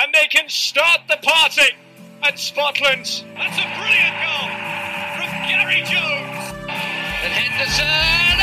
and 0.00 0.14
they 0.14 0.26
can 0.28 0.48
start 0.48 1.00
the 1.08 1.16
party 1.22 1.74
at 2.22 2.34
Spotland. 2.34 3.24
That's 3.34 3.58
a 3.58 3.66
brilliant 3.74 4.16
goal 4.22 4.48
from 5.16 5.30
Gary 5.48 5.82
Jones. 5.82 6.54
And 7.22 7.32
Henderson, 7.34 8.37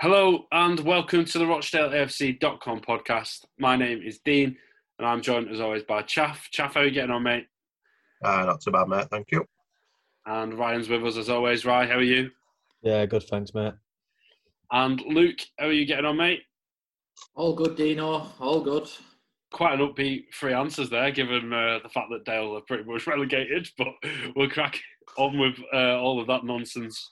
Hello 0.00 0.46
and 0.52 0.78
welcome 0.78 1.24
to 1.24 1.38
the 1.40 1.44
RochdaleAFC.com 1.44 2.82
podcast. 2.82 3.44
My 3.58 3.74
name 3.74 4.00
is 4.00 4.20
Dean 4.20 4.56
and 4.96 5.08
I'm 5.08 5.20
joined 5.20 5.50
as 5.50 5.58
always 5.58 5.82
by 5.82 6.02
Chaff. 6.02 6.48
Chaff, 6.52 6.74
how 6.74 6.82
are 6.82 6.84
you 6.84 6.92
getting 6.92 7.10
on, 7.10 7.24
mate? 7.24 7.48
Uh, 8.24 8.44
not 8.44 8.62
so 8.62 8.70
bad, 8.70 8.86
mate. 8.86 9.08
Thank 9.10 9.32
you. 9.32 9.44
And 10.24 10.54
Ryan's 10.54 10.88
with 10.88 11.04
us 11.04 11.16
as 11.16 11.28
always. 11.28 11.64
Ryan, 11.64 11.88
how 11.88 11.96
are 11.96 12.02
you? 12.02 12.30
Yeah, 12.80 13.04
good. 13.06 13.24
Thanks, 13.24 13.52
mate. 13.54 13.74
And 14.70 15.00
Luke, 15.00 15.40
how 15.58 15.66
are 15.66 15.72
you 15.72 15.84
getting 15.84 16.04
on, 16.04 16.16
mate? 16.16 16.42
All 17.34 17.56
good, 17.56 17.74
Dino. 17.74 18.28
All 18.38 18.60
good. 18.60 18.88
Quite 19.50 19.80
an 19.80 19.88
upbeat 19.88 20.26
three 20.32 20.52
answers 20.52 20.90
there, 20.90 21.10
given 21.10 21.52
uh, 21.52 21.80
the 21.82 21.88
fact 21.88 22.06
that 22.12 22.24
Dale 22.24 22.56
are 22.56 22.60
pretty 22.60 22.84
much 22.84 23.04
relegated. 23.08 23.68
But 23.76 23.88
we'll 24.36 24.48
crack 24.48 24.78
on 25.16 25.40
with 25.40 25.58
uh, 25.74 25.98
all 25.98 26.20
of 26.20 26.28
that 26.28 26.44
nonsense. 26.44 27.10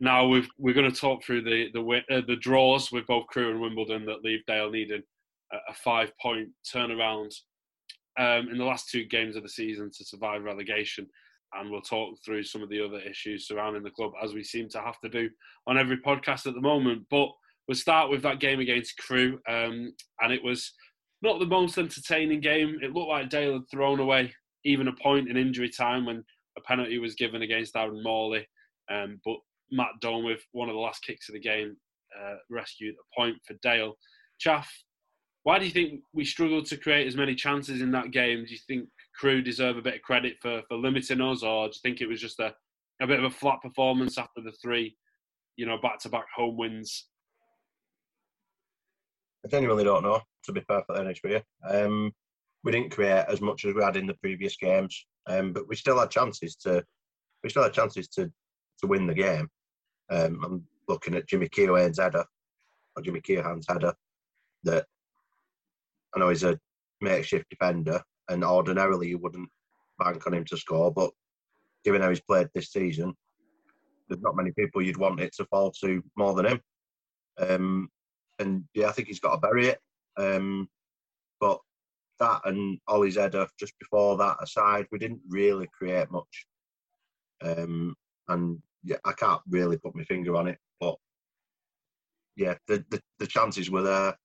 Now 0.00 0.26
we've, 0.26 0.48
we're 0.58 0.74
going 0.74 0.90
to 0.90 1.00
talk 1.00 1.24
through 1.24 1.42
the 1.42 1.68
the, 1.72 2.16
uh, 2.16 2.22
the 2.26 2.36
draws 2.36 2.92
with 2.92 3.06
both 3.06 3.26
Crewe 3.26 3.50
and 3.50 3.60
Wimbledon 3.60 4.04
that 4.06 4.22
leave 4.22 4.44
Dale 4.46 4.70
needing 4.70 5.02
a, 5.52 5.56
a 5.68 5.74
five 5.74 6.12
point 6.20 6.48
turnaround 6.72 7.34
um, 8.18 8.48
in 8.50 8.58
the 8.58 8.64
last 8.64 8.90
two 8.90 9.04
games 9.04 9.36
of 9.36 9.42
the 9.42 9.48
season 9.48 9.90
to 9.96 10.04
survive 10.04 10.42
relegation. 10.42 11.06
And 11.54 11.70
we'll 11.70 11.80
talk 11.80 12.18
through 12.24 12.44
some 12.44 12.62
of 12.62 12.68
the 12.68 12.84
other 12.84 13.00
issues 13.00 13.48
surrounding 13.48 13.82
the 13.82 13.90
club 13.90 14.12
as 14.22 14.34
we 14.34 14.44
seem 14.44 14.68
to 14.70 14.80
have 14.80 15.00
to 15.00 15.08
do 15.08 15.30
on 15.66 15.78
every 15.78 15.96
podcast 15.96 16.46
at 16.46 16.54
the 16.54 16.60
moment. 16.60 17.04
But 17.10 17.28
we'll 17.66 17.74
start 17.74 18.10
with 18.10 18.22
that 18.22 18.40
game 18.40 18.60
against 18.60 18.98
Crewe. 18.98 19.40
Um, 19.48 19.94
and 20.20 20.32
it 20.32 20.44
was 20.44 20.72
not 21.22 21.38
the 21.38 21.46
most 21.46 21.78
entertaining 21.78 22.40
game. 22.40 22.78
It 22.82 22.92
looked 22.92 23.08
like 23.08 23.30
Dale 23.30 23.54
had 23.54 23.70
thrown 23.70 23.98
away 23.98 24.32
even 24.64 24.88
a 24.88 24.92
point 24.92 25.28
in 25.28 25.36
injury 25.36 25.70
time 25.70 26.04
when 26.04 26.22
a 26.56 26.60
penalty 26.62 26.98
was 26.98 27.14
given 27.14 27.42
against 27.42 27.76
Aaron 27.76 28.02
Morley. 28.02 28.46
Um, 28.90 29.20
but 29.24 29.36
Matt 29.70 30.00
Done, 30.00 30.24
with 30.24 30.40
one 30.52 30.68
of 30.68 30.74
the 30.74 30.80
last 30.80 31.02
kicks 31.02 31.28
of 31.28 31.34
the 31.34 31.40
game, 31.40 31.76
uh, 32.18 32.36
rescued 32.50 32.94
a 32.94 33.20
point 33.20 33.36
for 33.46 33.54
Dale. 33.62 33.94
Chaff, 34.38 34.70
why 35.42 35.58
do 35.58 35.64
you 35.64 35.70
think 35.70 36.00
we 36.12 36.24
struggled 36.24 36.66
to 36.66 36.76
create 36.76 37.06
as 37.06 37.16
many 37.16 37.34
chances 37.34 37.80
in 37.80 37.90
that 37.92 38.10
game? 38.10 38.44
Do 38.44 38.52
you 38.52 38.60
think 38.66 38.88
Crewe 39.18 39.42
deserve 39.42 39.76
a 39.76 39.82
bit 39.82 39.96
of 39.96 40.02
credit 40.02 40.36
for, 40.40 40.62
for 40.68 40.76
limiting 40.76 41.20
us, 41.20 41.42
or 41.42 41.66
do 41.66 41.74
you 41.74 41.80
think 41.82 42.00
it 42.00 42.08
was 42.08 42.20
just 42.20 42.38
a, 42.40 42.54
a 43.00 43.06
bit 43.06 43.18
of 43.18 43.24
a 43.24 43.30
flat 43.30 43.60
performance 43.62 44.18
after 44.18 44.40
the 44.42 44.52
three, 44.62 44.96
you 45.56 45.66
know, 45.66 45.78
back-to-back 45.80 46.26
home 46.34 46.56
wins? 46.56 47.06
I 49.44 49.48
genuinely 49.48 49.84
don't 49.84 50.02
know, 50.02 50.20
to 50.44 50.52
be 50.52 50.60
perfectly 50.62 51.00
honest 51.00 51.20
with 51.22 51.32
you. 51.32 51.42
Um, 51.68 52.12
we 52.64 52.72
didn't 52.72 52.90
create 52.90 53.24
as 53.28 53.40
much 53.40 53.64
as 53.64 53.74
we 53.74 53.82
had 53.82 53.96
in 53.96 54.06
the 54.06 54.14
previous 54.14 54.56
games, 54.56 55.06
um, 55.28 55.52
but 55.52 55.68
we 55.68 55.76
still 55.76 55.98
had 55.98 56.10
chances 56.10 56.56
to 56.56 56.84
we 57.44 57.50
still 57.50 57.62
had 57.62 57.72
chances 57.72 58.08
to 58.08 58.30
to 58.80 58.86
win 58.86 59.06
the 59.06 59.14
game. 59.14 59.48
Um, 60.10 60.44
I'm 60.44 60.64
looking 60.88 61.14
at 61.14 61.28
Jimmy 61.28 61.48
Keohane's 61.48 61.98
header, 61.98 62.24
or 62.96 63.02
Jimmy 63.02 63.20
Keohane's 63.20 63.66
header, 63.68 63.94
that 64.64 64.86
I 66.14 66.18
know 66.18 66.28
he's 66.28 66.44
a 66.44 66.58
makeshift 67.00 67.48
defender, 67.50 68.02
and 68.28 68.44
ordinarily 68.44 69.08
you 69.08 69.18
wouldn't 69.18 69.48
bank 69.98 70.26
on 70.26 70.34
him 70.34 70.44
to 70.46 70.56
score, 70.56 70.92
but 70.92 71.10
given 71.84 72.02
how 72.02 72.08
he's 72.08 72.20
played 72.20 72.48
this 72.54 72.72
season, 72.72 73.14
there's 74.08 74.22
not 74.22 74.36
many 74.36 74.52
people 74.52 74.82
you'd 74.82 74.96
want 74.96 75.20
it 75.20 75.34
to 75.36 75.44
fall 75.46 75.70
to 75.80 76.02
more 76.16 76.34
than 76.34 76.46
him. 76.46 76.60
Um, 77.38 77.88
and 78.38 78.64
yeah, 78.74 78.88
I 78.88 78.92
think 78.92 79.08
he's 79.08 79.20
got 79.20 79.32
to 79.34 79.40
bury 79.40 79.68
it. 79.68 79.78
Um, 80.16 80.68
but 81.40 81.58
that 82.18 82.40
and 82.44 82.78
Ollie's 82.88 83.16
header 83.16 83.46
just 83.58 83.78
before 83.78 84.16
that 84.16 84.36
aside, 84.40 84.86
we 84.90 84.98
didn't 84.98 85.20
really 85.28 85.68
create 85.76 86.10
much. 86.10 86.46
Um, 87.42 87.94
and 88.28 88.60
yeah, 88.84 88.96
I 89.04 89.12
can't 89.12 89.40
really 89.48 89.76
put 89.76 89.94
my 89.94 90.04
finger 90.04 90.36
on 90.36 90.48
it, 90.48 90.58
but 90.80 90.96
yeah, 92.36 92.54
the, 92.66 92.84
the, 92.90 93.00
the 93.18 93.26
chances 93.26 93.70
were 93.70 93.82
there. 93.82 94.16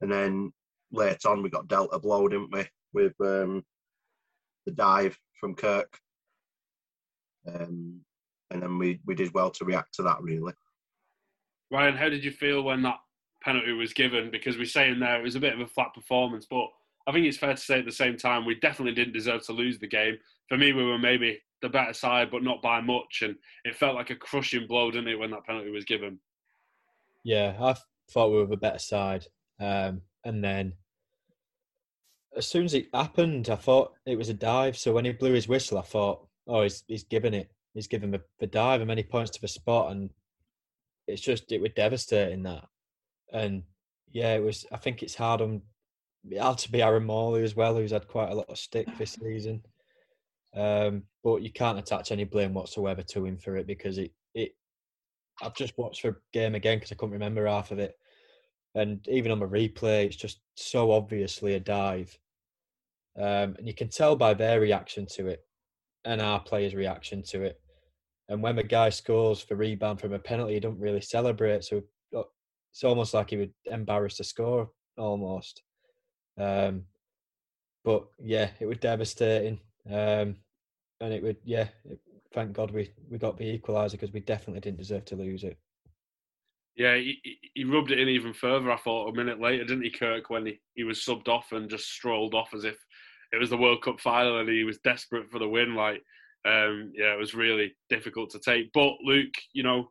And 0.00 0.12
then 0.12 0.52
later 0.92 1.28
on, 1.28 1.42
we 1.42 1.50
got 1.50 1.68
dealt 1.68 1.90
a 1.92 1.98
blow, 1.98 2.28
didn't 2.28 2.52
we, 2.52 2.66
with 2.92 3.14
um, 3.20 3.64
the 4.66 4.72
dive 4.72 5.18
from 5.40 5.54
Kirk. 5.54 5.98
Um, 7.48 8.00
and 8.50 8.62
then 8.62 8.78
we, 8.78 9.00
we 9.06 9.14
did 9.14 9.32
well 9.32 9.50
to 9.52 9.64
react 9.64 9.94
to 9.94 10.02
that, 10.02 10.22
really. 10.22 10.52
Ryan, 11.70 11.96
how 11.96 12.08
did 12.08 12.24
you 12.24 12.30
feel 12.30 12.62
when 12.62 12.82
that 12.82 12.98
penalty 13.42 13.72
was 13.72 13.92
given? 13.92 14.30
Because 14.30 14.56
we're 14.56 14.66
saying 14.66 15.00
there 15.00 15.18
it 15.18 15.24
was 15.24 15.34
a 15.34 15.40
bit 15.40 15.54
of 15.54 15.60
a 15.60 15.66
flat 15.66 15.94
performance, 15.94 16.46
but 16.48 16.68
I 17.06 17.12
think 17.12 17.26
it's 17.26 17.38
fair 17.38 17.54
to 17.54 17.60
say 17.60 17.78
at 17.78 17.84
the 17.84 17.92
same 17.92 18.16
time 18.16 18.44
we 18.44 18.56
definitely 18.56 18.94
didn't 18.94 19.14
deserve 19.14 19.44
to 19.46 19.52
lose 19.52 19.78
the 19.78 19.86
game. 19.86 20.16
For 20.48 20.56
me, 20.56 20.72
we 20.72 20.84
were 20.84 20.98
maybe 20.98 21.40
the 21.62 21.68
better 21.68 21.92
side, 21.92 22.30
but 22.30 22.42
not 22.42 22.62
by 22.62 22.80
much, 22.80 23.22
and 23.22 23.36
it 23.64 23.76
felt 23.76 23.94
like 23.94 24.10
a 24.10 24.16
crushing 24.16 24.66
blow, 24.66 24.90
didn't 24.90 25.08
it, 25.08 25.18
when 25.18 25.30
that 25.30 25.44
penalty 25.44 25.70
was 25.70 25.84
given? 25.84 26.18
Yeah, 27.24 27.56
I 27.60 27.74
thought 28.10 28.30
we 28.30 28.38
were 28.38 28.46
the 28.46 28.56
better 28.56 28.78
side. 28.78 29.26
Um, 29.60 30.02
and 30.24 30.44
then 30.44 30.74
as 32.36 32.46
soon 32.46 32.64
as 32.64 32.74
it 32.74 32.88
happened, 32.92 33.48
I 33.48 33.56
thought 33.56 33.94
it 34.04 34.16
was 34.16 34.28
a 34.28 34.34
dive. 34.34 34.76
So 34.76 34.92
when 34.92 35.04
he 35.04 35.12
blew 35.12 35.32
his 35.32 35.48
whistle, 35.48 35.78
I 35.78 35.82
thought, 35.82 36.26
oh, 36.46 36.62
he's, 36.62 36.84
he's 36.86 37.04
given 37.04 37.34
it. 37.34 37.50
He's 37.74 37.88
given 37.88 38.10
the, 38.10 38.20
the 38.38 38.46
dive 38.46 38.80
and 38.80 38.88
many 38.88 39.02
points 39.02 39.30
to 39.32 39.40
the 39.40 39.48
spot. 39.48 39.92
And 39.92 40.10
it's 41.06 41.22
just, 41.22 41.50
it 41.50 41.60
was 41.60 41.70
devastating 41.74 42.42
that. 42.44 42.64
And 43.32 43.62
yeah, 44.10 44.34
it 44.34 44.42
was, 44.42 44.66
I 44.70 44.76
think 44.76 45.02
it's 45.02 45.14
hard 45.14 45.40
on, 45.40 45.62
it 46.30 46.40
had 46.40 46.58
to 46.58 46.72
be 46.72 46.82
Aaron 46.82 47.04
Morley 47.04 47.42
as 47.42 47.56
well, 47.56 47.74
who's 47.74 47.92
had 47.92 48.08
quite 48.08 48.30
a 48.30 48.34
lot 48.34 48.48
of 48.48 48.58
stick 48.58 48.86
this 48.98 49.12
season. 49.12 49.62
Um, 50.54 51.02
but 51.22 51.42
you 51.42 51.52
can't 51.52 51.78
attach 51.78 52.10
any 52.10 52.24
blame 52.24 52.54
whatsoever 52.54 53.02
to 53.02 53.26
him 53.26 53.36
for 53.36 53.56
it 53.56 53.66
because 53.66 53.98
it, 53.98 54.12
it 54.34 54.52
I've 55.42 55.54
just 55.54 55.76
watched 55.76 56.02
the 56.02 56.16
game 56.32 56.54
again 56.54 56.78
because 56.78 56.92
I 56.92 56.94
couldn't 56.94 57.12
remember 57.12 57.46
half 57.46 57.70
of 57.70 57.78
it. 57.78 57.94
And 58.74 59.06
even 59.08 59.32
on 59.32 59.38
the 59.38 59.46
replay, 59.46 60.06
it's 60.06 60.16
just 60.16 60.40
so 60.54 60.92
obviously 60.92 61.54
a 61.54 61.60
dive. 61.60 62.18
Um, 63.18 63.54
and 63.58 63.66
you 63.66 63.74
can 63.74 63.88
tell 63.88 64.16
by 64.16 64.34
their 64.34 64.60
reaction 64.60 65.06
to 65.14 65.28
it 65.28 65.40
and 66.04 66.20
our 66.20 66.40
players' 66.40 66.74
reaction 66.74 67.22
to 67.30 67.42
it. 67.42 67.60
And 68.28 68.42
when 68.42 68.56
the 68.56 68.62
guy 68.62 68.90
scores 68.90 69.40
for 69.40 69.56
rebound 69.56 70.00
from 70.00 70.12
a 70.12 70.18
penalty, 70.18 70.54
he 70.54 70.60
don't 70.60 70.78
really 70.78 71.00
celebrate. 71.00 71.64
So 71.64 71.82
uh, 72.16 72.22
it's 72.72 72.84
almost 72.84 73.14
like 73.14 73.30
he 73.30 73.36
would 73.36 73.52
embarrass 73.66 74.16
to 74.16 74.24
score 74.24 74.70
almost. 74.96 75.62
Um, 76.38 76.84
but 77.84 78.06
yeah, 78.18 78.50
it 78.60 78.66
was 78.66 78.78
devastating. 78.78 79.60
Um, 79.88 80.36
and 81.00 81.12
it 81.12 81.22
would, 81.22 81.36
yeah, 81.44 81.68
it, 81.84 82.00
thank 82.32 82.52
God 82.52 82.70
we, 82.70 82.90
we 83.10 83.18
got 83.18 83.38
the 83.38 83.58
equaliser 83.58 83.92
because 83.92 84.12
we 84.12 84.20
definitely 84.20 84.60
didn't 84.60 84.78
deserve 84.78 85.04
to 85.06 85.16
lose 85.16 85.44
it. 85.44 85.56
Yeah, 86.76 86.96
he, 86.96 87.18
he 87.54 87.64
rubbed 87.64 87.90
it 87.90 88.00
in 88.00 88.08
even 88.08 88.34
further, 88.34 88.70
I 88.70 88.76
thought, 88.76 89.08
a 89.08 89.16
minute 89.16 89.40
later, 89.40 89.64
didn't 89.64 89.84
he, 89.84 89.90
Kirk, 89.90 90.28
when 90.28 90.44
he, 90.44 90.60
he 90.74 90.84
was 90.84 90.98
subbed 90.98 91.28
off 91.28 91.52
and 91.52 91.70
just 91.70 91.90
strolled 91.90 92.34
off 92.34 92.52
as 92.52 92.64
if 92.64 92.76
it 93.32 93.38
was 93.38 93.48
the 93.48 93.56
World 93.56 93.82
Cup 93.82 93.98
final 93.98 94.40
and 94.40 94.48
he 94.48 94.64
was 94.64 94.78
desperate 94.78 95.30
for 95.30 95.38
the 95.38 95.48
win. 95.48 95.74
Like, 95.74 96.02
um, 96.44 96.92
yeah, 96.94 97.14
it 97.14 97.18
was 97.18 97.34
really 97.34 97.74
difficult 97.88 98.30
to 98.30 98.40
take. 98.40 98.72
But, 98.74 98.92
Luke, 99.02 99.32
you 99.54 99.62
know, 99.62 99.90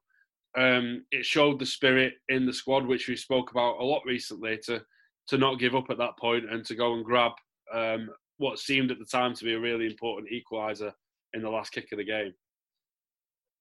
um, 0.55 1.05
it 1.11 1.25
showed 1.25 1.59
the 1.59 1.65
spirit 1.65 2.13
in 2.29 2.45
the 2.45 2.53
squad, 2.53 2.85
which 2.85 3.07
we 3.07 3.15
spoke 3.15 3.51
about 3.51 3.79
a 3.79 3.83
lot 3.83 4.03
recently, 4.05 4.59
to, 4.65 4.83
to 5.27 5.37
not 5.37 5.59
give 5.59 5.75
up 5.75 5.89
at 5.89 5.97
that 5.97 6.17
point 6.19 6.49
and 6.49 6.65
to 6.65 6.75
go 6.75 6.93
and 6.93 7.05
grab 7.05 7.31
um, 7.73 8.09
what 8.37 8.59
seemed 8.59 8.91
at 8.91 8.99
the 8.99 9.05
time 9.05 9.33
to 9.33 9.45
be 9.45 9.53
a 9.53 9.59
really 9.59 9.85
important 9.85 10.29
equaliser 10.31 10.91
in 11.33 11.41
the 11.41 11.49
last 11.49 11.71
kick 11.71 11.91
of 11.91 11.97
the 11.97 12.03
game. 12.03 12.33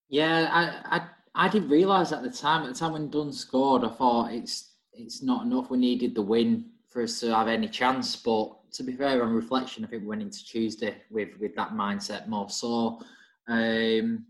Yeah, 0.09 0.49
I, 0.51 0.97
I 0.97 1.07
I 1.35 1.49
didn't 1.49 1.69
realise 1.69 2.13
at 2.13 2.23
the 2.23 2.31
time. 2.31 2.63
At 2.63 2.73
the 2.73 2.79
time 2.79 2.93
when 2.93 3.11
Done 3.11 3.33
scored, 3.33 3.85
I 3.85 3.89
thought 3.89 4.33
it's 4.33 4.75
it's 4.93 5.23
not 5.23 5.45
enough. 5.45 5.71
We 5.71 5.79
needed 5.79 6.15
the 6.15 6.23
win 6.23 6.67
for 6.89 7.03
us 7.03 7.19
to 7.21 7.35
have 7.35 7.49
any 7.49 7.69
chance. 7.69 8.15
But 8.15 8.71
to 8.75 8.83
be 8.85 8.93
fair, 8.93 9.23
on 9.23 9.33
reflection, 9.33 9.85
I 9.85 9.89
think 9.89 10.03
we 10.03 10.09
went 10.09 10.23
into 10.23 10.45
Tuesday 10.45 10.95
with 11.11 11.31
with 11.41 11.55
that 11.57 11.71
mindset 11.71 12.29
more. 12.29 12.49
So, 12.49 13.01
um, 13.49 14.27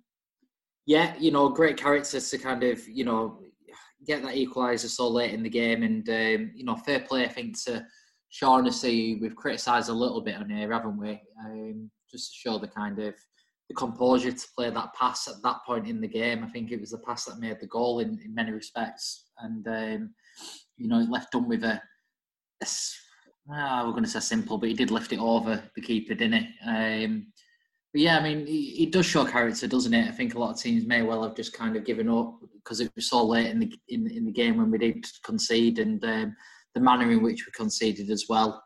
yeah, 0.86 1.14
you 1.18 1.30
know, 1.30 1.48
great 1.50 1.76
characters 1.76 2.30
to 2.30 2.38
kind 2.38 2.62
of 2.62 2.86
you 2.88 3.04
know 3.04 3.40
get 4.06 4.22
that 4.22 4.34
equaliser 4.34 4.88
so 4.88 5.08
late 5.08 5.32
in 5.32 5.42
the 5.42 5.48
game, 5.48 5.82
and 5.82 6.08
um, 6.08 6.52
you 6.54 6.64
know, 6.64 6.76
fair 6.76 7.00
play. 7.00 7.24
I 7.24 7.28
think 7.28 7.62
to 7.64 7.84
Shaughnessy, 8.30 9.18
we've 9.20 9.36
criticised 9.36 9.88
a 9.88 9.94
little 9.94 10.20
bit 10.20 10.36
on 10.36 10.50
here, 10.50 10.72
haven't 10.72 10.98
we? 10.98 11.20
Um, 11.44 11.90
just 12.10 12.32
to 12.32 12.38
show 12.38 12.58
the 12.58 12.68
kind 12.68 12.98
of 12.98 13.14
the 13.68 13.74
composure 13.74 14.32
to 14.32 14.46
play 14.56 14.70
that 14.70 14.94
pass 14.94 15.26
at 15.26 15.42
that 15.42 15.58
point 15.66 15.88
in 15.88 16.00
the 16.00 16.08
game. 16.08 16.44
I 16.44 16.48
think 16.48 16.70
it 16.70 16.80
was 16.80 16.90
the 16.90 16.98
pass 16.98 17.24
that 17.24 17.38
made 17.38 17.58
the 17.60 17.66
goal 17.66 18.00
in, 18.00 18.20
in 18.24 18.34
many 18.34 18.52
respects, 18.52 19.30
and 19.38 19.66
um, 19.68 20.14
you 20.76 20.88
know, 20.88 20.98
left 20.98 21.32
Done 21.32 21.48
with 21.48 21.64
a, 21.64 21.80
Ah, 23.52 23.82
we're 23.84 23.92
going 23.92 24.04
to 24.04 24.10
say 24.10 24.20
simple, 24.20 24.56
but 24.56 24.70
he 24.70 24.74
did 24.74 24.90
lift 24.90 25.12
it 25.12 25.18
over 25.18 25.62
the 25.74 25.82
keeper, 25.82 26.14
didn't 26.14 26.42
he? 26.42 26.48
Um, 26.66 27.26
yeah, 28.00 28.18
I 28.18 28.22
mean, 28.22 28.44
he, 28.46 28.86
does 28.86 29.06
show 29.06 29.24
character, 29.24 29.68
doesn't 29.68 29.94
it? 29.94 30.08
I 30.08 30.10
think 30.10 30.34
a 30.34 30.38
lot 30.38 30.50
of 30.50 30.60
teams 30.60 30.84
may 30.84 31.02
well 31.02 31.22
have 31.22 31.36
just 31.36 31.52
kind 31.52 31.76
of 31.76 31.84
given 31.84 32.08
up 32.08 32.40
because 32.56 32.80
it 32.80 32.90
was 32.96 33.08
so 33.08 33.24
late 33.24 33.46
in 33.46 33.60
the 33.60 33.72
in, 33.88 34.10
in 34.10 34.24
the 34.24 34.32
game 34.32 34.56
when 34.56 34.70
we 34.70 34.78
did 34.78 35.06
concede, 35.24 35.78
and 35.78 36.04
um, 36.04 36.34
the 36.74 36.80
manner 36.80 37.10
in 37.12 37.22
which 37.22 37.46
we 37.46 37.52
conceded 37.52 38.10
as 38.10 38.24
well. 38.28 38.64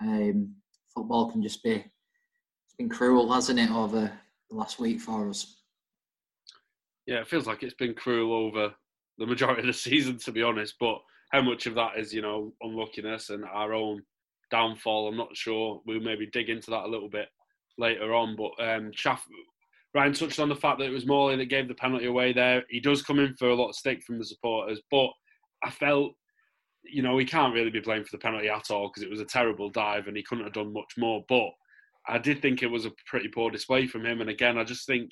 Um, 0.00 0.54
football 0.94 1.30
can 1.30 1.42
just 1.42 1.62
be 1.62 1.72
it's 1.72 2.74
been 2.78 2.88
cruel, 2.88 3.30
hasn't 3.30 3.58
it, 3.58 3.70
over 3.70 4.10
the 4.48 4.56
last 4.56 4.78
week 4.78 5.00
for 5.00 5.28
us? 5.28 5.62
Yeah, 7.06 7.20
it 7.20 7.28
feels 7.28 7.46
like 7.46 7.62
it's 7.62 7.74
been 7.74 7.94
cruel 7.94 8.32
over 8.32 8.72
the 9.18 9.26
majority 9.26 9.60
of 9.60 9.66
the 9.66 9.72
season, 9.74 10.16
to 10.18 10.32
be 10.32 10.42
honest. 10.42 10.76
But 10.80 11.00
how 11.32 11.42
much 11.42 11.66
of 11.66 11.74
that 11.74 11.98
is, 11.98 12.14
you 12.14 12.22
know, 12.22 12.54
unluckiness 12.62 13.28
and 13.28 13.44
our 13.44 13.74
own 13.74 14.00
downfall? 14.50 15.08
I'm 15.08 15.18
not 15.18 15.36
sure. 15.36 15.82
We'll 15.86 16.00
maybe 16.00 16.30
dig 16.32 16.48
into 16.48 16.70
that 16.70 16.84
a 16.84 16.90
little 16.90 17.10
bit 17.10 17.28
later 17.80 18.14
on. 18.14 18.36
But 18.36 18.52
um, 18.62 18.92
Chaff, 18.92 19.24
Ryan 19.94 20.12
touched 20.12 20.38
on 20.38 20.48
the 20.48 20.54
fact 20.54 20.78
that 20.78 20.86
it 20.86 20.92
was 20.92 21.06
Morley 21.06 21.36
that 21.36 21.46
gave 21.46 21.68
the 21.68 21.74
penalty 21.74 22.06
away 22.06 22.32
there. 22.32 22.64
He 22.68 22.80
does 22.80 23.02
come 23.02 23.18
in 23.18 23.34
for 23.34 23.48
a 23.48 23.54
lot 23.54 23.70
of 23.70 23.74
stick 23.74 24.02
from 24.02 24.18
the 24.18 24.24
supporters, 24.24 24.80
but 24.90 25.10
I 25.64 25.70
felt, 25.70 26.12
you 26.84 27.02
know, 27.02 27.18
he 27.18 27.24
can't 27.24 27.54
really 27.54 27.70
be 27.70 27.80
blamed 27.80 28.06
for 28.06 28.16
the 28.16 28.22
penalty 28.22 28.48
at 28.48 28.70
all 28.70 28.88
because 28.88 29.02
it 29.02 29.10
was 29.10 29.20
a 29.20 29.24
terrible 29.24 29.68
dive 29.68 30.06
and 30.06 30.16
he 30.16 30.22
couldn't 30.22 30.44
have 30.44 30.54
done 30.54 30.72
much 30.72 30.94
more. 30.96 31.24
But 31.28 31.50
I 32.08 32.18
did 32.18 32.40
think 32.40 32.62
it 32.62 32.70
was 32.70 32.86
a 32.86 32.92
pretty 33.06 33.28
poor 33.28 33.50
display 33.50 33.86
from 33.86 34.06
him. 34.06 34.20
And 34.20 34.30
again, 34.30 34.58
I 34.58 34.64
just 34.64 34.86
think 34.86 35.10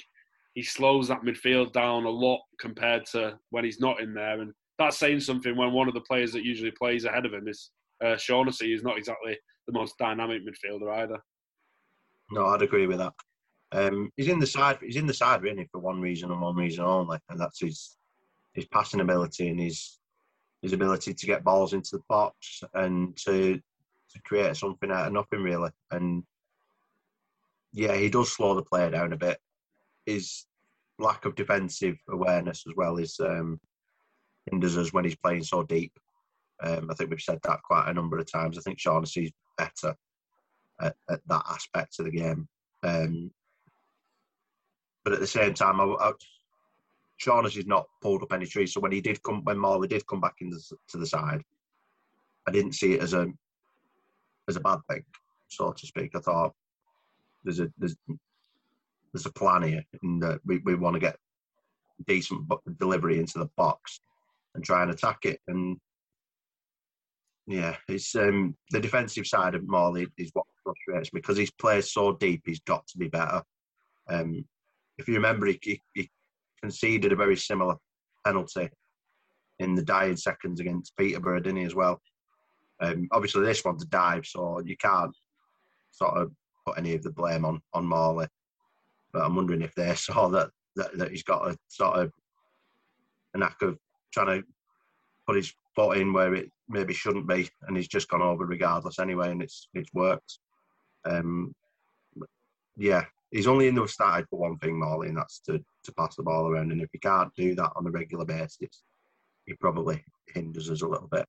he 0.55 0.62
slows 0.62 1.09
that 1.09 1.23
midfield 1.23 1.73
down 1.73 2.05
a 2.05 2.11
lot 2.11 2.41
compared 2.59 3.05
to 3.06 3.38
when 3.50 3.64
he's 3.64 3.81
not 3.81 4.00
in 4.00 4.14
there. 4.14 4.41
And 4.41 4.53
that's 4.79 4.97
saying 4.97 5.21
something 5.21 5.56
when 5.56 5.73
one 5.73 5.88
of 5.88 5.94
the 5.94 6.00
players 6.00 6.32
that 6.32 6.44
usually 6.44 6.71
plays 6.71 7.05
ahead 7.05 7.26
of 7.26 7.32
him 7.32 7.47
is 7.47 7.71
uh, 8.05 8.17
Shaughnessy, 8.17 8.71
who's 8.71 8.82
not 8.82 8.97
exactly 8.97 9.37
the 9.67 9.73
most 9.73 9.99
dynamic 9.99 10.43
midfielder 10.43 11.03
either. 11.03 11.19
No, 12.30 12.46
I'd 12.46 12.62
agree 12.62 12.86
with 12.86 12.98
that. 12.98 13.14
Um, 13.72 14.10
he's 14.16 14.28
in 14.28 14.38
the 14.38 14.46
side. 14.46 14.78
He's 14.80 14.96
in 14.96 15.06
the 15.06 15.14
side 15.14 15.42
really 15.42 15.69
for 15.70 15.80
one 15.80 16.00
reason 16.00 16.30
and 16.30 16.40
one 16.40 16.56
reason 16.56 16.84
only, 16.84 17.19
and 17.28 17.40
that's 17.40 17.60
his 17.60 17.96
his 18.54 18.66
passing 18.66 19.00
ability 19.00 19.48
and 19.48 19.60
his 19.60 19.98
his 20.62 20.72
ability 20.72 21.14
to 21.14 21.26
get 21.26 21.44
balls 21.44 21.72
into 21.72 21.90
the 21.92 22.02
box 22.08 22.62
and 22.75 23.16
to 23.16 23.54
to 23.54 24.22
create 24.25 24.56
something 24.56 24.90
out 24.90 25.06
of 25.06 25.12
nothing 25.12 25.42
really. 25.42 25.70
And 25.90 26.22
yeah, 27.72 27.94
he 27.94 28.08
does 28.08 28.32
slow 28.32 28.54
the 28.54 28.62
player 28.62 28.90
down 28.90 29.12
a 29.12 29.16
bit. 29.16 29.38
His 30.06 30.46
lack 30.98 31.26
of 31.26 31.34
defensive 31.34 31.96
awareness 32.10 32.64
as 32.66 32.75
well 32.75 32.96
is 32.96 33.20
um, 33.20 33.60
hinders 34.50 34.78
us 34.78 34.92
when 34.92 35.04
he's 35.04 35.16
playing 35.16 35.44
so 35.44 35.62
deep. 35.62 35.92
Um, 36.62 36.90
I 36.90 36.94
think 36.94 37.10
we've 37.10 37.20
said 37.20 37.38
that 37.44 37.62
quite 37.62 37.88
a 37.88 37.94
number 37.94 38.19
of 38.19 38.30
times. 38.30 38.58
I 38.58 38.62
think 38.62 38.80
Shaughnessy's 38.80 39.30
better 39.58 39.94
at, 40.80 40.96
at, 41.10 41.20
that 41.26 41.42
aspect 41.48 41.98
of 41.98 42.06
the 42.06 42.10
game. 42.10 42.48
Um, 42.82 43.30
but 45.04 45.12
at 45.12 45.20
the 45.20 45.26
same 45.26 45.54
time, 45.54 45.80
I, 45.80 45.84
I, 45.84 46.12
Shaughnessy's 47.16 47.66
not 47.66 47.86
pulled 48.00 48.22
up 48.22 48.32
any 48.32 48.46
trees. 48.46 48.72
So 48.72 48.80
when 48.80 48.92
he 48.92 49.00
did 49.00 49.22
come, 49.22 49.42
when 49.44 49.58
Morley 49.58 49.88
did 49.88 50.06
come 50.06 50.20
back 50.20 50.36
into 50.40 50.58
to 50.88 50.98
the 50.98 51.06
side, 51.06 51.42
I 52.46 52.50
didn't 52.50 52.72
see 52.72 52.94
it 52.94 53.02
as 53.02 53.12
a 53.12 53.26
as 54.48 54.56
a 54.56 54.60
bad 54.60 54.78
thing, 54.88 55.04
so 55.48 55.72
to 55.72 55.86
speak. 55.86 56.12
I 56.14 56.20
thought 56.20 56.54
there's 57.44 57.60
a 57.60 57.70
there's 57.78 57.96
there's 59.12 59.26
a 59.26 59.32
plan 59.32 59.62
here, 59.62 59.84
and 60.02 60.22
uh, 60.22 60.38
we 60.46 60.58
we 60.58 60.75
want 60.75 60.94
to 60.94 61.00
get 61.00 61.19
decent 62.06 62.48
delivery 62.78 63.19
into 63.19 63.38
the 63.38 63.50
box 63.56 64.00
and 64.54 64.64
try 64.64 64.82
and 64.82 64.90
attack 64.90 65.25
it. 65.25 65.40
And 65.48 65.78
yeah, 67.49 67.77
it's 67.89 68.15
um, 68.15 68.55
the 68.73 68.79
defensive 68.79 69.27
side 69.27 69.55
of 69.55 69.67
Morley 69.67 70.06
is 70.19 70.31
what 70.35 70.45
frustrates 70.62 71.15
me 71.15 71.21
because 71.21 71.39
he's 71.39 71.50
plays 71.50 71.91
so 71.91 72.12
deep. 72.12 72.43
He's 72.45 72.61
got 72.61 72.87
to 72.89 72.99
be 72.99 73.09
better. 73.09 73.43
Um, 74.06 74.45
if 74.99 75.09
you 75.09 75.15
remember, 75.15 75.47
he, 75.47 75.59
he, 75.62 75.83
he 75.95 76.11
conceded 76.61 77.11
a 77.11 77.17
very 77.17 77.37
similar 77.37 77.77
penalty 78.27 78.69
in 79.61 79.75
the 79.75 79.83
dying 79.83 80.17
seconds 80.17 80.61
against 80.61 80.95
Peterborough, 80.99 81.41
didn't 81.41 81.61
he, 81.61 81.65
as 81.65 81.75
well? 81.75 82.03
Um, 82.81 83.09
obviously, 83.12 83.47
this 83.47 83.65
one's 83.65 83.83
a 83.83 83.87
dive, 83.87 84.27
so 84.27 84.61
you 84.62 84.77
can't 84.77 85.17
sort 85.91 86.19
of 86.19 86.31
put 86.67 86.77
any 86.77 86.95
of 86.95 87.03
the 87.03 87.12
blame 87.12 87.47
on 87.47 87.62
on 87.73 87.87
Morley. 87.87 88.27
But 89.11 89.23
I'm 89.23 89.35
wondering 89.35 89.62
if 89.62 89.75
they 89.75 89.95
saw 89.95 90.29
that 90.29 90.50
that, 90.77 90.99
that 90.99 91.12
he's 91.12 91.23
got 91.23 91.49
a 91.49 91.56
sort 91.69 91.97
of 91.97 92.12
a 93.33 93.39
knack 93.39 93.62
of 93.62 93.79
trying 94.12 94.43
to 94.43 94.47
put 95.28 95.36
his 95.36 95.52
foot 95.76 95.98
in 95.98 96.14
where 96.14 96.34
it 96.34 96.50
maybe 96.69 96.94
shouldn't 96.94 97.28
be, 97.28 97.48
and 97.66 97.76
he's 97.76 97.86
just 97.86 98.08
gone 98.08 98.22
over 98.22 98.46
regardless 98.46 98.98
anyway, 98.98 99.30
and 99.30 99.42
it's 99.42 99.69
it's 99.75 99.92
worked. 99.92 100.38
Um, 101.04 101.54
yeah, 102.76 103.04
he's 103.30 103.46
only 103.46 103.69
in 103.69 103.75
the 103.75 103.86
started 103.86 104.26
for 104.30 104.38
one 104.38 104.56
thing, 104.58 104.78
Morley, 104.78 105.08
and 105.08 105.19
that's 105.19 105.40
to, 105.40 105.62
to 105.84 105.92
pass 105.92 106.16
the 106.16 106.22
ball 106.22 106.48
around. 106.48 106.72
And 106.72 106.80
if 106.80 106.88
he 106.92 106.98
can't 106.98 107.34
do 107.36 107.54
that 107.56 107.72
on 107.76 107.86
a 107.86 107.90
regular 107.90 108.25
basis, 108.25 108.82
he 109.44 109.52
probably 109.54 110.02
hinders 110.32 110.70
us 110.70 110.82
a 110.82 110.88
little 110.88 111.08
bit. 111.08 111.26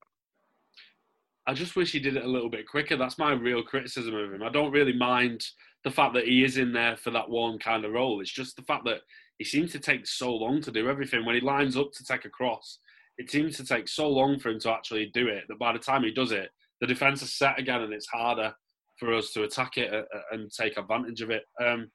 I 1.45 1.53
just 1.53 1.75
wish 1.75 1.91
he 1.91 1.99
did 1.99 2.15
it 2.15 2.23
a 2.23 2.27
little 2.27 2.49
bit 2.49 2.67
quicker. 2.67 2.95
That's 2.95 3.17
my 3.17 3.33
real 3.33 3.63
criticism 3.63 4.15
of 4.15 4.31
him. 4.31 4.43
I 4.43 4.49
don't 4.49 4.71
really 4.71 4.93
mind 4.93 5.43
the 5.83 5.91
fact 5.91 6.13
that 6.13 6.27
he 6.27 6.43
is 6.43 6.57
in 6.57 6.71
there 6.71 6.95
for 6.95 7.09
that 7.11 7.29
one 7.29 7.57
kind 7.57 7.83
of 7.83 7.91
role. 7.91 8.21
It's 8.21 8.31
just 8.31 8.55
the 8.55 8.61
fact 8.61 8.85
that 8.85 8.99
he 9.39 9.43
seems 9.43 9.71
to 9.71 9.79
take 9.79 10.05
so 10.05 10.33
long 10.33 10.61
to 10.61 10.71
do 10.71 10.87
everything. 10.87 11.25
When 11.25 11.35
he 11.35 11.41
lines 11.41 11.75
up 11.75 11.91
to 11.93 12.03
take 12.03 12.25
a 12.25 12.29
cross, 12.29 12.77
it 13.19 13.29
seems 13.29 13.57
to 13.57 13.65
take 13.65 13.87
so 13.87 14.09
long 14.09 14.39
for 14.39 14.49
him 14.49 14.59
to 14.61 14.71
actually 14.71 15.11
do 15.13 15.27
it 15.27 15.43
that 15.49 15.59
by 15.59 15.73
the 15.73 15.77
time 15.77 16.03
he 16.03 16.11
does 16.11 16.31
it, 16.31 16.49
the 16.79 16.87
defence 16.87 17.21
is 17.21 17.37
set 17.37 17.59
again 17.59 17.81
and 17.81 17.93
it's 17.93 18.07
harder 18.07 18.53
for 18.97 19.13
us 19.13 19.31
to 19.31 19.43
attack 19.43 19.77
it 19.77 19.93
uh, 19.93 19.97
uh, 19.97 20.21
and 20.31 20.49
take 20.51 20.77
advantage 20.77 21.21
of 21.21 21.29
it. 21.29 21.43
Um, 21.61 21.91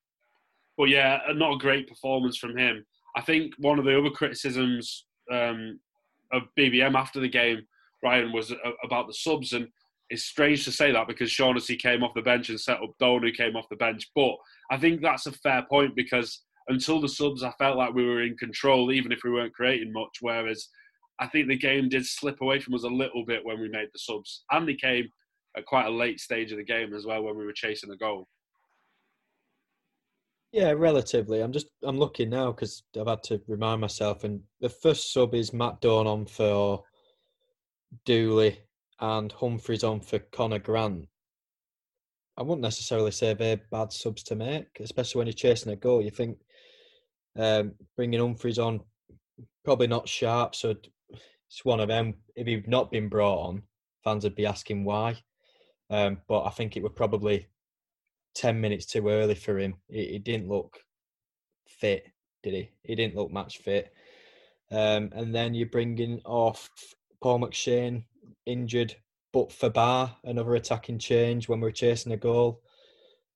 but 0.76 0.91
yeah, 0.91 1.21
not 1.35 1.55
a 1.55 1.59
great 1.59 1.88
performance 1.88 2.37
from 2.37 2.56
him. 2.56 2.85
I 3.17 3.23
think 3.23 3.55
one 3.59 3.79
of 3.79 3.87
the 3.87 3.99
other 3.99 4.11
criticisms 4.11 5.06
um, 5.32 5.81
of 6.31 6.43
BBM 6.59 6.94
after 6.94 7.21
the 7.21 7.29
game 7.29 7.62
Ryan 8.03 8.32
was 8.32 8.53
about 8.82 9.06
the 9.06 9.15
subs, 9.15 9.55
and 9.55 9.67
it's 10.11 10.25
strange 10.25 10.67
to 10.67 10.73
say 10.73 10.93
that 10.93 11.09
because 11.09 11.31
Shaughnessy 11.31 11.76
came 11.76 12.03
off 12.03 12.12
the 12.15 12.21
bench 12.21 12.50
and 12.50 12.61
set 12.61 12.82
up 12.82 12.93
Done, 13.00 13.23
who 13.23 13.32
came 13.32 13.56
off 13.56 13.69
the 13.71 13.76
bench. 13.76 14.11
But 14.15 14.35
I 14.71 14.76
think 14.76 15.00
that's 15.00 15.25
a 15.25 15.32
fair 15.32 15.65
point 15.71 15.97
because 15.97 16.43
until 16.69 17.00
the 17.00 17.09
subs, 17.09 17.43
I 17.43 17.53
felt 17.53 17.79
like 17.79 17.94
we 17.94 18.05
were 18.05 18.23
in 18.23 18.37
control, 18.37 18.93
even 18.93 19.11
if 19.11 19.21
we 19.25 19.31
weren't 19.31 19.55
creating 19.55 19.93
much. 19.93 20.19
Whereas 20.21 20.69
I 21.20 21.26
think 21.28 21.49
the 21.49 21.56
game 21.56 21.88
did 21.88 22.05
slip 22.06 22.40
away 22.40 22.61
from 22.61 22.75
us 22.75 22.84
a 22.84 22.88
little 22.88 23.25
bit 23.25 23.44
when 23.44 23.61
we 23.61 23.69
made 23.69 23.88
the 23.93 23.99
subs, 23.99 24.44
and 24.50 24.69
they 24.69 24.75
came 24.75 25.08
at 25.56 25.66
quite 25.66 25.87
a 25.87 25.90
late 25.90 26.20
stage 26.20 26.50
of 26.50 26.58
the 26.58 26.64
game 26.64 26.93
as 26.94 27.06
well 27.06 27.22
when 27.22 27.37
we 27.37 27.44
were 27.44 27.52
chasing 27.52 27.90
the 27.90 27.97
goal. 27.97 28.26
Yeah, 30.52 30.71
relatively. 30.71 31.40
I'm 31.40 31.52
just 31.52 31.66
I'm 31.83 31.99
looking 31.99 32.30
now 32.30 32.52
because 32.52 32.85
I've 32.99 33.09
had 33.09 33.23
to 33.25 33.40
remind 33.49 33.80
myself, 33.80 34.25
and 34.25 34.40
the 34.61 34.68
first 34.68 35.12
sub 35.12 35.35
is 35.35 35.52
Matt 35.52 35.80
Done 35.80 36.06
on 36.06 36.26
for 36.26 36.85
Dooley 38.04 38.61
and 39.00 39.33
Humphrys 39.33 39.88
on 39.88 40.00
for 40.00 40.18
Conor 40.18 40.59
Grant. 40.59 41.09
I 42.37 42.42
wouldn't 42.42 42.62
necessarily 42.62 43.11
say 43.11 43.35
they're 43.35 43.61
bad 43.71 43.92
subs 43.92 44.23
to 44.25 44.35
make, 44.35 44.66
especially 44.80 45.18
when 45.18 45.26
you're 45.26 45.35
chasing 45.35 45.73
a 45.73 45.76
goal. 45.76 46.02
You 46.02 46.11
think 46.11 46.38
um, 47.37 47.73
bringing 47.97 48.21
Humphrys 48.21 48.64
on, 48.64 48.80
probably 49.64 49.87
not 49.87 50.09
sharp, 50.09 50.54
so 50.54 50.75
it's 51.48 51.64
one 51.64 51.80
of 51.80 51.88
them. 51.88 52.14
If 52.36 52.46
he'd 52.46 52.68
not 52.68 52.90
been 52.90 53.08
brought 53.08 53.46
on, 53.48 53.62
fans 54.02 54.24
would 54.24 54.34
be 54.34 54.46
asking 54.46 54.84
why. 54.84 55.16
Um, 55.90 56.18
but 56.28 56.44
I 56.44 56.50
think 56.50 56.76
it 56.76 56.82
was 56.82 56.92
probably 56.94 57.48
10 58.34 58.60
minutes 58.60 58.86
too 58.86 59.08
early 59.08 59.34
for 59.34 59.58
him. 59.58 59.76
He, 59.88 60.06
he 60.06 60.18
didn't 60.18 60.48
look 60.48 60.78
fit, 61.66 62.06
did 62.42 62.54
he? 62.54 62.70
He 62.82 62.94
didn't 62.94 63.16
look 63.16 63.30
match 63.30 63.58
fit. 63.58 63.92
Um, 64.70 65.10
and 65.14 65.34
then 65.34 65.54
you're 65.54 65.68
bringing 65.68 66.20
off 66.24 66.68
Paul 67.22 67.40
McShane 67.40 68.04
injured, 68.46 68.96
but 69.32 69.52
for 69.52 69.70
Baah, 69.70 70.10
another 70.24 70.54
attacking 70.54 70.98
change 70.98 71.48
when 71.48 71.60
we 71.60 71.68
are 71.68 71.72
chasing 71.72 72.12
a 72.12 72.16
goal. 72.16 72.60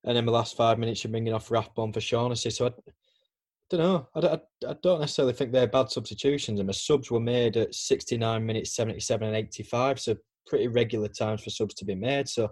And 0.04 0.16
in 0.16 0.26
the 0.26 0.32
last 0.32 0.56
five 0.56 0.78
minutes, 0.78 1.04
you're 1.04 1.10
bringing 1.10 1.34
off 1.34 1.50
Rathbone 1.50 1.92
for 1.92 2.00
Shaughnessy. 2.00 2.50
So 2.50 2.66
I, 2.66 2.70
don't 3.70 3.80
know. 3.80 4.08
I 4.14 4.20
don't, 4.20 4.42
I 4.66 4.76
don't 4.82 5.00
necessarily 5.00 5.34
think 5.34 5.52
they're 5.52 5.66
bad 5.66 5.90
substitutions. 5.90 6.60
And 6.60 6.68
the 6.68 6.75
subs 6.75 7.10
were 7.10 7.20
made 7.20 7.56
at 7.56 7.75
69 7.75 8.44
minutes, 8.44 8.75
77 8.75 9.28
and 9.28 9.37
85. 9.37 10.00
So 10.00 10.16
pretty 10.46 10.68
regular 10.68 11.08
times 11.08 11.42
for 11.42 11.50
subs 11.50 11.75
to 11.75 11.84
be 11.84 11.94
made. 11.94 12.28
So 12.28 12.50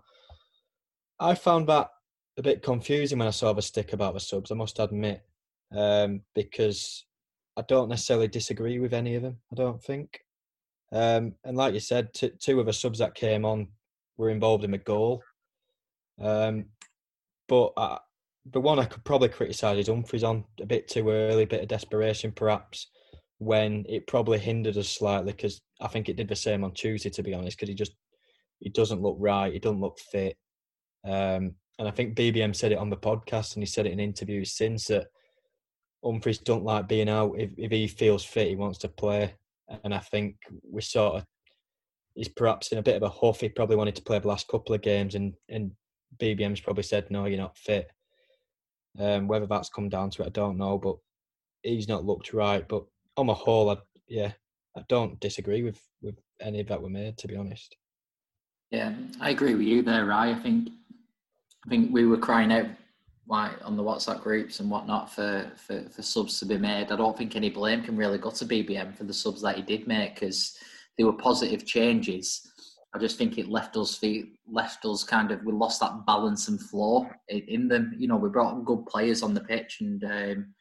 I 1.18 1.34
found 1.34 1.68
that 1.68 1.88
a 2.38 2.42
bit 2.42 2.62
confusing 2.62 3.18
when 3.18 3.28
I 3.28 3.32
saw 3.32 3.52
the 3.52 3.62
stick 3.62 3.92
about 3.92 4.14
the 4.14 4.20
subs, 4.20 4.50
I 4.50 4.54
must 4.54 4.78
admit, 4.78 5.22
um, 5.74 6.20
because 6.34 7.06
I 7.56 7.62
don't 7.62 7.88
necessarily 7.88 8.28
disagree 8.28 8.78
with 8.78 8.92
any 8.92 9.14
of 9.14 9.22
them, 9.22 9.38
I 9.50 9.54
don't 9.54 9.82
think. 9.82 10.20
Um, 10.92 11.34
and 11.44 11.56
like 11.56 11.72
you 11.72 11.80
said, 11.80 12.12
t- 12.12 12.32
two 12.38 12.60
of 12.60 12.66
the 12.66 12.72
subs 12.72 12.98
that 12.98 13.14
came 13.14 13.44
on 13.44 13.68
were 14.18 14.30
involved 14.30 14.64
in 14.64 14.70
the 14.70 14.78
goal. 14.78 15.22
Um, 16.20 16.66
but 17.48 17.72
I, 17.76 17.98
the 18.52 18.60
one 18.60 18.78
I 18.78 18.84
could 18.84 19.04
probably 19.04 19.28
criticise 19.28 19.78
is 19.78 19.88
Humphrys 19.88 20.26
on 20.26 20.44
a 20.60 20.66
bit 20.66 20.88
too 20.88 21.10
early, 21.10 21.44
a 21.44 21.46
bit 21.46 21.62
of 21.62 21.68
desperation 21.68 22.32
perhaps, 22.32 22.88
when 23.38 23.84
it 23.88 24.06
probably 24.06 24.38
hindered 24.38 24.76
us 24.76 24.88
slightly 24.88 25.32
because 25.32 25.60
I 25.80 25.88
think 25.88 26.08
it 26.08 26.16
did 26.16 26.28
the 26.28 26.36
same 26.36 26.64
on 26.64 26.72
Tuesday, 26.72 27.10
to 27.10 27.22
be 27.22 27.34
honest, 27.34 27.56
because 27.56 27.68
he 27.68 27.74
just 27.74 27.92
he 28.60 28.70
doesn't 28.70 29.02
look 29.02 29.16
right. 29.18 29.52
He 29.52 29.58
doesn't 29.58 29.80
look 29.80 29.98
fit. 29.98 30.36
Um, 31.04 31.54
and 31.78 31.86
I 31.86 31.90
think 31.90 32.16
BBM 32.16 32.56
said 32.56 32.72
it 32.72 32.78
on 32.78 32.88
the 32.88 32.96
podcast, 32.96 33.54
and 33.54 33.62
he 33.62 33.66
said 33.66 33.86
it 33.86 33.92
in 33.92 34.00
interviews 34.00 34.52
since 34.52 34.86
that 34.86 35.08
Humphrys 36.04 36.42
don't 36.42 36.64
like 36.64 36.88
being 36.88 37.08
out. 37.08 37.34
If, 37.36 37.50
if 37.58 37.70
he 37.70 37.86
feels 37.88 38.24
fit, 38.24 38.48
he 38.48 38.56
wants 38.56 38.78
to 38.78 38.88
play. 38.88 39.34
And 39.84 39.92
I 39.92 39.98
think 39.98 40.36
we 40.70 40.80
sort 40.80 41.16
of 41.16 41.24
he's 42.14 42.28
perhaps 42.28 42.72
in 42.72 42.78
a 42.78 42.82
bit 42.82 42.96
of 42.96 43.02
a 43.02 43.10
huff. 43.10 43.40
He 43.40 43.48
probably 43.48 43.76
wanted 43.76 43.96
to 43.96 44.02
play 44.02 44.18
the 44.18 44.28
last 44.28 44.48
couple 44.48 44.74
of 44.74 44.82
games, 44.82 45.14
and 45.14 45.34
and 45.48 45.72
BBM's 46.18 46.60
probably 46.60 46.84
said 46.84 47.10
no, 47.10 47.26
you're 47.26 47.38
not 47.38 47.58
fit. 47.58 47.90
Um, 48.98 49.28
whether 49.28 49.46
that's 49.46 49.68
come 49.68 49.88
down 49.88 50.10
to 50.10 50.22
it, 50.22 50.26
I 50.26 50.30
don't 50.30 50.56
know, 50.56 50.78
but 50.78 50.96
he's 51.62 51.88
not 51.88 52.04
looked 52.04 52.32
right. 52.32 52.66
But 52.66 52.84
on 53.16 53.26
the 53.26 53.34
whole, 53.34 53.70
I, 53.70 53.76
yeah, 54.08 54.32
I 54.76 54.82
don't 54.88 55.20
disagree 55.20 55.62
with 55.62 55.80
with 56.02 56.16
any 56.40 56.60
of 56.60 56.68
that 56.68 56.82
were 56.82 56.90
made, 56.90 57.18
to 57.18 57.28
be 57.28 57.36
honest. 57.36 57.76
Yeah, 58.70 58.94
I 59.20 59.30
agree 59.30 59.54
with 59.54 59.66
you 59.66 59.82
there, 59.82 60.06
Rai. 60.06 60.32
I 60.32 60.34
think 60.34 60.68
I 61.66 61.68
think 61.68 61.92
we 61.92 62.06
were 62.06 62.18
crying 62.18 62.52
out 62.52 62.66
like 63.28 63.52
on 63.64 63.76
the 63.76 63.82
WhatsApp 63.82 64.22
groups 64.22 64.60
and 64.60 64.70
whatnot 64.70 65.12
for, 65.12 65.50
for, 65.56 65.82
for 65.88 66.02
subs 66.02 66.38
to 66.38 66.46
be 66.46 66.56
made. 66.56 66.92
I 66.92 66.96
don't 66.96 67.16
think 67.16 67.34
any 67.34 67.50
blame 67.50 67.82
can 67.82 67.96
really 67.96 68.18
go 68.18 68.30
to 68.30 68.44
BBM 68.44 68.96
for 68.96 69.04
the 69.04 69.12
subs 69.12 69.42
that 69.42 69.56
he 69.56 69.62
did 69.62 69.88
make 69.88 70.14
because 70.14 70.56
they 70.96 71.02
were 71.04 71.12
positive 71.12 71.66
changes. 71.66 72.48
I 72.96 72.98
just 72.98 73.18
think 73.18 73.36
it 73.36 73.48
left 73.48 73.76
us 73.76 74.02
left 74.50 74.86
us 74.86 75.04
kind 75.04 75.30
of 75.30 75.44
we 75.44 75.52
lost 75.52 75.80
that 75.80 76.06
balance 76.06 76.48
and 76.48 76.58
flow 76.58 77.06
in, 77.28 77.68
them. 77.68 77.94
You 77.98 78.08
know, 78.08 78.16
we 78.16 78.30
brought 78.30 78.64
good 78.64 78.86
players 78.86 79.22
on 79.22 79.34
the 79.34 79.42
pitch, 79.42 79.78
and 79.82 80.02
um, 80.04 80.54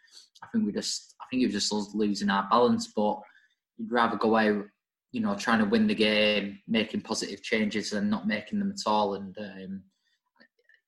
I 0.44 0.48
think 0.51 0.65
we 0.65 0.74
just 0.74 1.15
I 1.22 1.25
think 1.30 1.42
it 1.42 1.46
was 1.46 1.56
just 1.56 1.74
us 1.74 1.96
losing 1.96 2.30
our 2.30 2.46
balance. 2.50 2.92
But 2.94 3.22
you'd 3.77 3.92
rather 3.92 4.18
go 4.18 4.36
out, 4.36 4.65
you 5.13 5.22
know, 5.22 5.34
trying 5.36 5.60
to 5.60 5.65
win 5.65 5.88
the 5.88 5.96
game, 5.96 6.60
making 6.68 7.01
positive 7.01 7.42
changes, 7.42 7.92
than 7.92 8.10
not 8.10 8.27
making 8.27 8.60
them 8.60 8.72
at 8.72 8.86
all. 8.86 9.13
And 9.13 9.38
um, 9.38 9.84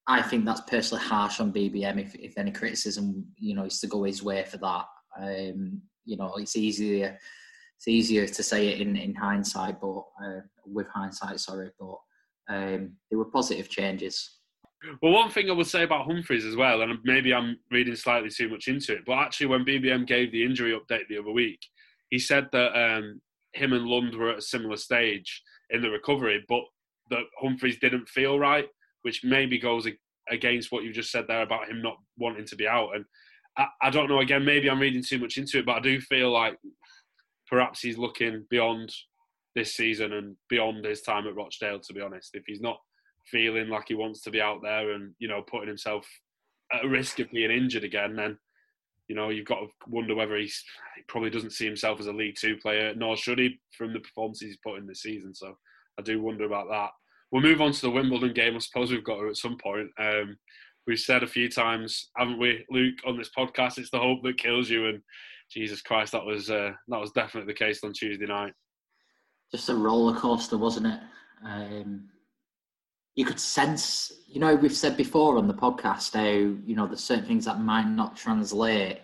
I 0.05 0.21
think 0.21 0.43
that's 0.43 0.61
personally 0.61 1.03
harsh 1.05 1.39
on 1.39 1.53
BBM. 1.53 2.03
If, 2.03 2.13
if 2.15 2.37
any 2.37 2.51
criticism, 2.51 3.25
you 3.37 3.55
know, 3.55 3.63
is 3.63 3.79
to 3.79 3.87
go 3.87 4.03
his 4.03 4.21
way 4.21 4.43
for 4.43 4.57
that. 4.57 4.85
Um, 5.17 5.81
you 6.03 6.17
know, 6.17 6.33
it's 6.35 6.57
easier 6.57 7.17
it's 7.77 7.87
easier 7.87 8.27
to 8.27 8.43
say 8.43 8.67
it 8.67 8.81
in, 8.81 8.95
in 8.95 9.15
hindsight, 9.15 9.79
but 9.79 10.03
uh, 10.23 10.41
with 10.65 10.87
hindsight, 10.87 11.39
sorry, 11.39 11.69
but 11.79 11.97
um, 12.49 12.93
there 13.09 13.19
were 13.19 13.25
positive 13.25 13.69
changes. 13.69 14.39
Well, 15.01 15.11
one 15.11 15.31
thing 15.31 15.49
I 15.49 15.53
would 15.53 15.67
say 15.67 15.83
about 15.83 16.07
Humphrys 16.07 16.47
as 16.47 16.55
well, 16.55 16.81
and 16.81 16.99
maybe 17.03 17.33
I'm 17.33 17.57
reading 17.71 17.95
slightly 17.95 18.29
too 18.29 18.49
much 18.49 18.67
into 18.67 18.93
it, 18.93 19.05
but 19.05 19.17
actually, 19.17 19.47
when 19.47 19.65
BBM 19.65 20.05
gave 20.05 20.31
the 20.31 20.43
injury 20.43 20.77
update 20.77 21.07
the 21.07 21.17
other 21.17 21.31
week, 21.31 21.59
he 22.09 22.19
said 22.19 22.47
that 22.51 22.77
um, 22.77 23.21
him 23.53 23.73
and 23.73 23.85
Lund 23.85 24.15
were 24.15 24.29
at 24.29 24.37
a 24.37 24.41
similar 24.41 24.77
stage 24.77 25.41
in 25.71 25.81
the 25.81 25.89
recovery, 25.89 26.43
but 26.47 26.61
that 27.09 27.23
Humphrys 27.41 27.79
didn't 27.79 28.09
feel 28.09 28.39
right 28.39 28.67
which 29.07 29.23
maybe 29.23 29.57
goes 29.57 29.87
against 30.29 30.69
what 30.69 30.83
you 30.83 30.91
just 30.91 31.11
said 31.11 31.23
there 31.29 31.41
about 31.41 31.69
him 31.69 31.81
not 31.81 31.95
wanting 32.17 32.45
to 32.45 32.57
be 32.57 32.67
out. 32.67 32.89
And 32.93 33.05
I, 33.57 33.67
I 33.83 33.89
don't 33.89 34.09
know. 34.09 34.19
Again, 34.19 34.43
maybe 34.43 34.69
I'm 34.69 34.81
reading 34.81 35.01
too 35.01 35.19
much 35.19 35.37
into 35.37 35.59
it, 35.59 35.65
but 35.65 35.77
I 35.77 35.79
do 35.79 36.01
feel 36.01 36.29
like 36.29 36.57
perhaps 37.49 37.81
he's 37.81 37.97
looking 37.97 38.45
beyond 38.49 38.93
this 39.55 39.73
season 39.75 40.13
and 40.13 40.35
beyond 40.49 40.85
his 40.85 41.01
time 41.01 41.27
at 41.27 41.35
Rochdale. 41.35 41.79
To 41.79 41.93
be 41.93 42.01
honest, 42.01 42.35
if 42.35 42.43
he's 42.45 42.61
not 42.61 42.79
feeling 43.25 43.69
like 43.69 43.85
he 43.87 43.95
wants 43.95 44.21
to 44.21 44.31
be 44.31 44.41
out 44.41 44.61
there 44.61 44.91
and 44.91 45.13
you 45.19 45.27
know 45.27 45.41
putting 45.41 45.67
himself 45.67 46.07
at 46.71 46.85
risk 46.85 47.19
of 47.19 47.31
being 47.31 47.51
injured 47.51 47.83
again, 47.83 48.15
then 48.15 48.37
you 49.07 49.15
know 49.15 49.29
you've 49.29 49.47
got 49.47 49.59
to 49.59 49.67
wonder 49.87 50.15
whether 50.15 50.35
he's 50.35 50.63
he 50.95 51.03
probably 51.07 51.29
doesn't 51.29 51.53
see 51.53 51.65
himself 51.65 51.99
as 51.99 52.07
a 52.07 52.13
League 52.13 52.35
Two 52.39 52.57
player, 52.57 52.93
nor 52.95 53.17
should 53.17 53.39
he 53.39 53.59
from 53.77 53.93
the 53.93 53.99
performances 53.99 54.47
he's 54.49 54.57
put 54.57 54.77
in 54.77 54.87
this 54.87 55.01
season. 55.01 55.33
So 55.33 55.57
I 55.99 56.01
do 56.01 56.21
wonder 56.21 56.45
about 56.45 56.67
that 56.69 56.91
we'll 57.31 57.41
move 57.41 57.61
on 57.61 57.71
to 57.71 57.81
the 57.81 57.91
Wimbledon 57.91 58.33
game. 58.33 58.55
I 58.55 58.59
suppose 58.59 58.91
we've 58.91 59.03
got 59.03 59.17
to 59.19 59.29
at 59.29 59.37
some 59.37 59.57
point. 59.57 59.89
Um, 59.97 60.37
we've 60.85 60.99
said 60.99 61.23
a 61.23 61.27
few 61.27 61.49
times, 61.49 62.09
haven't 62.15 62.39
we, 62.39 62.65
Luke, 62.69 62.99
on 63.05 63.17
this 63.17 63.31
podcast? 63.35 63.77
It's 63.77 63.91
the 63.91 63.99
hope 63.99 64.23
that 64.23 64.37
kills 64.37 64.69
you, 64.69 64.87
and 64.87 65.01
Jesus 65.51 65.81
Christ, 65.81 66.11
that 66.11 66.25
was 66.25 66.49
uh, 66.49 66.71
that 66.87 66.99
was 66.99 67.11
definitely 67.11 67.51
the 67.51 67.57
case 67.57 67.83
on 67.83 67.93
Tuesday 67.93 68.25
night. 68.25 68.53
Just 69.51 69.69
a 69.69 69.75
roller 69.75 70.17
coaster, 70.17 70.57
wasn't 70.57 70.87
it? 70.87 70.99
Um, 71.45 72.09
you 73.15 73.25
could 73.25 73.39
sense, 73.39 74.11
you 74.27 74.39
know, 74.39 74.55
we've 74.55 74.75
said 74.75 74.97
before 74.97 75.37
on 75.37 75.47
the 75.47 75.53
podcast 75.53 76.13
how 76.13 76.23
you 76.23 76.75
know 76.75 76.85
there's 76.85 77.03
certain 77.03 77.25
things 77.25 77.45
that 77.45 77.59
might 77.59 77.87
not 77.87 78.15
translate 78.15 78.99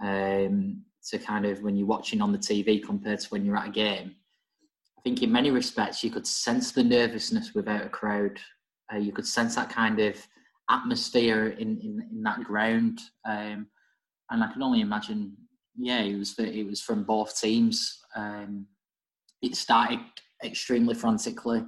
um, 0.00 0.82
to 1.10 1.18
kind 1.18 1.44
of 1.46 1.62
when 1.62 1.76
you're 1.76 1.86
watching 1.86 2.20
on 2.20 2.32
the 2.32 2.38
TV 2.38 2.82
compared 2.82 3.20
to 3.20 3.28
when 3.28 3.44
you're 3.44 3.56
at 3.56 3.68
a 3.68 3.72
game. 3.72 4.16
I 4.98 5.02
think 5.02 5.22
in 5.22 5.32
many 5.32 5.50
respects 5.50 6.02
you 6.02 6.10
could 6.10 6.26
sense 6.26 6.72
the 6.72 6.84
nervousness 6.84 7.54
without 7.54 7.84
a 7.84 7.88
crowd. 7.88 8.38
Uh, 8.92 8.98
you 8.98 9.12
could 9.12 9.26
sense 9.26 9.56
that 9.56 9.70
kind 9.70 9.98
of 10.00 10.16
atmosphere 10.70 11.48
in, 11.48 11.78
in, 11.78 12.08
in 12.10 12.22
that 12.22 12.44
ground. 12.44 13.00
Um, 13.28 13.66
and 14.30 14.42
I 14.42 14.52
can 14.52 14.62
only 14.62 14.80
imagine, 14.80 15.36
yeah, 15.76 16.00
it 16.00 16.16
was 16.16 16.34
it 16.38 16.66
was 16.66 16.80
from 16.80 17.04
both 17.04 17.38
teams. 17.40 18.00
Um, 18.14 18.66
it 19.40 19.56
started 19.56 20.00
extremely 20.44 20.94
frantically. 20.94 21.64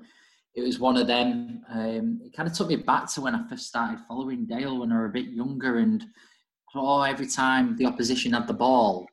It 0.55 0.63
was 0.63 0.79
one 0.79 0.97
of 0.97 1.07
them. 1.07 1.63
Um, 1.71 2.21
it 2.25 2.35
kind 2.35 2.49
of 2.49 2.55
took 2.55 2.69
me 2.69 2.77
back 2.77 3.11
to 3.13 3.21
when 3.21 3.35
I 3.35 3.49
first 3.49 3.67
started 3.67 3.99
following 4.07 4.47
Dale 4.47 4.79
when 4.79 4.93
I 4.93 5.01
was 5.01 5.11
a 5.11 5.13
bit 5.13 5.27
younger, 5.27 5.79
and 5.79 6.05
oh, 6.75 7.03
every 7.03 7.27
time 7.27 7.77
the 7.77 7.87
opposition 7.87 8.33
had 8.33 8.47
the 8.47 8.55
ball, 8.55 9.07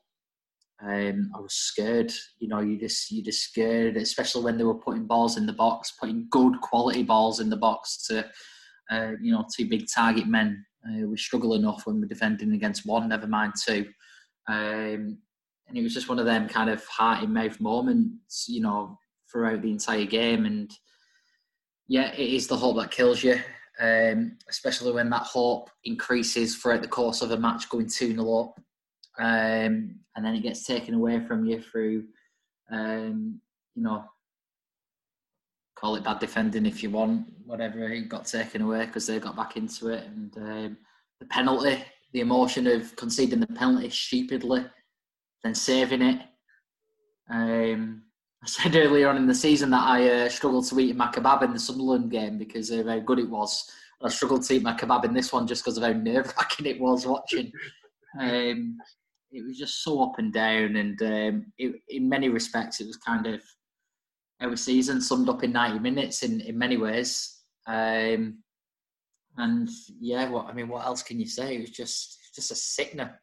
um, 0.83 1.31
I 1.35 1.39
was 1.39 1.53
scared. 1.53 2.11
You 2.39 2.47
know, 2.47 2.59
you 2.59 2.77
just 2.77 3.11
you 3.11 3.23
just 3.23 3.43
scared, 3.43 3.97
especially 3.97 4.43
when 4.43 4.57
they 4.57 4.63
were 4.63 4.75
putting 4.75 5.05
balls 5.05 5.37
in 5.37 5.45
the 5.45 5.53
box, 5.53 5.93
putting 5.99 6.27
good 6.29 6.59
quality 6.61 7.03
balls 7.03 7.39
in 7.39 7.49
the 7.49 7.57
box 7.57 8.05
to, 8.07 8.29
uh, 8.91 9.11
you 9.21 9.31
know, 9.31 9.45
two 9.55 9.69
big 9.69 9.85
target 9.93 10.27
men. 10.27 10.65
Uh, 10.85 11.07
we 11.07 11.17
struggle 11.17 11.53
enough 11.53 11.85
when 11.85 12.01
we're 12.01 12.07
defending 12.07 12.53
against 12.53 12.85
one, 12.85 13.09
never 13.09 13.27
mind 13.27 13.53
two. 13.63 13.85
Um, 14.47 15.17
and 15.67 15.77
it 15.77 15.83
was 15.83 15.93
just 15.93 16.09
one 16.09 16.19
of 16.19 16.25
them 16.25 16.49
kind 16.49 16.69
of 16.69 16.85
heart 16.85 17.23
in 17.23 17.33
mouth 17.33 17.59
moments, 17.59 18.47
you 18.49 18.61
know, 18.61 18.97
throughout 19.31 19.61
the 19.61 19.71
entire 19.71 20.05
game. 20.05 20.45
And 20.45 20.71
yeah, 21.87 22.11
it 22.13 22.33
is 22.33 22.47
the 22.47 22.57
hope 22.57 22.77
that 22.77 22.91
kills 22.91 23.23
you, 23.23 23.39
um, 23.79 24.37
especially 24.49 24.91
when 24.91 25.09
that 25.11 25.23
hope 25.23 25.69
increases 25.83 26.55
throughout 26.57 26.81
the 26.81 26.87
course 26.87 27.21
of 27.21 27.31
a 27.31 27.37
match, 27.37 27.69
going 27.69 27.87
2 27.87 28.13
0 28.13 28.39
up 28.39 28.59
um, 29.19 29.99
and 30.15 30.25
then 30.25 30.35
it 30.35 30.43
gets 30.43 30.65
taken 30.65 30.93
away 30.93 31.19
from 31.19 31.45
you 31.45 31.61
through, 31.61 32.05
um, 32.71 33.39
you 33.75 33.83
know, 33.83 34.03
call 35.75 35.95
it 35.95 36.03
bad 36.03 36.19
defending 36.19 36.65
if 36.65 36.81
you 36.81 36.89
want, 36.89 37.27
whatever. 37.45 37.89
It 37.89 38.09
got 38.09 38.25
taken 38.25 38.61
away 38.61 38.85
because 38.85 39.07
they 39.07 39.19
got 39.19 39.35
back 39.35 39.57
into 39.57 39.89
it, 39.89 40.05
and 40.05 40.35
um, 40.37 40.77
the 41.19 41.25
penalty, 41.27 41.83
the 42.13 42.19
emotion 42.19 42.67
of 42.67 42.95
conceding 42.95 43.39
the 43.39 43.47
penalty 43.47 43.89
stupidly, 43.89 44.65
then 45.43 45.55
saving 45.55 46.01
it. 46.01 46.21
Um, 47.29 48.03
I 48.43 48.47
said 48.47 48.75
earlier 48.75 49.09
on 49.09 49.17
in 49.17 49.27
the 49.27 49.35
season 49.35 49.69
that 49.71 49.83
I 49.83 50.09
uh, 50.09 50.29
struggled 50.29 50.67
to 50.67 50.79
eat 50.79 50.95
my 50.95 51.07
kebab 51.07 51.43
in 51.43 51.53
the 51.53 51.59
Sunderland 51.59 52.11
game 52.11 52.37
because 52.37 52.69
of 52.71 52.87
how 52.87 52.99
good 52.99 53.19
it 53.19 53.29
was. 53.29 53.69
I 54.03 54.09
struggled 54.09 54.43
to 54.43 54.53
eat 54.53 54.63
my 54.63 54.73
kebab 54.73 55.05
in 55.05 55.13
this 55.13 55.31
one 55.31 55.45
just 55.47 55.63
because 55.63 55.77
of 55.77 55.83
how 55.83 55.93
nerve 55.93 56.33
wracking 56.37 56.65
it 56.65 56.79
was 56.79 57.05
watching. 57.05 57.51
Um, 58.19 58.77
it 59.31 59.45
was 59.45 59.57
just 59.57 59.83
so 59.83 60.03
up 60.03 60.17
and 60.17 60.33
down, 60.33 60.75
and 60.75 61.01
um, 61.03 61.45
it, 61.57 61.75
in 61.87 62.09
many 62.09 62.29
respects, 62.29 62.81
it 62.81 62.87
was 62.87 62.97
kind 62.97 63.27
of 63.27 63.41
our 64.41 64.55
season 64.55 64.99
summed 64.99 65.29
up 65.29 65.43
in 65.43 65.53
ninety 65.53 65.79
minutes 65.79 66.23
in 66.23 66.41
in 66.41 66.57
many 66.57 66.77
ways. 66.77 67.37
Um, 67.67 68.39
and 69.37 69.69
yeah, 69.99 70.29
what 70.29 70.47
I 70.47 70.53
mean, 70.53 70.67
what 70.67 70.85
else 70.85 71.03
can 71.03 71.19
you 71.19 71.27
say? 71.27 71.55
It 71.55 71.61
was 71.61 71.71
just 71.71 72.19
just 72.35 72.51
a 72.51 72.55
sickener. 72.55 73.19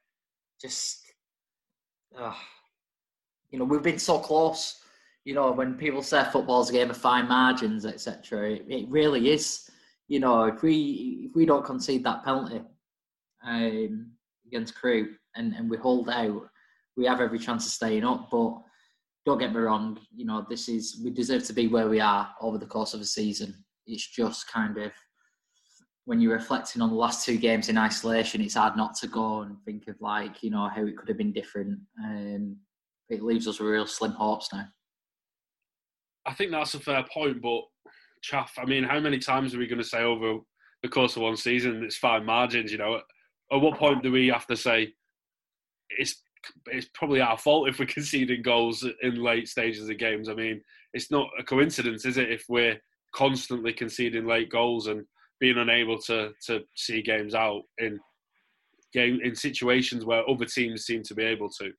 Just, 0.61 1.05
uh, 2.19 2.35
you 3.51 3.59
know, 3.59 3.65
we've 3.65 3.83
been 3.83 3.99
so 3.99 4.19
close. 4.19 4.81
You 5.25 5.35
know, 5.35 5.53
when 5.53 5.75
people 5.75 6.03
say 6.03 6.25
football's 6.33 6.71
a 6.71 6.73
game 6.73 6.91
of 6.91 6.97
fine 6.97 7.29
margins, 7.29 7.85
etc., 7.85 8.53
it, 8.53 8.65
it 8.69 8.89
really 8.89 9.31
is. 9.31 9.69
You 10.09 10.21
know, 10.21 10.45
if 10.45 10.63
we 10.63 11.29
if 11.29 11.37
we 11.37 11.45
don't 11.45 11.65
concede 11.65 12.05
that 12.05 12.25
penalty 12.25 12.63
um, 13.45 14.13
against 14.47 14.75
Crewe 14.75 15.15
and, 15.37 15.55
and 15.55 15.69
we 15.69 15.77
hold 15.77 16.09
out, 16.09 16.49
we 16.97 17.05
have 17.05 17.21
every 17.21 17.39
chance 17.39 17.67
of 17.67 17.73
staying 17.73 18.05
up. 18.05 18.29
But 18.31 18.59
don't 19.27 19.39
get 19.39 19.53
me 19.53 19.61
wrong, 19.61 19.99
you 20.15 20.25
know, 20.25 20.47
this 20.49 20.71
is 20.71 21.01
we 21.05 21.11
deserve 21.11 21.45
to 21.45 21.53
be 21.53 21.69
where 21.69 21.89
we 21.89 22.01
are 22.01 22.31
over 22.41 22.57
the 22.57 22.67
course 22.67 22.95
of 22.95 23.03
a 23.03 23.05
season. 23.05 23.55
It's 23.87 24.07
just 24.07 24.51
kind 24.51 24.79
of 24.79 24.93
when 26.09 26.23
you're 26.23 26.33
reflecting 26.33 26.81
on 26.81 26.89
the 26.89 26.97
last 26.97 27.27
two 27.27 27.37
games 27.37 27.69
in 27.69 27.77
isolation, 27.77 28.41
it's 28.41 28.55
hard 28.55 28.79
not 28.79 28.95
to 28.95 29.07
go 29.07 29.43
and 29.43 29.63
think 29.67 29.89
of 29.89 30.01
like, 30.01 30.43
you 30.43 30.49
know, 30.49 30.67
how 30.67 30.87
it 30.87 30.97
could 30.97 31.07
have 31.07 31.19
been 31.19 31.35
different. 31.35 31.79
Um, 32.03 32.57
it 33.11 33.23
leaves 33.23 33.47
us 33.47 33.61
with 33.61 33.69
real 33.69 33.87
slim 33.87 34.13
hopes 34.13 34.49
now. 34.51 34.65
I 36.25 36.33
think 36.33 36.51
that's 36.51 36.73
a 36.73 36.81
fair 36.81 37.05
point, 37.13 37.43
but 37.43 37.61
chaff. 38.23 38.55
I 38.57 38.65
mean, 38.65 38.85
how 38.85 38.99
many 39.01 39.19
times 39.19 39.55
are 39.55 39.59
we 39.59 39.67
going 39.67 39.83
to 39.83 39.85
say 39.85 39.99
over 39.99 40.39
the 40.83 40.89
course 40.89 41.15
of 41.17 41.25
one 41.25 41.37
season 41.37 41.85
it's 41.85 41.99
fine 41.99 42.25
margins? 42.25 42.73
You 42.73 42.79
know, 42.79 43.03
at 43.53 43.61
what 43.61 43.79
point 43.79 44.03
do 44.03 44.11
we 44.11 44.29
have 44.29 44.47
to 44.47 44.57
say 44.57 44.95
it's 45.91 46.23
it's 46.69 46.89
probably 46.95 47.21
our 47.21 47.37
fault 47.37 47.69
if 47.69 47.79
we're 47.79 47.85
conceding 47.99 48.41
goals 48.41 48.83
in 49.03 49.23
late 49.23 49.47
stages 49.47 49.91
of 49.91 49.99
games. 49.99 50.31
I 50.31 50.35
mean, 50.35 50.63
it's 50.95 51.11
not 51.11 51.29
a 51.39 51.43
coincidence, 51.43 52.07
is 52.07 52.17
it? 52.17 52.33
If 52.33 52.47
we're 52.49 52.81
constantly 53.15 53.75
conceding 53.75 54.27
late 54.27 54.49
goals 54.49 54.87
and 54.87 55.05
being 55.41 55.59
unable 55.59 55.99
to 55.99 56.33
to 56.47 56.63
see 56.77 57.03
games 57.03 57.35
out 57.35 57.63
in 57.79 57.99
game 58.93 59.21
in 59.23 59.35
situations 59.35 60.05
where 60.05 60.29
other 60.29 60.47
teams 60.47 60.85
seem 60.85 61.03
to 61.05 61.15
be 61.15 61.25
able 61.25 61.49
to. 61.61 61.73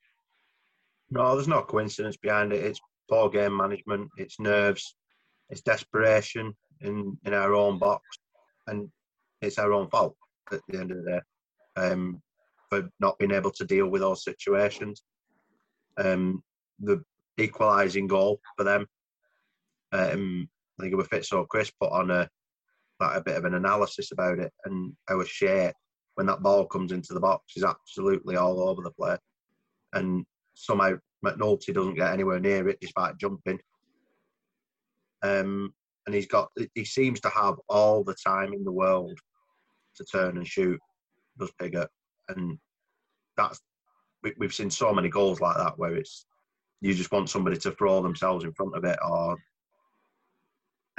No, 1.12 1.36
there's 1.36 1.48
no 1.48 1.64
coincidence 1.64 2.18
behind 2.18 2.54
it. 2.54 2.64
It's 2.64 2.80
poor 3.10 3.30
game 3.30 3.56
management. 3.56 4.10
It's 4.18 4.40
nerves. 4.40 4.96
It's 5.50 5.62
desperation 5.62 6.54
in 6.82 7.18
in 7.26 7.34
our 7.34 7.54
own 7.54 7.80
box, 7.80 8.04
and 8.68 8.90
it's 9.42 9.58
our 9.58 9.74
own 9.74 9.90
fault 9.90 10.16
at 10.52 10.62
the 10.68 10.80
end 10.80 10.92
of 10.92 11.04
the 11.04 11.12
day 11.12 11.20
um, 11.80 12.22
for 12.70 12.90
not 13.00 13.18
being 13.18 13.32
able 13.32 13.52
to 13.52 13.66
deal 13.66 13.88
with 13.88 14.02
those 14.02 14.24
situations. 14.24 15.04
Um, 15.98 16.44
the 16.80 17.04
equalising 17.38 18.08
goal 18.08 18.40
for 18.58 18.64
them, 18.64 18.86
um, 19.92 20.48
I 20.80 20.84
think 20.84 20.94
it 20.94 20.98
was 20.98 21.08
Fitzo 21.08 21.48
Chris 21.48 21.72
put 21.72 21.92
on 21.92 22.12
a 22.12 22.30
like 23.00 23.18
a 23.18 23.22
bit 23.22 23.38
of 23.38 23.46
an 23.46 23.54
analysis 23.54 24.12
about 24.12 24.40
it, 24.40 24.52
and 24.66 24.94
our 25.10 25.26
shape 25.26 25.74
when 26.16 26.28
that 26.28 26.44
ball 26.44 26.66
comes 26.66 26.92
into 26.92 27.14
the 27.14 27.20
box 27.20 27.56
is 27.56 27.64
absolutely 27.64 28.36
all 28.36 28.68
over 28.68 28.82
the 28.82 28.92
place, 28.92 29.20
and 29.94 30.26
somehow 30.54 30.94
McNulty 31.26 31.74
doesn't 31.74 31.96
get 31.96 32.12
anywhere 32.12 32.40
near 32.40 32.68
it 32.68 32.80
despite 32.82 33.18
jumping. 33.18 33.60
Um, 35.22 35.74
and 36.06 36.16
he's 36.16 36.28
got 36.28 36.50
he 36.76 36.86
seems 36.86 37.20
to 37.22 37.30
have 37.30 37.56
all 37.70 38.04
the 38.04 38.16
time 38.16 38.54
in 38.54 38.64
the 38.64 38.72
world 38.72 39.18
to 39.96 40.06
turn 40.06 40.38
and 40.38 40.48
shoot. 40.48 40.80
Does 41.38 41.52
Pigott, 41.62 41.88
and 42.30 42.58
that's 43.38 43.62
we, 44.24 44.34
we've 44.38 44.54
seen 44.54 44.70
so 44.70 44.94
many 44.94 45.10
goals 45.10 45.40
like 45.40 45.58
that 45.58 45.78
where 45.78 45.96
it's 45.96 46.26
you 46.82 46.94
just 46.94 47.12
want 47.12 47.30
somebody 47.30 47.58
to 47.58 47.72
throw 47.72 48.02
themselves 48.02 48.44
in 48.44 48.54
front 48.54 48.76
of 48.76 48.84
it 48.86 48.98
or 49.06 49.38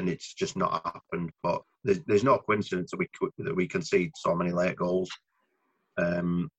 and 0.00 0.08
it's 0.08 0.32
just 0.34 0.56
not 0.56 0.82
happened. 0.84 1.30
But 1.42 1.62
there's, 1.84 2.00
there's 2.06 2.24
no 2.24 2.38
coincidence 2.38 2.90
that 2.90 2.98
we 2.98 3.08
that 3.38 3.54
we 3.54 3.68
concede 3.68 4.12
so 4.16 4.34
many 4.34 4.50
late 4.50 4.76
goals. 4.76 5.10
Um, 5.98 6.50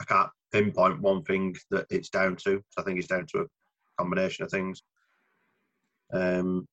I 0.00 0.04
can't 0.04 0.30
pinpoint 0.52 1.00
one 1.00 1.22
thing 1.22 1.56
that 1.70 1.86
it's 1.90 2.10
down 2.10 2.36
to. 2.44 2.62
I 2.76 2.82
think 2.82 2.98
it's 2.98 3.08
down 3.08 3.26
to 3.32 3.42
a 3.42 3.46
combination 3.98 4.44
of 4.44 4.50
things. 4.50 4.82
Um, 6.12 6.66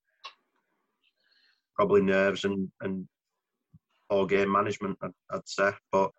probably 1.76 2.02
nerves 2.02 2.44
and 2.44 2.70
and 2.82 3.08
poor 4.10 4.26
game 4.26 4.52
management, 4.52 4.98
I'd, 5.02 5.12
I'd 5.32 5.48
say. 5.48 5.72
But 5.92 6.12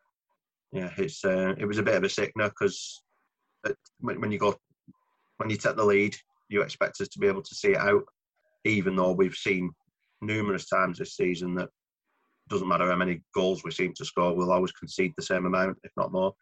yeah, 0.73 0.91
it's 0.97 1.25
uh, 1.25 1.55
it 1.59 1.67
was 1.67 1.79
a 1.79 1.83
bit 1.83 1.97
of 1.97 2.05
a 2.05 2.09
sickener 2.09 2.49
because 2.49 3.03
when, 3.99 4.21
when 4.21 4.31
you 4.33 4.39
go 4.39 4.57
when 5.39 5.51
you 5.51 5.57
take 5.57 5.77
the 5.77 5.85
lead, 5.85 6.15
you 6.49 6.63
expect 6.63 7.01
us 7.01 7.09
to 7.09 7.19
be 7.19 7.27
able 7.27 7.43
to 7.43 7.55
see 7.55 7.73
it 7.73 7.79
out, 7.79 8.05
even 8.65 8.97
though 8.97 9.13
we've 9.13 9.35
seen 9.35 9.71
numerous 10.21 10.69
times 10.69 10.99
this 10.99 11.17
season 11.17 11.55
that 11.55 11.69
doesn't 12.49 12.69
matter 12.69 12.91
how 12.91 12.97
many 12.97 13.23
goals 13.35 13.63
we 13.65 13.71
seem 13.71 13.95
to 13.95 14.05
score, 14.05 14.35
we'll 14.35 14.53
always 14.53 14.73
concede 14.73 15.13
the 15.17 15.23
same 15.23 15.47
amount, 15.47 15.79
if 15.85 15.93
not 15.97 16.13
more. 16.13 16.35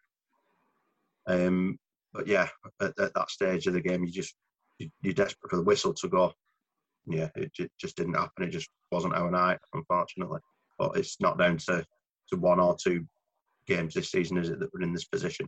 Um, 1.27 1.77
but 2.13 2.27
yeah, 2.27 2.47
at, 2.81 2.99
at, 2.99 3.13
that 3.13 3.29
stage 3.29 3.67
of 3.67 3.73
the 3.73 3.81
game, 3.81 4.03
you 4.03 4.11
just 4.11 4.33
you're 4.79 5.13
desperate 5.13 5.49
for 5.49 5.57
the 5.57 5.63
whistle 5.63 5.93
to 5.93 6.09
go. 6.09 6.33
Yeah, 7.05 7.29
it 7.35 7.51
just 7.79 7.95
didn't 7.95 8.13
happen. 8.13 8.43
It 8.43 8.49
just 8.49 8.69
wasn't 8.91 9.15
our 9.15 9.29
night, 9.29 9.59
unfortunately. 9.73 10.39
But 10.77 10.97
it's 10.97 11.19
not 11.19 11.37
down 11.37 11.57
to, 11.57 11.85
to 12.29 12.37
one 12.37 12.59
or 12.59 12.75
two 12.81 13.05
games 13.67 13.93
this 13.93 14.11
season, 14.11 14.37
is 14.37 14.49
it, 14.49 14.59
that 14.59 14.69
we're 14.73 14.81
in 14.81 14.93
this 14.93 15.05
position? 15.05 15.45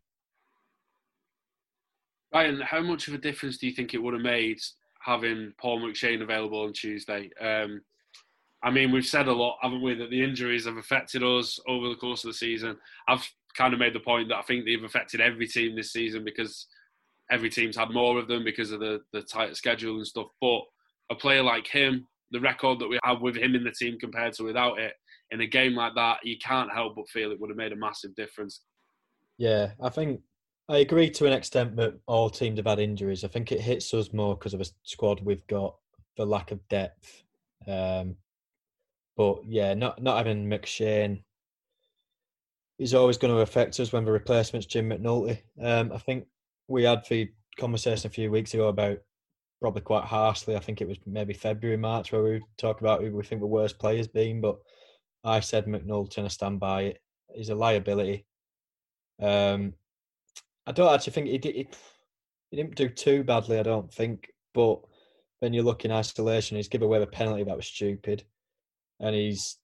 Ryan, 2.33 2.61
how 2.61 2.81
much 2.81 3.07
of 3.07 3.13
a 3.13 3.17
difference 3.17 3.57
do 3.57 3.67
you 3.67 3.73
think 3.73 3.93
it 3.93 4.01
would 4.01 4.13
have 4.13 4.23
made 4.23 4.59
having 5.03 5.53
Paul 5.59 5.81
McShane 5.81 6.21
available 6.21 6.61
on 6.63 6.73
Tuesday? 6.73 7.29
Um, 7.39 7.81
I 8.63 8.69
mean, 8.69 8.91
we've 8.91 9.05
said 9.05 9.27
a 9.27 9.33
lot, 9.33 9.57
haven't 9.61 9.81
we, 9.81 9.95
that 9.95 10.11
the 10.11 10.23
injuries 10.23 10.65
have 10.65 10.77
affected 10.77 11.23
us 11.23 11.59
over 11.67 11.89
the 11.89 11.95
course 11.95 12.23
of 12.23 12.29
the 12.29 12.37
season. 12.37 12.77
I've 13.07 13.27
kind 13.57 13.73
of 13.73 13.79
made 13.79 13.93
the 13.93 13.99
point 13.99 14.29
that 14.29 14.37
I 14.37 14.43
think 14.43 14.65
they've 14.65 14.83
affected 14.83 15.19
every 15.19 15.47
team 15.47 15.75
this 15.75 15.91
season 15.91 16.23
because 16.23 16.67
every 17.31 17.49
team's 17.49 17.77
had 17.77 17.89
more 17.89 18.19
of 18.19 18.27
them 18.27 18.43
because 18.43 18.71
of 18.71 18.79
the, 18.79 19.01
the 19.13 19.21
tighter 19.23 19.55
schedule 19.55 19.97
and 19.97 20.05
stuff. 20.05 20.27
But 20.39 20.61
a 21.09 21.15
player 21.15 21.41
like 21.41 21.67
him, 21.67 22.07
the 22.31 22.39
record 22.39 22.79
that 22.79 22.87
we 22.87 22.99
have 23.03 23.21
with 23.21 23.35
him 23.35 23.55
in 23.55 23.63
the 23.63 23.71
team 23.71 23.97
compared 23.99 24.33
to 24.33 24.43
without 24.43 24.79
it, 24.79 24.93
in 25.31 25.41
a 25.41 25.47
game 25.47 25.75
like 25.75 25.95
that, 25.95 26.17
you 26.23 26.37
can't 26.37 26.71
help 26.71 26.95
but 26.95 27.09
feel 27.09 27.31
it 27.31 27.39
would 27.39 27.49
have 27.49 27.57
made 27.57 27.71
a 27.71 27.77
massive 27.77 28.13
difference. 28.15 28.61
Yeah, 29.37 29.71
I 29.81 29.89
think 29.89 30.21
I 30.71 30.77
agree 30.77 31.09
to 31.09 31.25
an 31.25 31.33
extent 31.33 31.75
that 31.75 31.99
all 32.07 32.29
teams 32.29 32.57
have 32.57 32.65
had 32.65 32.79
injuries. 32.79 33.25
I 33.25 33.27
think 33.27 33.51
it 33.51 33.59
hits 33.59 33.93
us 33.93 34.13
more 34.13 34.37
because 34.37 34.53
of 34.53 34.61
a 34.61 34.65
squad 34.83 35.19
we've 35.19 35.45
got, 35.47 35.75
the 36.15 36.25
lack 36.25 36.51
of 36.51 36.65
depth. 36.69 37.23
Um, 37.67 38.15
but 39.17 39.39
yeah, 39.45 39.73
not 39.73 40.01
not 40.01 40.17
having 40.17 40.49
McShane 40.49 41.23
is 42.79 42.93
always 42.93 43.17
going 43.17 43.33
to 43.35 43.41
affect 43.41 43.81
us 43.81 43.91
when 43.91 44.05
the 44.05 44.13
replacement's 44.13 44.65
Jim 44.65 44.89
McNulty. 44.89 45.39
Um, 45.61 45.91
I 45.91 45.97
think 45.97 46.27
we 46.69 46.83
had 46.83 47.03
the 47.09 47.29
conversation 47.59 48.07
a 48.07 48.13
few 48.13 48.31
weeks 48.31 48.53
ago 48.53 48.69
about 48.69 48.99
probably 49.59 49.81
quite 49.81 50.05
harshly. 50.05 50.55
I 50.55 50.59
think 50.59 50.79
it 50.79 50.87
was 50.87 50.99
maybe 51.05 51.33
February, 51.33 51.77
March, 51.77 52.13
where 52.13 52.23
we 52.23 52.41
talk 52.57 52.79
about 52.79 53.01
who 53.01 53.13
we 53.13 53.23
think 53.23 53.41
the 53.41 53.45
worst 53.45 53.77
players 53.77 54.07
been. 54.07 54.39
But 54.39 54.57
I 55.21 55.41
said 55.41 55.65
McNulty 55.65 56.19
and 56.19 56.27
I 56.27 56.29
stand 56.29 56.61
by 56.61 56.83
it. 56.83 57.01
He's 57.35 57.49
a 57.49 57.55
liability. 57.55 58.25
Um, 59.21 59.73
I 60.71 60.73
don't 60.73 60.93
actually 60.93 61.11
think 61.11 61.27
he 61.27 61.37
did. 61.37 61.53
He, 61.53 61.67
he 62.49 62.57
didn't 62.57 62.75
do 62.75 62.87
too 62.87 63.25
badly, 63.25 63.59
I 63.59 63.63
don't 63.63 63.93
think. 63.93 64.29
But 64.53 64.79
when 65.39 65.51
you 65.51 65.63
look 65.63 65.83
in 65.83 65.91
isolation, 65.91 66.55
he's 66.55 66.69
given 66.69 66.85
away 66.85 67.01
a 67.01 67.07
penalty 67.07 67.43
that 67.43 67.57
was 67.57 67.67
stupid, 67.67 68.23
and 69.01 69.13
he's 69.13 69.57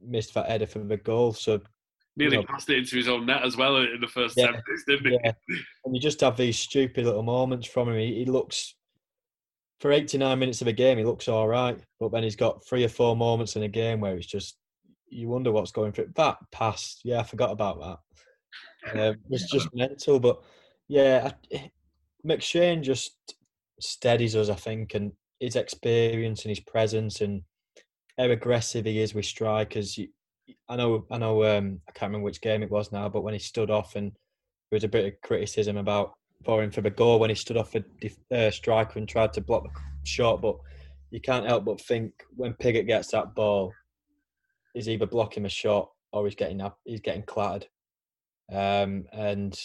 missed 0.00 0.34
that 0.34 0.48
header 0.48 0.66
for 0.66 0.78
the 0.78 0.96
goal. 0.96 1.32
So 1.32 1.60
nearly 2.16 2.36
you 2.36 2.42
know, 2.42 2.46
passed 2.48 2.70
it 2.70 2.78
into 2.78 2.94
his 2.94 3.08
own 3.08 3.26
net 3.26 3.42
as 3.42 3.56
well 3.56 3.78
in 3.78 4.00
the 4.00 4.06
first 4.06 4.36
yeah, 4.36 4.52
minutes, 4.52 4.84
didn't 4.86 5.06
he? 5.06 5.18
Yeah. 5.24 5.32
And 5.84 5.96
you 5.96 6.00
just 6.00 6.20
have 6.20 6.36
these 6.36 6.56
stupid 6.56 7.04
little 7.04 7.24
moments 7.24 7.66
from 7.66 7.88
him. 7.88 7.98
He, 7.98 8.14
he 8.14 8.24
looks 8.24 8.76
for 9.80 9.90
89 9.90 10.38
minutes 10.38 10.60
of 10.60 10.68
a 10.68 10.72
game, 10.72 10.98
he 10.98 11.04
looks 11.04 11.26
all 11.26 11.48
right, 11.48 11.80
but 11.98 12.12
then 12.12 12.22
he's 12.22 12.36
got 12.36 12.64
three 12.64 12.84
or 12.84 12.88
four 12.88 13.16
moments 13.16 13.56
in 13.56 13.64
a 13.64 13.68
game 13.68 14.00
where 14.00 14.16
it's 14.16 14.26
just 14.26 14.56
you 15.08 15.28
wonder 15.28 15.50
what's 15.50 15.72
going 15.72 15.90
through. 15.90 16.10
That 16.14 16.36
pass, 16.52 17.00
yeah, 17.02 17.18
I 17.18 17.24
forgot 17.24 17.50
about 17.50 17.80
that. 17.80 17.98
Um, 18.92 19.16
it's 19.30 19.50
just 19.50 19.68
mental. 19.74 20.20
But 20.20 20.42
yeah, 20.88 21.32
McShane 22.26 22.82
just 22.82 23.34
steadies 23.80 24.36
us, 24.36 24.48
I 24.48 24.54
think, 24.54 24.94
and 24.94 25.12
his 25.40 25.56
experience 25.56 26.42
and 26.42 26.50
his 26.50 26.60
presence 26.60 27.20
and 27.20 27.42
how 28.18 28.24
aggressive 28.24 28.84
he 28.84 29.00
is 29.00 29.14
with 29.14 29.24
strikers. 29.24 29.98
I 30.68 30.76
know, 30.76 31.06
I 31.10 31.18
know, 31.18 31.44
um, 31.44 31.80
I 31.88 31.92
can't 31.92 32.10
remember 32.10 32.24
which 32.24 32.40
game 32.40 32.62
it 32.62 32.70
was 32.70 32.90
now, 32.90 33.08
but 33.08 33.22
when 33.22 33.34
he 33.34 33.40
stood 33.40 33.70
off 33.70 33.96
and 33.96 34.10
there 34.10 34.76
was 34.76 34.84
a 34.84 34.88
bit 34.88 35.06
of 35.06 35.20
criticism 35.22 35.76
about 35.76 36.14
for 36.44 36.62
him 36.62 36.70
for 36.70 36.80
the 36.80 36.90
goal 36.90 37.18
when 37.18 37.30
he 37.30 37.36
stood 37.36 37.56
off 37.56 37.74
a 37.74 37.84
uh, 38.34 38.50
striker 38.50 38.98
and 38.98 39.08
tried 39.08 39.32
to 39.32 39.40
block 39.40 39.64
the 39.64 39.70
shot, 40.04 40.40
but 40.40 40.56
you 41.10 41.20
can't 41.20 41.46
help 41.46 41.64
but 41.64 41.80
think 41.80 42.12
when 42.36 42.54
Pigott 42.54 42.86
gets 42.86 43.10
that 43.12 43.34
ball, 43.34 43.72
he's 44.74 44.88
either 44.88 45.06
blocking 45.06 45.46
a 45.46 45.48
shot 45.48 45.90
or 46.12 46.24
he's 46.24 46.34
getting 46.34 46.60
up, 46.60 46.78
he's 46.84 47.00
getting 47.00 47.22
clattered. 47.22 47.66
Um, 48.52 49.04
and 49.12 49.58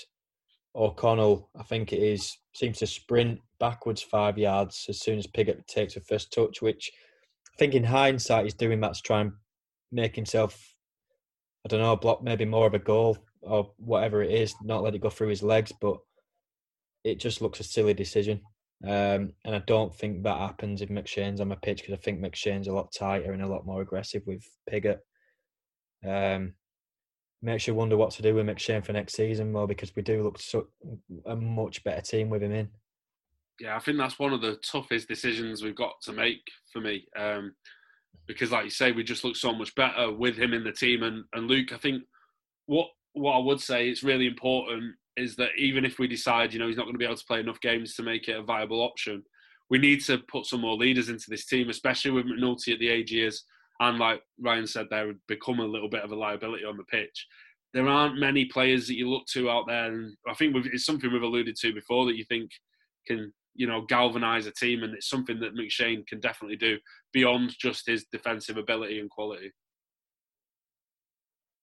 O'Connell, 0.75 1.49
I 1.57 1.63
think 1.63 1.93
it 1.93 2.01
is, 2.01 2.37
seems 2.53 2.79
to 2.79 2.87
sprint 2.87 3.39
backwards 3.59 4.01
five 4.01 4.37
yards 4.37 4.85
as 4.89 4.99
soon 4.99 5.17
as 5.17 5.27
Pigott 5.27 5.65
takes 5.67 5.93
the 5.93 6.01
first 6.01 6.33
touch, 6.33 6.61
which 6.61 6.91
I 7.53 7.57
think 7.57 7.75
in 7.75 7.83
hindsight 7.83 8.45
he's 8.45 8.53
doing 8.53 8.81
that 8.81 8.95
to 8.95 9.01
try 9.01 9.21
and 9.21 9.31
make 9.91 10.15
himself, 10.15 10.75
I 11.65 11.69
don't 11.69 11.79
know, 11.79 11.95
block 11.95 12.23
maybe 12.23 12.45
more 12.45 12.67
of 12.67 12.73
a 12.73 12.79
goal 12.79 13.17
or 13.41 13.71
whatever 13.77 14.23
it 14.23 14.31
is, 14.31 14.55
not 14.63 14.83
let 14.83 14.95
it 14.95 15.01
go 15.01 15.09
through 15.09 15.29
his 15.29 15.43
legs. 15.43 15.71
But 15.79 15.97
it 17.03 17.19
just 17.19 17.41
looks 17.41 17.59
a 17.59 17.63
silly 17.63 17.93
decision. 17.93 18.41
Um, 18.83 19.33
and 19.45 19.55
I 19.55 19.59
don't 19.65 19.95
think 19.95 20.23
that 20.23 20.37
happens 20.37 20.81
if 20.81 20.89
McShane's 20.89 21.39
on 21.39 21.49
the 21.49 21.55
pitch 21.55 21.81
because 21.81 21.93
I 21.93 22.01
think 22.01 22.19
McShane's 22.19 22.67
a 22.67 22.73
lot 22.73 22.91
tighter 22.91 23.31
and 23.31 23.41
a 23.41 23.47
lot 23.47 23.65
more 23.65 23.81
aggressive 23.81 24.23
with 24.25 24.43
Pigott. 24.69 24.99
Um, 26.05 26.53
makes 27.43 27.67
you 27.67 27.75
wonder 27.75 27.97
what 27.97 28.11
to 28.11 28.21
do 28.21 28.35
with 28.35 28.45
McShane 28.45 28.85
for 28.85 28.93
next 28.93 29.15
season 29.15 29.51
more 29.51 29.67
because 29.67 29.95
we 29.95 30.01
do 30.01 30.23
look 30.23 30.39
so 30.39 30.67
a 31.25 31.35
much 31.35 31.83
better 31.83 32.01
team 32.01 32.29
with 32.29 32.41
him 32.41 32.53
in. 32.53 32.69
Yeah, 33.59 33.75
I 33.75 33.79
think 33.79 33.97
that's 33.97 34.17
one 34.17 34.33
of 34.33 34.41
the 34.41 34.55
toughest 34.63 35.07
decisions 35.07 35.61
we've 35.61 35.75
got 35.75 36.01
to 36.03 36.13
make 36.13 36.41
for 36.71 36.79
me. 36.79 37.05
Um, 37.15 37.53
because, 38.25 38.51
like 38.51 38.63
you 38.63 38.69
say, 38.69 38.91
we 38.91 39.03
just 39.03 39.23
look 39.23 39.35
so 39.35 39.53
much 39.53 39.75
better 39.75 40.11
with 40.11 40.37
him 40.37 40.53
in 40.53 40.63
the 40.63 40.71
team. 40.71 41.03
And, 41.03 41.25
and 41.33 41.47
Luke, 41.47 41.73
I 41.73 41.77
think 41.77 42.03
what 42.65 42.87
what 43.13 43.33
I 43.33 43.39
would 43.39 43.61
say 43.61 43.89
is 43.89 44.03
really 44.03 44.25
important 44.25 44.95
is 45.17 45.35
that 45.35 45.51
even 45.55 45.85
if 45.85 45.99
we 45.99 46.07
decide, 46.07 46.51
you 46.51 46.57
know, 46.57 46.67
he's 46.67 46.77
not 46.77 46.83
going 46.83 46.95
to 46.95 46.99
be 46.99 47.05
able 47.05 47.15
to 47.15 47.25
play 47.25 47.39
enough 47.39 47.61
games 47.61 47.93
to 47.95 48.03
make 48.03 48.27
it 48.27 48.39
a 48.39 48.41
viable 48.41 48.81
option, 48.81 49.23
we 49.69 49.77
need 49.77 50.03
to 50.05 50.17
put 50.17 50.47
some 50.47 50.61
more 50.61 50.75
leaders 50.75 51.09
into 51.09 51.29
this 51.29 51.45
team, 51.45 51.69
especially 51.69 52.09
with 52.09 52.25
McNulty 52.25 52.73
at 52.73 52.79
the 52.79 52.89
age 52.89 53.11
he 53.11 53.21
is 53.21 53.43
and 53.79 53.97
like 53.97 54.21
Ryan 54.39 54.67
said, 54.67 54.87
there 54.89 55.07
would 55.07 55.19
become 55.27 55.59
a 55.59 55.65
little 55.65 55.89
bit 55.89 56.03
of 56.03 56.11
a 56.11 56.15
liability 56.15 56.65
on 56.65 56.77
the 56.77 56.83
pitch. 56.83 57.27
There 57.73 57.87
aren't 57.87 58.19
many 58.19 58.45
players 58.45 58.87
that 58.87 58.95
you 58.95 59.09
look 59.09 59.25
to 59.33 59.49
out 59.49 59.65
there, 59.67 59.91
and 59.91 60.15
I 60.27 60.33
think 60.33 60.55
it's 60.71 60.85
something 60.85 61.11
we've 61.11 61.23
alluded 61.23 61.55
to 61.57 61.73
before 61.73 62.05
that 62.05 62.17
you 62.17 62.25
think 62.25 62.51
can 63.07 63.33
you 63.55 63.67
know, 63.67 63.81
galvanise 63.81 64.47
a 64.47 64.51
team, 64.51 64.83
and 64.83 64.93
it's 64.93 65.09
something 65.09 65.39
that 65.39 65.55
McShane 65.55 66.05
can 66.07 66.19
definitely 66.19 66.57
do 66.57 66.77
beyond 67.11 67.53
just 67.59 67.87
his 67.87 68.05
defensive 68.11 68.57
ability 68.57 68.99
and 68.99 69.09
quality. 69.09 69.51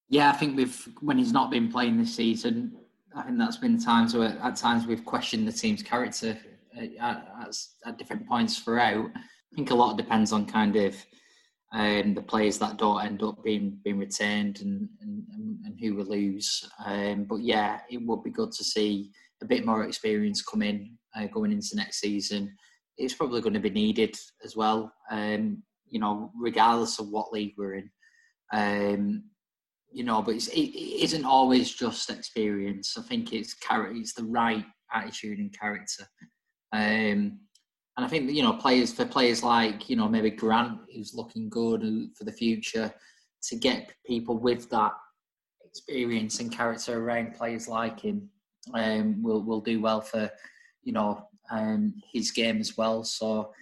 Yeah, 0.08 0.30
I 0.30 0.32
think 0.32 0.56
we've 0.56 0.88
when 1.00 1.18
he's 1.18 1.32
not 1.32 1.50
been 1.50 1.70
playing 1.70 1.98
this 1.98 2.14
season, 2.14 2.76
I 3.14 3.22
think 3.22 3.38
that's 3.38 3.56
been 3.56 3.80
times 3.80 4.14
where 4.14 4.38
at 4.42 4.56
times 4.56 4.86
we've 4.86 5.04
questioned 5.04 5.46
the 5.46 5.52
team's 5.52 5.82
character 5.82 6.38
uh, 6.76 6.84
at, 7.00 7.28
at, 7.40 7.56
at 7.86 7.98
different 7.98 8.28
points 8.28 8.58
throughout. 8.58 9.10
I 9.14 9.56
think 9.56 9.70
a 9.70 9.74
lot 9.74 9.96
depends 9.96 10.32
on 10.32 10.46
kind 10.46 10.76
of 10.76 10.94
um, 11.72 12.14
the 12.14 12.22
players 12.22 12.58
that 12.58 12.78
don't 12.78 13.04
end 13.04 13.22
up 13.22 13.42
being 13.44 13.78
being 13.84 13.98
retained 13.98 14.60
and 14.60 14.88
and, 15.00 15.24
and 15.64 15.78
who 15.80 15.96
we 15.96 16.02
lose. 16.02 16.68
Um, 16.84 17.24
but 17.24 17.40
yeah, 17.40 17.80
it 17.90 17.98
would 18.04 18.22
be 18.24 18.30
good 18.30 18.52
to 18.52 18.64
see 18.64 19.10
a 19.42 19.46
bit 19.46 19.64
more 19.64 19.84
experience 19.84 20.42
come 20.42 20.62
in 20.62 20.96
uh, 21.16 21.26
going 21.26 21.52
into 21.52 21.76
next 21.76 22.00
season. 22.00 22.54
It's 22.98 23.14
probably 23.14 23.40
going 23.40 23.54
to 23.54 23.60
be 23.60 23.70
needed 23.70 24.16
as 24.44 24.56
well. 24.56 24.92
Um, 25.10 25.62
you 25.86 26.00
know, 26.00 26.30
regardless 26.36 26.98
of 26.98 27.08
what 27.08 27.32
league 27.32 27.54
we're 27.56 27.74
in. 27.74 27.90
Um, 28.52 29.24
you 29.92 30.04
know, 30.04 30.22
but 30.22 30.36
it, 30.36 30.48
it 30.48 31.02
isn't 31.04 31.24
always 31.24 31.72
just 31.72 32.10
experience. 32.10 32.96
I 32.96 33.02
think 33.02 33.32
it's 33.32 33.54
character, 33.54 33.96
it's 33.96 34.14
the 34.14 34.24
right 34.24 34.64
attitude 34.92 35.38
and 35.38 35.56
character. 35.58 36.04
Um, 36.72 37.40
and 38.00 38.06
I 38.06 38.08
think 38.08 38.30
you 38.30 38.42
know 38.42 38.54
players 38.54 38.94
for 38.94 39.04
players 39.04 39.42
like 39.42 39.90
you 39.90 39.96
know 39.96 40.08
maybe 40.08 40.30
Grant 40.30 40.78
who's 40.94 41.12
looking 41.12 41.50
good 41.50 41.82
for 42.16 42.24
the 42.24 42.32
future 42.32 42.90
to 43.42 43.56
get 43.56 43.92
people 44.06 44.38
with 44.38 44.70
that 44.70 44.92
experience 45.62 46.40
and 46.40 46.50
character 46.50 46.98
around 46.98 47.34
players 47.34 47.68
like 47.68 48.00
him 48.00 48.30
um, 48.72 49.22
will 49.22 49.42
will 49.42 49.60
do 49.60 49.82
well 49.82 50.00
for 50.00 50.30
you 50.82 50.94
know 50.94 51.26
um, 51.50 51.92
his 52.10 52.30
game 52.30 52.58
as 52.58 52.78
well. 52.78 53.04
So 53.04 53.52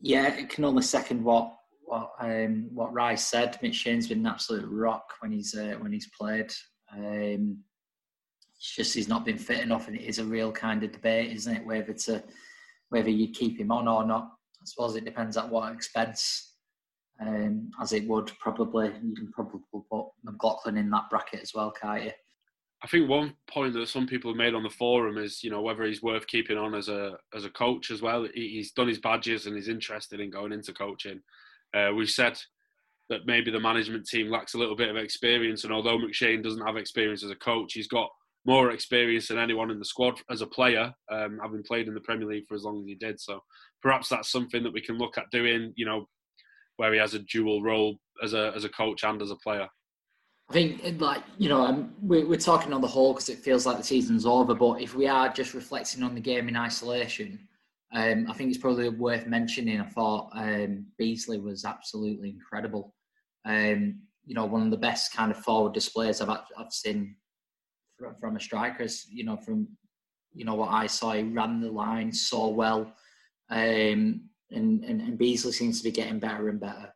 yeah, 0.00 0.28
it 0.28 0.48
can 0.48 0.64
only 0.64 0.82
second 0.82 1.22
what 1.22 1.54
what 1.82 2.12
um, 2.18 2.70
what 2.72 2.94
Rice 2.94 3.26
said. 3.26 3.58
McShane's 3.62 4.08
been 4.08 4.20
an 4.20 4.26
absolute 4.26 4.66
rock 4.66 5.12
when 5.20 5.30
he's 5.30 5.54
uh, 5.54 5.74
when 5.80 5.92
he's 5.92 6.08
played. 6.18 6.50
Um, 6.90 7.58
it's 8.56 8.74
just 8.74 8.94
he's 8.94 9.08
not 9.08 9.26
been 9.26 9.36
fit 9.36 9.60
enough, 9.60 9.88
and 9.88 9.96
it 9.98 10.04
is 10.04 10.20
a 10.20 10.24
real 10.24 10.52
kind 10.52 10.82
of 10.82 10.92
debate, 10.92 11.32
isn't 11.32 11.56
it? 11.56 11.66
Whether 11.66 11.92
to 11.92 12.24
whether 12.90 13.10
you 13.10 13.30
keep 13.30 13.58
him 13.58 13.70
on 13.70 13.88
or 13.88 14.04
not. 14.04 14.32
I 14.60 14.64
suppose 14.64 14.96
it 14.96 15.04
depends 15.04 15.36
at 15.36 15.48
what 15.48 15.72
expense. 15.72 16.54
Um, 17.20 17.70
as 17.80 17.92
it 17.92 18.06
would 18.06 18.30
probably, 18.40 18.92
you 19.02 19.14
can 19.14 19.30
probably 19.32 19.60
put 19.72 20.06
McLaughlin 20.22 20.76
in 20.76 20.90
that 20.90 21.08
bracket 21.08 21.40
as 21.40 21.52
well, 21.54 21.70
can't 21.70 22.04
you? 22.04 22.10
I 22.82 22.88
think 22.88 23.08
one 23.08 23.34
point 23.50 23.72
that 23.72 23.88
some 23.88 24.06
people 24.06 24.30
have 24.30 24.36
made 24.36 24.54
on 24.54 24.62
the 24.62 24.70
forum 24.70 25.16
is, 25.16 25.42
you 25.42 25.50
know, 25.50 25.62
whether 25.62 25.84
he's 25.84 26.02
worth 26.02 26.26
keeping 26.26 26.58
on 26.58 26.74
as 26.74 26.88
a 26.88 27.16
as 27.34 27.46
a 27.46 27.50
coach 27.50 27.90
as 27.90 28.02
well. 28.02 28.28
He's 28.34 28.72
done 28.72 28.88
his 28.88 28.98
badges 28.98 29.46
and 29.46 29.56
he's 29.56 29.68
interested 29.68 30.20
in 30.20 30.30
going 30.30 30.52
into 30.52 30.74
coaching. 30.74 31.20
Uh, 31.74 31.92
we've 31.96 32.10
said 32.10 32.38
that 33.08 33.24
maybe 33.24 33.50
the 33.50 33.60
management 33.60 34.06
team 34.06 34.30
lacks 34.30 34.54
a 34.54 34.58
little 34.58 34.76
bit 34.76 34.90
of 34.90 34.96
experience, 34.96 35.64
and 35.64 35.72
although 35.72 35.96
McShane 35.96 36.42
doesn't 36.42 36.66
have 36.66 36.76
experience 36.76 37.24
as 37.24 37.30
a 37.30 37.36
coach, 37.36 37.72
he's 37.72 37.88
got 37.88 38.10
more 38.46 38.70
experience 38.70 39.28
than 39.28 39.38
anyone 39.38 39.70
in 39.70 39.78
the 39.78 39.84
squad 39.84 40.20
as 40.30 40.40
a 40.40 40.46
player, 40.46 40.92
um, 41.10 41.38
having 41.42 41.62
played 41.62 41.88
in 41.88 41.94
the 41.94 42.00
Premier 42.00 42.28
League 42.28 42.46
for 42.48 42.54
as 42.54 42.62
long 42.62 42.80
as 42.80 42.86
he 42.86 42.94
did. 42.94 43.20
So 43.20 43.40
perhaps 43.82 44.08
that's 44.08 44.30
something 44.30 44.62
that 44.62 44.72
we 44.72 44.80
can 44.80 44.98
look 44.98 45.18
at 45.18 45.30
doing. 45.30 45.72
You 45.76 45.86
know, 45.86 46.08
where 46.76 46.92
he 46.92 46.98
has 46.98 47.14
a 47.14 47.20
dual 47.20 47.62
role 47.62 47.98
as 48.22 48.34
a 48.34 48.52
as 48.54 48.64
a 48.64 48.68
coach 48.68 49.04
and 49.04 49.20
as 49.20 49.30
a 49.30 49.36
player. 49.36 49.68
I 50.48 50.52
think, 50.52 51.00
like 51.00 51.24
you 51.38 51.48
know, 51.48 51.66
um, 51.66 51.92
we're, 52.00 52.26
we're 52.26 52.38
talking 52.38 52.72
on 52.72 52.80
the 52.80 52.86
whole 52.86 53.14
because 53.14 53.28
it 53.28 53.38
feels 53.38 53.66
like 53.66 53.78
the 53.78 53.84
season's 53.84 54.26
over. 54.26 54.54
But 54.54 54.80
if 54.80 54.94
we 54.94 55.08
are 55.08 55.28
just 55.28 55.54
reflecting 55.54 56.02
on 56.02 56.14
the 56.14 56.20
game 56.20 56.48
in 56.48 56.56
isolation, 56.56 57.48
um, 57.92 58.26
I 58.30 58.34
think 58.34 58.50
it's 58.50 58.58
probably 58.58 58.88
worth 58.88 59.26
mentioning. 59.26 59.80
I 59.80 59.86
thought 59.86 60.30
um, 60.34 60.86
Beesley 61.00 61.42
was 61.42 61.64
absolutely 61.64 62.30
incredible. 62.30 62.94
Um, 63.44 64.00
you 64.24 64.34
know, 64.34 64.44
one 64.44 64.62
of 64.62 64.70
the 64.70 64.76
best 64.76 65.12
kind 65.12 65.32
of 65.32 65.38
forward 65.38 65.72
displays 65.72 66.20
I've 66.20 66.30
I've 66.30 66.72
seen 66.72 67.16
from, 67.98 68.14
from 68.16 68.36
a 68.36 68.40
striker. 68.40 68.86
You 69.08 69.24
know, 69.24 69.36
from 69.36 69.68
you 70.32 70.44
know 70.44 70.54
what 70.54 70.72
I 70.72 70.86
saw, 70.86 71.12
he 71.12 71.22
ran 71.22 71.60
the 71.60 71.70
line 71.70 72.12
so 72.12 72.48
well, 72.48 72.92
um, 73.50 74.28
and, 74.50 74.84
and 74.84 75.00
and 75.00 75.18
Beesley 75.18 75.52
seems 75.52 75.78
to 75.78 75.84
be 75.84 75.90
getting 75.90 76.18
better 76.18 76.48
and 76.48 76.60
better. 76.60 76.92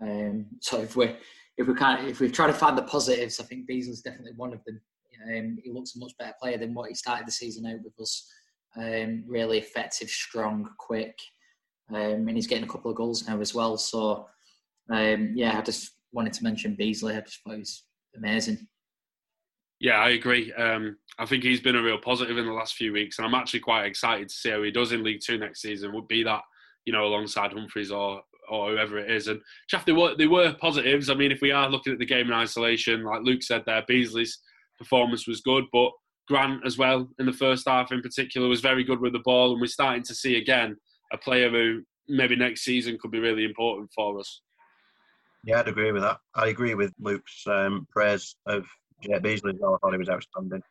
Um, 0.00 0.46
so 0.60 0.80
if 0.80 0.96
we're 0.96 1.16
if 1.56 1.66
we 1.66 1.74
kind 1.74 2.08
if 2.08 2.20
we 2.20 2.30
try 2.30 2.46
to 2.46 2.52
find 2.52 2.76
the 2.76 2.82
positives, 2.82 3.40
I 3.40 3.44
think 3.44 3.68
Beesley's 3.68 4.02
definitely 4.02 4.32
one 4.36 4.52
of 4.52 4.64
them. 4.64 4.80
Um, 5.24 5.58
he 5.62 5.70
looks 5.70 5.94
a 5.94 6.00
much 6.00 6.12
better 6.18 6.34
player 6.40 6.58
than 6.58 6.74
what 6.74 6.88
he 6.88 6.94
started 6.94 7.26
the 7.26 7.32
season 7.32 7.66
out 7.66 7.82
with 7.84 7.92
us. 8.00 8.28
Um, 8.76 9.24
really 9.28 9.58
effective, 9.58 10.08
strong, 10.08 10.68
quick, 10.78 11.16
um, 11.90 12.26
and 12.26 12.30
he's 12.30 12.46
getting 12.46 12.64
a 12.64 12.68
couple 12.68 12.90
of 12.90 12.96
goals 12.96 13.28
now 13.28 13.40
as 13.40 13.54
well. 13.54 13.76
So 13.76 14.26
um, 14.90 15.32
yeah, 15.34 15.58
I 15.58 15.62
just 15.62 15.92
wanted 16.12 16.32
to 16.34 16.44
mention 16.44 16.76
Beesley. 16.76 17.16
I 17.16 17.20
just 17.20 17.40
thought 17.42 17.54
he 17.54 17.60
was 17.60 17.84
amazing. 18.16 18.66
Yeah, 19.82 19.98
I 19.98 20.10
agree. 20.10 20.52
Um, 20.52 20.96
I 21.18 21.26
think 21.26 21.42
he's 21.42 21.60
been 21.60 21.74
a 21.74 21.82
real 21.82 21.98
positive 21.98 22.38
in 22.38 22.46
the 22.46 22.52
last 22.52 22.74
few 22.74 22.92
weeks, 22.92 23.18
and 23.18 23.26
I'm 23.26 23.34
actually 23.34 23.60
quite 23.60 23.84
excited 23.84 24.28
to 24.28 24.34
see 24.34 24.50
how 24.50 24.62
he 24.62 24.70
does 24.70 24.92
in 24.92 25.02
League 25.02 25.20
Two 25.20 25.38
next 25.38 25.60
season. 25.60 25.92
Would 25.92 26.06
be 26.06 26.22
that 26.22 26.42
you 26.84 26.92
know 26.92 27.04
alongside 27.04 27.50
Humphrys 27.50 27.90
or 27.90 28.22
or 28.48 28.70
whoever 28.70 28.98
it 28.98 29.10
is. 29.10 29.26
And 29.26 29.40
Chaff, 29.68 29.84
they 29.84 29.90
were 29.90 30.14
they 30.14 30.28
were 30.28 30.54
positives. 30.54 31.10
I 31.10 31.14
mean, 31.14 31.32
if 31.32 31.40
we 31.40 31.50
are 31.50 31.68
looking 31.68 31.92
at 31.92 31.98
the 31.98 32.06
game 32.06 32.28
in 32.28 32.32
isolation, 32.32 33.02
like 33.02 33.22
Luke 33.22 33.42
said 33.42 33.64
there, 33.66 33.82
Beesley's 33.90 34.38
performance 34.78 35.26
was 35.26 35.40
good, 35.40 35.64
but 35.72 35.90
Grant 36.28 36.64
as 36.64 36.78
well 36.78 37.08
in 37.18 37.26
the 37.26 37.32
first 37.32 37.68
half 37.68 37.90
in 37.90 38.02
particular 38.02 38.46
was 38.46 38.60
very 38.60 38.84
good 38.84 39.00
with 39.00 39.12
the 39.12 39.22
ball, 39.24 39.50
and 39.50 39.60
we're 39.60 39.66
starting 39.66 40.04
to 40.04 40.14
see 40.14 40.36
again 40.36 40.76
a 41.12 41.18
player 41.18 41.50
who 41.50 41.82
maybe 42.08 42.36
next 42.36 42.62
season 42.62 42.98
could 43.02 43.10
be 43.10 43.18
really 43.18 43.44
important 43.44 43.90
for 43.92 44.20
us. 44.20 44.42
Yeah, 45.44 45.58
I'd 45.58 45.66
agree 45.66 45.90
with 45.90 46.02
that. 46.02 46.18
I 46.36 46.46
agree 46.48 46.76
with 46.76 46.92
Luke's 47.00 47.44
um, 47.48 47.88
praise 47.90 48.36
of 48.46 48.64
yeah, 49.02 49.18
Beesley 49.18 49.58
well. 49.58 49.74
I 49.74 49.78
thought 49.78 49.92
he 49.92 49.98
was 49.98 50.08
outstanding. 50.08 50.62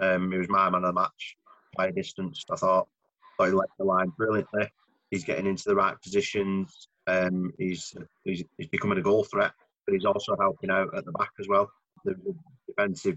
Um, 0.00 0.32
he 0.32 0.38
was 0.38 0.48
my 0.48 0.68
man 0.70 0.84
of 0.84 0.94
the 0.94 1.00
match 1.00 1.36
by 1.76 1.88
a 1.88 1.92
distance. 1.92 2.44
I 2.50 2.56
thought, 2.56 2.88
thought 3.36 3.46
he 3.46 3.52
led 3.52 3.68
the 3.78 3.84
line 3.84 4.12
brilliantly. 4.16 4.70
He's 5.10 5.24
getting 5.24 5.46
into 5.46 5.64
the 5.66 5.74
right 5.74 6.00
positions. 6.02 6.88
Um, 7.06 7.52
he's, 7.58 7.94
he's 8.24 8.42
he's 8.58 8.68
becoming 8.68 8.98
a 8.98 9.02
goal 9.02 9.24
threat, 9.24 9.52
but 9.86 9.94
he's 9.94 10.04
also 10.04 10.36
helping 10.38 10.70
out 10.70 10.96
at 10.96 11.04
the 11.04 11.12
back 11.12 11.30
as 11.40 11.48
well. 11.48 11.70
The, 12.04 12.14
the 12.24 12.34
defensive 12.68 13.16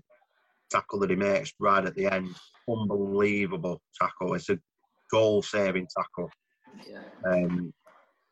tackle 0.70 1.00
that 1.00 1.10
he 1.10 1.16
makes 1.16 1.54
right 1.60 1.86
at 1.86 1.96
the 1.96 2.06
end, 2.06 2.36
unbelievable 2.70 3.82
tackle. 4.00 4.36
It's 4.36 4.50
a 4.50 4.60
goal-saving 5.12 5.88
tackle. 5.98 6.30
Yeah. 6.88 7.02
Um, 7.26 7.74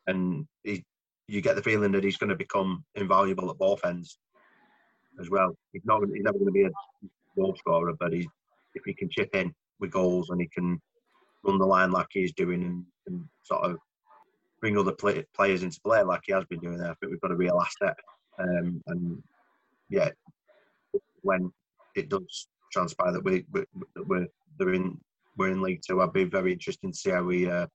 and 0.06 0.46
he, 0.62 0.84
you 1.26 1.40
get 1.40 1.56
the 1.56 1.62
feeling 1.62 1.92
that 1.92 2.04
he's 2.04 2.16
going 2.16 2.30
to 2.30 2.36
become 2.36 2.84
invaluable 2.94 3.50
at 3.50 3.58
both 3.58 3.84
ends 3.84 4.18
as 5.20 5.30
well. 5.30 5.56
He's 5.72 5.82
not 5.84 6.02
he's 6.12 6.22
never 6.22 6.38
going 6.38 6.46
to 6.46 6.52
be 6.52 6.64
a 6.64 6.70
goal 7.36 7.54
scorer, 7.58 7.94
but 7.98 8.12
he, 8.12 8.28
if 8.74 8.82
he 8.84 8.94
can 8.94 9.08
chip 9.10 9.30
in 9.34 9.52
with 9.80 9.90
goals 9.90 10.30
and 10.30 10.40
he 10.40 10.48
can 10.48 10.80
run 11.44 11.58
the 11.58 11.66
line 11.66 11.90
like 11.90 12.08
he's 12.10 12.32
doing 12.32 12.62
and, 12.64 12.84
and 13.06 13.24
sort 13.44 13.64
of 13.64 13.76
bring 14.60 14.76
other 14.76 14.92
play, 14.92 15.24
players 15.34 15.62
into 15.62 15.80
play 15.80 16.02
like 16.02 16.22
he 16.26 16.32
has 16.32 16.44
been 16.46 16.60
doing 16.60 16.78
there, 16.78 16.90
I 16.90 16.94
think 16.94 17.12
we've 17.12 17.20
got 17.20 17.30
a 17.30 17.36
real 17.36 17.60
asset. 17.60 17.96
Um, 18.38 18.82
and 18.86 19.22
yeah, 19.88 20.10
when 21.22 21.52
it 21.94 22.08
does 22.08 22.48
transpire 22.72 23.12
that 23.12 23.24
we, 23.24 23.44
we 23.52 23.64
we're 24.06 24.26
they're 24.58 24.74
in 24.74 24.98
we're 25.36 25.50
in 25.50 25.62
League 25.62 25.82
Two, 25.86 26.00
I'd 26.00 26.12
be 26.12 26.24
very 26.24 26.52
interested 26.52 26.92
to 26.92 26.98
see 26.98 27.10
how 27.10 27.22
we 27.22 27.48
uh, 27.48 27.66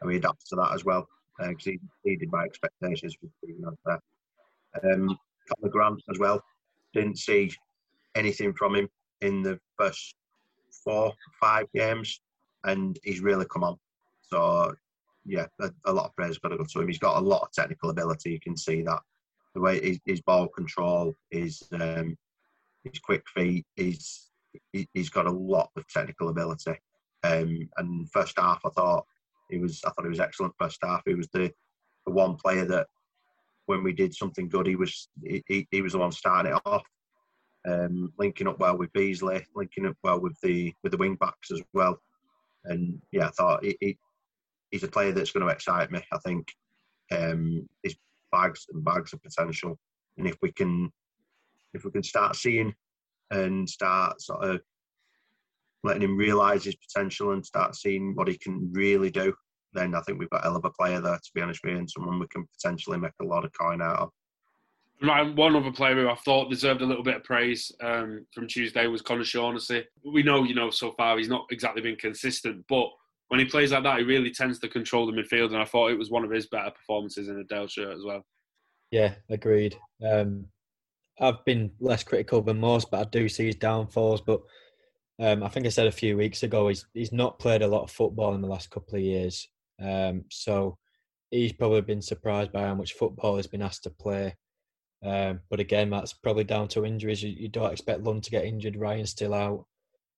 how 0.00 0.08
we 0.08 0.16
adapt 0.16 0.48
to 0.48 0.56
that 0.56 0.72
as 0.74 0.84
well 0.84 1.08
because 1.38 1.66
uh, 1.66 1.70
he 1.70 1.80
exceeded 2.04 2.30
my 2.30 2.44
expectations 2.44 3.16
for 3.18 3.28
being 3.44 3.62
out 3.66 3.78
there. 3.84 4.92
Um, 4.92 5.18
Conor 5.48 5.70
Grant 5.70 6.02
as 6.10 6.18
well 6.18 6.42
didn't 6.92 7.18
see 7.18 7.52
anything 8.14 8.52
from 8.52 8.74
him 8.74 8.88
in 9.20 9.42
the 9.42 9.58
first 9.78 10.14
four, 10.84 11.12
five 11.40 11.66
games, 11.74 12.20
and 12.64 12.98
he's 13.02 13.20
really 13.20 13.46
come 13.46 13.64
on. 13.64 13.78
So, 14.22 14.74
yeah, 15.24 15.46
a, 15.60 15.70
a 15.84 15.92
lot 15.92 16.06
of 16.06 16.16
praise 16.16 16.38
got 16.38 16.48
to 16.48 16.56
go 16.56 16.64
to 16.64 16.80
him. 16.80 16.88
He's 16.88 16.98
got 16.98 17.20
a 17.20 17.24
lot 17.24 17.42
of 17.42 17.52
technical 17.52 17.90
ability. 17.90 18.30
You 18.30 18.40
can 18.40 18.56
see 18.56 18.82
that 18.82 19.00
the 19.54 19.60
way 19.60 19.80
his, 19.80 20.00
his 20.04 20.20
ball 20.20 20.48
control, 20.48 21.14
his 21.30 21.62
um, 21.72 22.16
his 22.84 22.98
quick 22.98 23.22
feet, 23.34 23.66
he's 23.76 24.30
he, 24.72 24.88
has 24.96 25.08
got 25.08 25.26
a 25.26 25.30
lot 25.30 25.70
of 25.76 25.86
technical 25.88 26.28
ability. 26.28 26.74
Um, 27.24 27.68
and 27.76 28.10
first 28.10 28.38
half, 28.38 28.60
I 28.64 28.70
thought 28.70 29.06
he 29.50 29.58
was 29.58 29.82
I 29.84 29.90
thought 29.90 30.04
he 30.04 30.10
was 30.10 30.20
excellent. 30.20 30.54
First 30.58 30.78
half, 30.82 31.02
he 31.06 31.14
was 31.14 31.28
the 31.28 31.52
the 32.06 32.12
one 32.12 32.36
player 32.36 32.64
that 32.64 32.88
when 33.66 33.82
we 33.82 33.92
did 33.92 34.14
something 34.14 34.48
good, 34.48 34.66
he 34.66 34.76
was 34.76 35.08
he, 35.24 35.66
he 35.70 35.82
was 35.82 35.92
the 35.92 35.98
one 35.98 36.12
starting 36.12 36.52
it 36.52 36.62
off, 36.64 36.84
um, 37.66 38.12
linking 38.18 38.48
up 38.48 38.58
well 38.58 38.76
with 38.76 38.92
Beesley, 38.92 39.44
linking 39.54 39.86
up 39.86 39.96
well 40.02 40.20
with 40.20 40.38
the 40.42 40.72
with 40.82 40.92
the 40.92 40.98
wing 40.98 41.16
backs 41.16 41.50
as 41.50 41.62
well. 41.72 42.00
And 42.64 43.00
yeah, 43.10 43.26
I 43.26 43.30
thought 43.30 43.64
he, 43.64 43.76
he 43.80 43.98
he's 44.70 44.82
a 44.82 44.88
player 44.88 45.12
that's 45.12 45.32
going 45.32 45.46
to 45.46 45.52
excite 45.52 45.90
me. 45.90 46.02
I 46.12 46.18
think 46.18 46.48
um, 47.10 47.68
his 47.82 47.96
bags 48.30 48.66
and 48.72 48.84
bags 48.84 49.12
of 49.12 49.22
potential, 49.22 49.78
and 50.18 50.26
if 50.26 50.36
we 50.42 50.52
can 50.52 50.90
if 51.74 51.84
we 51.84 51.90
can 51.90 52.02
start 52.02 52.36
seeing 52.36 52.74
and 53.30 53.68
start 53.68 54.20
sort 54.20 54.44
of 54.44 54.60
letting 55.84 56.02
him 56.02 56.16
realise 56.16 56.64
his 56.64 56.76
potential 56.76 57.32
and 57.32 57.44
start 57.44 57.74
seeing 57.74 58.14
what 58.14 58.28
he 58.28 58.36
can 58.36 58.70
really 58.72 59.10
do, 59.10 59.34
then 59.72 59.94
I 59.94 60.00
think 60.02 60.18
we've 60.18 60.30
got 60.30 60.40
a 60.40 60.44
hell 60.44 60.56
of 60.56 60.64
a 60.64 60.70
player 60.70 61.00
there, 61.00 61.16
to 61.16 61.30
be 61.34 61.40
honest 61.40 61.60
with 61.62 61.72
you, 61.72 61.78
and 61.78 61.90
someone 61.90 62.18
we 62.18 62.26
can 62.28 62.46
potentially 62.46 62.98
make 62.98 63.12
a 63.20 63.24
lot 63.24 63.44
of 63.44 63.52
coin 63.58 63.82
out 63.82 63.98
of. 63.98 64.10
Right, 65.02 65.34
one 65.34 65.56
other 65.56 65.72
player 65.72 65.96
who 65.96 66.08
I 66.08 66.14
thought 66.14 66.50
deserved 66.50 66.80
a 66.80 66.86
little 66.86 67.02
bit 67.02 67.16
of 67.16 67.24
praise 67.24 67.72
um, 67.82 68.24
from 68.32 68.46
Tuesday 68.46 68.86
was 68.86 69.02
Conor 69.02 69.24
Shaughnessy. 69.24 69.84
We 70.04 70.22
know, 70.22 70.44
you 70.44 70.54
know, 70.54 70.70
so 70.70 70.92
far 70.96 71.18
he's 71.18 71.28
not 71.28 71.46
exactly 71.50 71.82
been 71.82 71.96
consistent, 71.96 72.64
but 72.68 72.86
when 73.28 73.40
he 73.40 73.46
plays 73.46 73.72
like 73.72 73.82
that, 73.82 73.98
he 73.98 74.04
really 74.04 74.30
tends 74.30 74.58
to 74.60 74.68
control 74.68 75.06
the 75.06 75.12
midfield, 75.12 75.46
and 75.46 75.56
I 75.56 75.64
thought 75.64 75.90
it 75.90 75.98
was 75.98 76.10
one 76.10 76.22
of 76.22 76.30
his 76.30 76.46
better 76.46 76.70
performances 76.70 77.28
in 77.28 77.38
a 77.38 77.44
Dale 77.44 77.66
shirt 77.66 77.96
as 77.96 78.04
well. 78.04 78.24
Yeah, 78.92 79.14
agreed. 79.30 79.76
Um, 80.06 80.46
I've 81.18 81.44
been 81.44 81.72
less 81.80 82.04
critical 82.04 82.42
than 82.42 82.60
most, 82.60 82.90
but 82.90 83.00
I 83.00 83.04
do 83.04 83.28
see 83.28 83.46
his 83.46 83.54
downfalls. 83.56 84.20
But 84.20 84.42
um, 85.18 85.42
I 85.42 85.48
think 85.48 85.66
I 85.66 85.70
said 85.70 85.86
a 85.86 85.92
few 85.92 86.16
weeks 86.16 86.42
ago 86.42 86.68
he's 86.68 86.86
he's 86.92 87.12
not 87.12 87.38
played 87.38 87.62
a 87.62 87.68
lot 87.68 87.84
of 87.84 87.90
football 87.90 88.34
in 88.34 88.42
the 88.42 88.48
last 88.48 88.70
couple 88.70 88.96
of 88.96 89.02
years, 89.02 89.48
um, 89.80 90.24
so 90.30 90.78
he's 91.30 91.52
probably 91.52 91.80
been 91.80 92.02
surprised 92.02 92.52
by 92.52 92.62
how 92.62 92.74
much 92.74 92.92
football 92.92 93.36
he's 93.36 93.46
been 93.46 93.62
asked 93.62 93.84
to 93.84 93.90
play. 93.90 94.36
Um, 95.04 95.40
but 95.50 95.60
again, 95.60 95.90
that's 95.90 96.12
probably 96.12 96.44
down 96.44 96.68
to 96.68 96.84
injuries. 96.84 97.22
You, 97.22 97.30
you 97.30 97.48
don't 97.48 97.72
expect 97.72 98.02
Lund 98.02 98.22
to 98.24 98.30
get 98.30 98.44
injured. 98.44 98.76
Ryan's 98.76 99.10
still 99.10 99.34
out. 99.34 99.66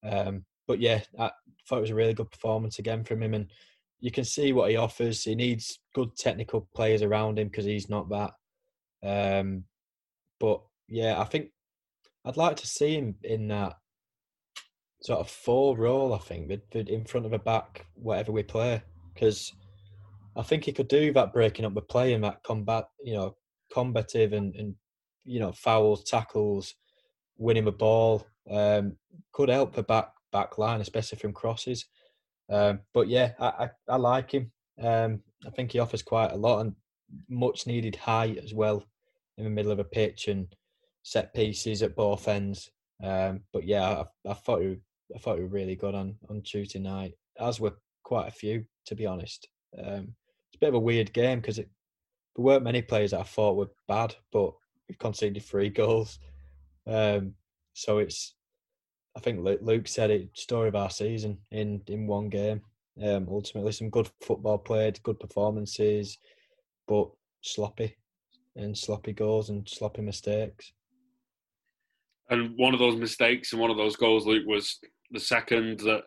Um, 0.02 0.44
but 0.66 0.80
yeah, 0.80 1.00
I 1.18 1.30
thought 1.68 1.78
it 1.78 1.82
was 1.82 1.90
a 1.90 1.94
really 1.94 2.14
good 2.14 2.30
performance 2.30 2.78
again 2.78 3.04
from 3.04 3.22
him, 3.22 3.34
and 3.34 3.50
you 4.00 4.10
can 4.10 4.24
see 4.24 4.52
what 4.52 4.70
he 4.70 4.76
offers. 4.76 5.24
He 5.24 5.34
needs 5.34 5.78
good 5.94 6.16
technical 6.16 6.68
players 6.74 7.02
around 7.02 7.38
him 7.38 7.48
because 7.48 7.64
he's 7.64 7.88
not 7.88 8.08
that. 8.10 8.32
Um, 9.02 9.64
but 10.40 10.62
yeah, 10.88 11.20
I 11.20 11.24
think 11.24 11.50
I'd 12.24 12.36
like 12.36 12.56
to 12.56 12.66
see 12.66 12.94
him 12.94 13.16
in 13.22 13.48
that 13.48 13.76
sort 15.02 15.20
of 15.20 15.30
four 15.30 15.76
role. 15.76 16.12
I 16.12 16.18
think 16.18 16.50
in 16.74 17.04
front 17.04 17.26
of 17.26 17.32
a 17.32 17.38
back, 17.38 17.86
whatever 17.94 18.32
we 18.32 18.42
play, 18.42 18.82
because 19.14 19.52
I 20.36 20.42
think 20.42 20.64
he 20.64 20.72
could 20.72 20.88
do 20.88 21.12
that, 21.12 21.32
breaking 21.32 21.64
up 21.64 21.74
the 21.74 21.80
play 21.80 22.12
and 22.12 22.24
that 22.24 22.42
combat, 22.42 22.84
you 23.02 23.14
know, 23.14 23.36
combative 23.72 24.32
and, 24.32 24.54
and 24.56 24.74
you 25.24 25.40
know 25.40 25.52
fouls, 25.52 26.04
tackles, 26.04 26.74
winning 27.36 27.64
the 27.64 27.72
ball 27.72 28.26
um, 28.50 28.96
could 29.32 29.48
help 29.48 29.74
the 29.74 29.82
back 29.82 30.10
back 30.32 30.58
line, 30.58 30.80
especially 30.80 31.18
from 31.18 31.32
crosses. 31.32 31.86
Um, 32.50 32.80
but 32.92 33.08
yeah, 33.08 33.32
I, 33.38 33.46
I, 33.46 33.70
I 33.88 33.96
like 33.96 34.32
him. 34.32 34.50
Um, 34.82 35.22
I 35.46 35.50
think 35.50 35.72
he 35.72 35.78
offers 35.78 36.02
quite 36.02 36.32
a 36.32 36.36
lot 36.36 36.60
and 36.60 36.74
much 37.28 37.66
needed 37.66 37.96
height 37.96 38.38
as 38.38 38.52
well 38.52 38.84
in 39.38 39.44
the 39.44 39.50
middle 39.50 39.72
of 39.72 39.78
a 39.78 39.84
pitch 39.84 40.28
and 40.28 40.52
set 41.02 41.32
pieces 41.34 41.82
at 41.82 41.96
both 41.96 42.28
ends. 42.28 42.70
Um, 43.02 43.42
but 43.52 43.64
yeah, 43.64 44.02
I, 44.26 44.30
I 44.30 44.34
thought 44.34 44.62
he, 44.62 44.76
I 45.14 45.18
thought 45.18 45.36
he 45.36 45.44
was 45.44 45.52
really 45.52 45.76
good 45.76 45.94
on 45.94 46.16
on 46.28 46.42
Tuesday 46.42 46.80
night, 46.80 47.12
as 47.38 47.60
were 47.60 47.78
quite 48.02 48.28
a 48.28 48.32
few 48.32 48.64
to 48.86 48.94
be 48.94 49.06
honest. 49.06 49.48
Um, 49.78 50.14
it's 50.48 50.56
a 50.56 50.58
bit 50.58 50.68
of 50.68 50.74
a 50.74 50.80
weird 50.80 51.12
game 51.12 51.40
because 51.40 51.56
there 51.56 51.66
weren't 52.36 52.64
many 52.64 52.82
players 52.82 53.12
that 53.12 53.20
I 53.20 53.24
thought 53.24 53.56
were 53.56 53.70
bad, 53.88 54.14
but 54.32 54.52
we've 54.88 54.98
conceded 54.98 55.42
three 55.42 55.68
goals. 55.70 56.18
Um, 56.86 57.34
so 57.72 57.98
it's, 57.98 58.34
I 59.16 59.20
think 59.20 59.40
Luke 59.42 59.88
said 59.88 60.10
it, 60.10 60.30
story 60.34 60.68
of 60.68 60.76
our 60.76 60.90
season 60.90 61.38
in 61.50 61.80
in 61.86 62.06
one 62.06 62.28
game. 62.28 62.62
Um, 63.02 63.26
ultimately, 63.28 63.72
some 63.72 63.90
good 63.90 64.08
football 64.20 64.58
played, 64.58 65.02
good 65.02 65.18
performances, 65.18 66.18
but 66.86 67.10
sloppy 67.42 67.96
and 68.56 68.76
sloppy 68.76 69.12
goals 69.12 69.50
and 69.50 69.68
sloppy 69.68 70.02
mistakes. 70.02 70.72
And 72.30 72.56
one 72.56 72.72
of 72.72 72.80
those 72.80 72.96
mistakes 72.96 73.52
and 73.52 73.60
one 73.60 73.70
of 73.70 73.76
those 73.76 73.96
goals, 73.96 74.26
Luke, 74.26 74.46
was 74.46 74.78
the 75.10 75.20
second 75.20 75.80
that. 75.80 76.04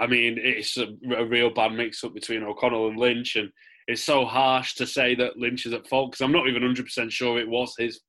I 0.00 0.06
mean, 0.06 0.38
it's 0.38 0.78
a, 0.78 0.88
a 1.14 1.26
real 1.26 1.50
bad 1.50 1.72
mix-up 1.72 2.14
between 2.14 2.42
O'Connell 2.42 2.88
and 2.88 2.98
Lynch, 2.98 3.36
and 3.36 3.50
it's 3.86 4.02
so 4.02 4.24
harsh 4.24 4.74
to 4.76 4.86
say 4.86 5.14
that 5.16 5.36
Lynch 5.36 5.66
is 5.66 5.74
at 5.74 5.86
fault 5.86 6.12
because 6.12 6.24
I'm 6.24 6.32
not 6.32 6.48
even 6.48 6.62
100% 6.62 7.10
sure 7.10 7.38
it 7.38 7.48
was 7.48 7.74
his 7.78 8.00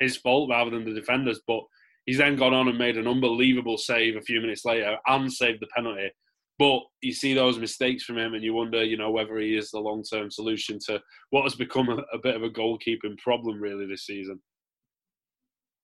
his 0.00 0.16
fault 0.16 0.50
rather 0.50 0.70
than 0.70 0.84
the 0.84 0.98
defenders. 0.98 1.40
But 1.46 1.60
he's 2.06 2.18
then 2.18 2.36
gone 2.36 2.54
on 2.54 2.68
and 2.68 2.78
made 2.78 2.96
an 2.96 3.08
unbelievable 3.08 3.78
save 3.78 4.16
a 4.16 4.22
few 4.22 4.40
minutes 4.40 4.64
later 4.64 4.96
and 5.06 5.32
saved 5.32 5.60
the 5.60 5.66
penalty. 5.74 6.10
But 6.58 6.82
you 7.00 7.12
see 7.12 7.34
those 7.34 7.58
mistakes 7.58 8.04
from 8.04 8.18
him, 8.18 8.34
and 8.34 8.44
you 8.44 8.54
wonder, 8.54 8.84
you 8.84 8.96
know, 8.96 9.10
whether 9.10 9.36
he 9.38 9.56
is 9.56 9.70
the 9.70 9.80
long-term 9.80 10.30
solution 10.30 10.78
to 10.86 11.00
what 11.30 11.42
has 11.42 11.56
become 11.56 11.88
a, 11.88 11.96
a 12.12 12.18
bit 12.22 12.36
of 12.36 12.44
a 12.44 12.50
goalkeeping 12.50 13.18
problem 13.18 13.60
really 13.60 13.86
this 13.86 14.06
season. 14.06 14.40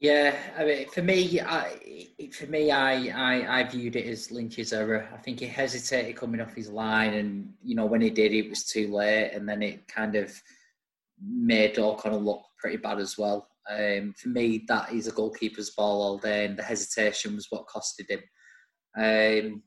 Yeah, 0.01 0.35
I 0.57 0.65
mean, 0.65 0.89
for 0.89 1.03
me, 1.03 1.41
I, 1.43 2.07
for 2.33 2.47
me, 2.47 2.71
I, 2.71 3.09
I, 3.09 3.61
I 3.61 3.65
viewed 3.65 3.97
it 3.97 4.07
as 4.07 4.31
Lynch's 4.31 4.73
error. 4.73 5.07
I 5.13 5.19
think 5.19 5.41
he 5.41 5.47
hesitated 5.47 6.17
coming 6.17 6.41
off 6.41 6.55
his 6.55 6.71
line, 6.71 7.13
and 7.15 7.53
you 7.63 7.75
know 7.75 7.85
when 7.85 8.01
he 8.01 8.09
did, 8.09 8.33
it 8.33 8.49
was 8.49 8.65
too 8.65 8.89
late, 8.89 9.33
and 9.35 9.47
then 9.47 9.63
it 9.63 9.87
kind 9.89 10.17
of 10.17 10.33
made 11.23 11.79
O'Connell 11.79 12.23
look 12.23 12.43
pretty 12.59 12.79
bad 12.79 12.99
as 12.99 13.19
well. 13.19 13.47
Um, 13.71 14.15
for 14.17 14.31
me, 14.31 14.65
that 14.69 14.91
is 14.91 15.07
a 15.07 15.13
goalkeeper's 15.13 15.71
ball 15.71 16.01
all 16.01 16.17
day, 16.17 16.47
and 16.47 16.57
the 16.57 16.63
hesitation 16.63 17.35
was 17.37 17.49
what 17.51 17.67
costed 17.69 18.09
him. 18.09 18.21
Um, 18.97 19.63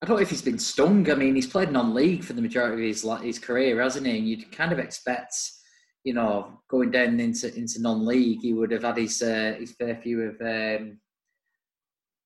I 0.00 0.06
don't 0.06 0.16
know 0.16 0.22
if 0.22 0.30
he's 0.30 0.42
been 0.42 0.58
stung. 0.60 1.10
I 1.10 1.16
mean, 1.16 1.34
he's 1.34 1.48
played 1.48 1.72
non-league 1.72 2.22
for 2.22 2.34
the 2.34 2.42
majority 2.42 2.74
of 2.84 2.88
his 2.88 3.08
his 3.22 3.40
career, 3.40 3.82
hasn't 3.82 4.06
he? 4.06 4.18
And 4.18 4.28
you'd 4.28 4.52
kind 4.52 4.70
of 4.70 4.78
expect 4.78 5.34
you 6.04 6.14
know, 6.14 6.60
going 6.68 6.90
down 6.90 7.20
into 7.20 7.54
into 7.56 7.80
non-league, 7.80 8.40
he 8.40 8.52
would 8.52 8.72
have 8.72 8.82
had 8.82 8.98
his 8.98 9.22
uh, 9.22 9.54
his 9.58 9.72
fair 9.72 9.96
few 9.96 10.22
of 10.22 10.40
um, 10.40 10.98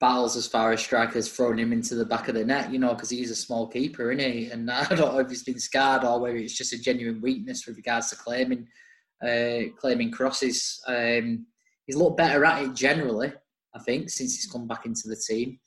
battles 0.00 0.36
as 0.36 0.46
far 0.46 0.72
as 0.72 0.80
strikers 0.80 1.28
throwing 1.28 1.58
him 1.58 1.72
into 1.72 1.94
the 1.94 2.04
back 2.04 2.28
of 2.28 2.34
the 2.34 2.44
net. 2.44 2.72
You 2.72 2.78
know, 2.78 2.94
because 2.94 3.10
he's 3.10 3.30
a 3.30 3.36
small 3.36 3.68
keeper, 3.68 4.12
isn't 4.12 4.32
he? 4.32 4.50
And 4.50 4.70
I 4.70 4.84
don't 4.86 4.98
know 5.12 5.18
if 5.18 5.28
he's 5.28 5.44
been 5.44 5.60
scarred 5.60 6.04
or 6.04 6.20
whether 6.20 6.36
it's 6.36 6.56
just 6.56 6.72
a 6.72 6.80
genuine 6.80 7.20
weakness 7.20 7.66
with 7.66 7.76
regards 7.76 8.10
to 8.10 8.16
claiming 8.16 8.66
uh, 9.22 9.70
claiming 9.78 10.10
crosses. 10.10 10.80
Um, 10.86 11.46
he's 11.86 11.96
looked 11.96 12.16
better 12.16 12.44
at 12.44 12.62
it 12.62 12.74
generally, 12.74 13.32
I 13.74 13.78
think, 13.80 14.08
since 14.08 14.36
he's 14.36 14.50
come 14.50 14.66
back 14.66 14.86
into 14.86 15.08
the 15.08 15.16
team, 15.16 15.58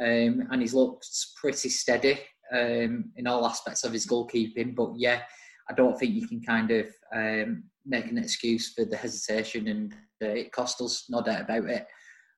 um, 0.00 0.46
and 0.50 0.60
he's 0.60 0.74
looked 0.74 1.08
pretty 1.34 1.68
steady 1.68 2.20
um, 2.52 3.10
in 3.16 3.26
all 3.26 3.44
aspects 3.44 3.82
of 3.82 3.92
his 3.92 4.06
goalkeeping. 4.06 4.76
But 4.76 4.92
yeah 4.96 5.22
I 5.70 5.74
don't 5.74 5.98
think 5.98 6.14
you 6.14 6.28
can 6.28 6.40
kind 6.40 6.70
of 6.70 6.86
um, 7.14 7.64
make 7.84 8.06
an 8.06 8.18
excuse 8.18 8.72
for 8.72 8.84
the 8.84 8.96
hesitation, 8.96 9.68
and 9.68 9.94
uh, 10.22 10.28
it 10.28 10.52
cost 10.52 10.80
us, 10.80 11.06
no 11.08 11.22
doubt 11.22 11.42
about 11.42 11.64
it. 11.68 11.86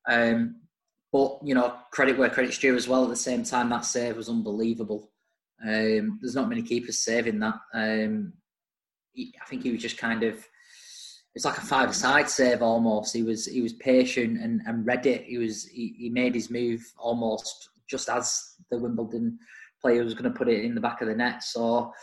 Um, 0.07 0.61
but 1.11 1.39
you 1.43 1.55
know, 1.55 1.75
credit 1.91 2.17
where 2.17 2.29
credit's 2.29 2.57
due 2.57 2.75
as 2.75 2.87
well. 2.87 3.03
At 3.03 3.09
the 3.09 3.15
same 3.15 3.43
time, 3.43 3.69
that 3.69 3.85
save 3.85 4.17
was 4.17 4.29
unbelievable. 4.29 5.11
Um, 5.63 6.19
there's 6.21 6.35
not 6.35 6.49
many 6.49 6.61
keepers 6.61 6.99
saving 6.99 7.39
that. 7.39 7.55
Um, 7.73 8.33
he, 9.11 9.33
I 9.41 9.45
think 9.45 9.63
he 9.63 9.71
was 9.71 9.81
just 9.81 9.97
kind 9.97 10.23
of. 10.23 10.45
It's 11.35 11.45
like 11.45 11.57
a 11.57 11.61
five-side 11.61 12.27
save 12.27 12.61
almost. 12.61 13.15
He 13.15 13.23
was 13.23 13.45
he 13.45 13.61
was 13.61 13.73
patient 13.73 14.39
and, 14.41 14.61
and 14.65 14.85
read 14.85 15.05
it. 15.05 15.25
He 15.25 15.37
was 15.37 15.65
he, 15.65 15.95
he 15.97 16.09
made 16.09 16.33
his 16.33 16.49
move 16.49 16.81
almost 16.97 17.69
just 17.89 18.09
as 18.09 18.55
the 18.71 18.77
Wimbledon 18.77 19.37
player 19.81 20.03
was 20.03 20.13
going 20.13 20.31
to 20.31 20.37
put 20.37 20.49
it 20.49 20.63
in 20.63 20.75
the 20.75 20.81
back 20.81 21.01
of 21.01 21.07
the 21.07 21.15
net. 21.15 21.43
So 21.43 21.93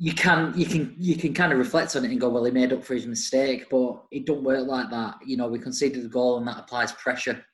you 0.00 0.12
can 0.12 0.52
you 0.56 0.64
can 0.64 0.94
you 0.98 1.16
can 1.16 1.34
kind 1.34 1.52
of 1.52 1.58
reflect 1.58 1.96
on 1.96 2.04
it 2.04 2.10
and 2.10 2.20
go, 2.20 2.28
well, 2.28 2.44
he 2.44 2.52
made 2.52 2.72
up 2.72 2.84
for 2.84 2.94
his 2.94 3.06
mistake, 3.06 3.68
but 3.68 4.04
it 4.12 4.26
don't 4.26 4.44
work 4.44 4.66
like 4.66 4.90
that. 4.90 5.16
You 5.26 5.36
know, 5.36 5.48
we 5.48 5.58
conceded 5.58 6.04
the 6.04 6.08
goal, 6.08 6.38
and 6.38 6.46
that 6.46 6.58
applies 6.58 6.92
pressure, 6.92 7.44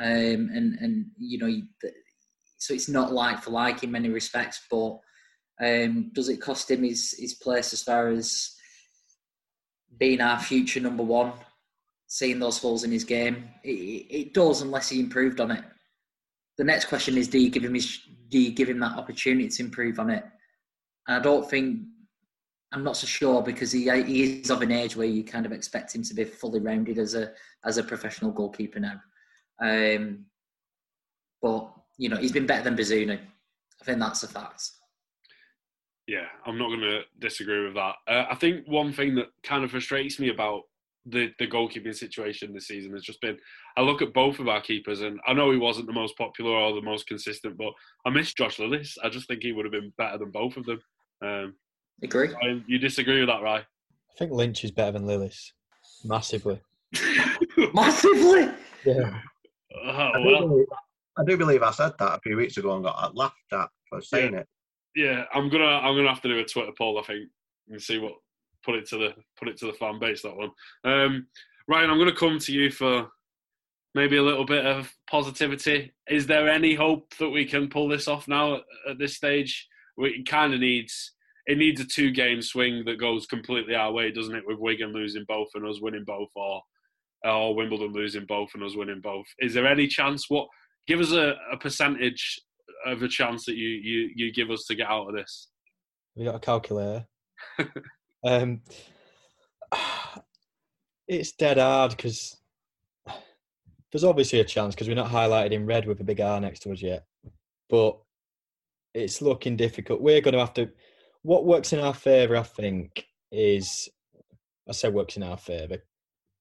um, 0.00 0.50
and 0.54 0.78
and 0.80 1.06
you 1.18 1.38
know, 1.38 1.90
so 2.58 2.74
it's 2.74 2.90
not 2.90 3.12
like 3.12 3.42
for 3.42 3.50
like 3.50 3.82
in 3.82 3.90
many 3.90 4.10
respects. 4.10 4.60
But 4.70 4.98
um, 5.64 6.10
does 6.14 6.28
it 6.28 6.42
cost 6.42 6.70
him 6.70 6.82
his 6.82 7.16
his 7.18 7.34
place 7.34 7.72
as 7.72 7.82
far 7.82 8.08
as 8.08 8.54
being 9.98 10.20
our 10.20 10.38
future 10.38 10.80
number 10.80 11.02
one? 11.02 11.32
Seeing 12.08 12.38
those 12.38 12.58
holes 12.58 12.84
in 12.84 12.92
his 12.92 13.02
game, 13.02 13.48
it, 13.64 13.68
it 13.68 14.34
does 14.34 14.62
unless 14.62 14.90
he 14.90 15.00
improved 15.00 15.40
on 15.40 15.50
it. 15.50 15.64
The 16.56 16.62
next 16.62 16.84
question 16.84 17.16
is, 17.16 17.26
do 17.26 17.38
you 17.38 17.50
give 17.50 17.64
him 17.64 17.74
his, 17.74 17.98
do 18.28 18.38
you 18.38 18.52
give 18.52 18.68
him 18.68 18.78
that 18.78 18.96
opportunity 18.96 19.48
to 19.48 19.62
improve 19.64 19.98
on 19.98 20.10
it? 20.10 20.24
I 21.08 21.20
don't 21.20 21.48
think 21.48 21.80
I'm 22.72 22.84
not 22.84 22.96
so 22.96 23.06
sure 23.06 23.42
because 23.42 23.72
he 23.72 23.90
he 24.02 24.40
is 24.40 24.50
of 24.50 24.62
an 24.62 24.72
age 24.72 24.96
where 24.96 25.06
you 25.06 25.24
kind 25.24 25.46
of 25.46 25.52
expect 25.52 25.94
him 25.94 26.02
to 26.02 26.14
be 26.14 26.24
fully 26.24 26.60
rounded 26.60 26.98
as 26.98 27.14
a 27.14 27.32
as 27.64 27.78
a 27.78 27.82
professional 27.82 28.32
goalkeeper 28.32 28.80
now. 28.80 29.00
Um, 29.62 30.26
but 31.40 31.72
you 31.96 32.08
know 32.08 32.16
he's 32.16 32.32
been 32.32 32.46
better 32.46 32.64
than 32.64 32.76
Bazunu. 32.76 33.18
I 33.18 33.84
think 33.84 33.98
that's 33.98 34.22
a 34.24 34.28
fact. 34.28 34.70
Yeah, 36.06 36.26
I'm 36.44 36.58
not 36.58 36.68
going 36.68 36.80
to 36.80 37.00
disagree 37.18 37.64
with 37.64 37.74
that. 37.74 37.94
Uh, 38.06 38.26
I 38.30 38.36
think 38.36 38.66
one 38.68 38.92
thing 38.92 39.16
that 39.16 39.26
kind 39.42 39.64
of 39.64 39.72
frustrates 39.72 40.20
me 40.20 40.28
about 40.28 40.62
the 41.06 41.30
the 41.38 41.46
goalkeeping 41.46 41.94
situation 41.94 42.52
this 42.52 42.66
season 42.66 42.92
has 42.92 43.02
just 43.02 43.20
been 43.20 43.38
I 43.76 43.82
look 43.82 44.02
at 44.02 44.12
both 44.12 44.38
of 44.40 44.48
our 44.48 44.60
keepers 44.60 45.02
and 45.02 45.20
I 45.26 45.32
know 45.32 45.50
he 45.52 45.56
wasn't 45.56 45.86
the 45.86 45.92
most 45.92 46.18
popular 46.18 46.50
or 46.50 46.74
the 46.74 46.82
most 46.82 47.06
consistent, 47.06 47.56
but 47.56 47.72
I 48.04 48.10
miss 48.10 48.34
Josh 48.34 48.58
Lillis. 48.58 48.98
I 49.04 49.08
just 49.08 49.28
think 49.28 49.42
he 49.42 49.52
would 49.52 49.64
have 49.64 49.72
been 49.72 49.92
better 49.96 50.18
than 50.18 50.30
both 50.30 50.56
of 50.56 50.66
them. 50.66 50.80
Um, 51.22 51.54
Agree. 52.02 52.34
You 52.66 52.78
disagree 52.78 53.20
with 53.20 53.28
that, 53.28 53.42
right? 53.42 53.62
I 53.64 54.18
think 54.18 54.32
Lynch 54.32 54.64
is 54.64 54.70
better 54.70 54.92
than 54.92 55.06
Lillis, 55.06 55.52
massively. 56.04 56.60
massively. 57.74 58.48
Yeah. 58.84 59.20
Uh, 59.84 60.10
well, 60.24 60.64
I 61.18 61.24
do 61.24 61.36
believe 61.36 61.62
I 61.62 61.70
said 61.70 61.92
that 61.98 62.18
a 62.18 62.20
few 62.22 62.36
weeks 62.36 62.56
ago 62.56 62.74
and 62.74 62.84
got 62.84 63.16
laughed 63.16 63.34
at 63.52 63.68
for 63.88 64.00
saying 64.00 64.34
it. 64.34 64.46
Yeah, 64.94 65.24
I'm 65.34 65.48
gonna 65.50 65.64
I'm 65.64 65.96
gonna 65.96 66.08
have 66.08 66.22
to 66.22 66.28
do 66.28 66.38
a 66.38 66.44
Twitter 66.44 66.72
poll. 66.76 66.98
I 66.98 67.02
think 67.02 67.28
and 67.68 67.80
see 67.80 67.98
what 67.98 68.14
put 68.64 68.74
it 68.76 68.86
to 68.88 68.98
the 68.98 69.14
put 69.38 69.48
it 69.48 69.56
to 69.58 69.66
the 69.66 69.72
fan 69.74 69.98
base 69.98 70.22
that 70.22 70.36
one. 70.36 70.50
Um, 70.84 71.26
Ryan, 71.68 71.90
I'm 71.90 71.98
gonna 71.98 72.14
come 72.14 72.38
to 72.38 72.52
you 72.52 72.70
for 72.70 73.08
maybe 73.94 74.16
a 74.16 74.22
little 74.22 74.44
bit 74.44 74.64
of 74.64 74.92
positivity. 75.10 75.92
Is 76.08 76.26
there 76.26 76.48
any 76.48 76.74
hope 76.74 77.14
that 77.18 77.30
we 77.30 77.44
can 77.44 77.68
pull 77.68 77.88
this 77.88 78.08
off 78.08 78.28
now 78.28 78.56
at, 78.56 78.62
at 78.90 78.98
this 78.98 79.16
stage? 79.16 79.66
It 79.98 80.28
kind 80.28 80.54
of 80.54 80.60
needs 80.60 81.12
it 81.46 81.58
needs 81.58 81.80
a 81.80 81.84
two 81.84 82.10
game 82.10 82.42
swing 82.42 82.84
that 82.86 82.98
goes 82.98 83.26
completely 83.26 83.74
our 83.74 83.92
way, 83.92 84.10
doesn't 84.10 84.34
it? 84.34 84.46
With 84.46 84.58
Wigan 84.58 84.92
losing 84.92 85.24
both 85.28 85.48
and 85.54 85.66
us 85.66 85.80
winning 85.80 86.04
both, 86.04 86.28
or 86.34 86.60
or 87.24 87.54
Wimbledon 87.54 87.92
losing 87.92 88.26
both 88.26 88.50
and 88.54 88.62
us 88.62 88.76
winning 88.76 89.00
both. 89.00 89.26
Is 89.38 89.54
there 89.54 89.66
any 89.66 89.86
chance? 89.86 90.28
What 90.28 90.48
give 90.86 91.00
us 91.00 91.12
a, 91.12 91.34
a 91.52 91.56
percentage 91.56 92.40
of 92.84 93.02
a 93.02 93.08
chance 93.08 93.44
that 93.46 93.56
you, 93.56 93.68
you 93.68 94.10
you 94.14 94.32
give 94.32 94.50
us 94.50 94.64
to 94.66 94.74
get 94.74 94.88
out 94.88 95.08
of 95.08 95.14
this? 95.14 95.48
We 96.16 96.24
got 96.24 96.36
a 96.36 96.40
calculator. 96.40 97.06
um, 98.24 98.60
it's 101.08 101.32
dead 101.32 101.58
hard 101.58 101.92
because 101.92 102.36
there's 103.92 104.04
obviously 104.04 104.40
a 104.40 104.44
chance 104.44 104.74
because 104.74 104.88
we're 104.88 104.94
not 104.94 105.10
highlighted 105.10 105.52
in 105.52 105.66
red 105.66 105.86
with 105.86 106.00
a 106.00 106.04
big 106.04 106.20
R 106.20 106.40
next 106.40 106.60
to 106.60 106.72
us 106.72 106.82
yet, 106.82 107.04
but 107.68 107.98
it's 108.96 109.20
looking 109.20 109.56
difficult. 109.56 110.00
We're 110.00 110.20
going 110.20 110.34
to 110.34 110.40
have 110.40 110.54
to. 110.54 110.70
What 111.22 111.44
works 111.44 111.72
in 111.72 111.80
our 111.80 111.94
favour, 111.94 112.36
I 112.36 112.42
think, 112.42 113.06
is 113.30 113.88
I 114.68 114.72
say 114.72 114.88
works 114.88 115.16
in 115.16 115.22
our 115.22 115.36
favour. 115.36 115.78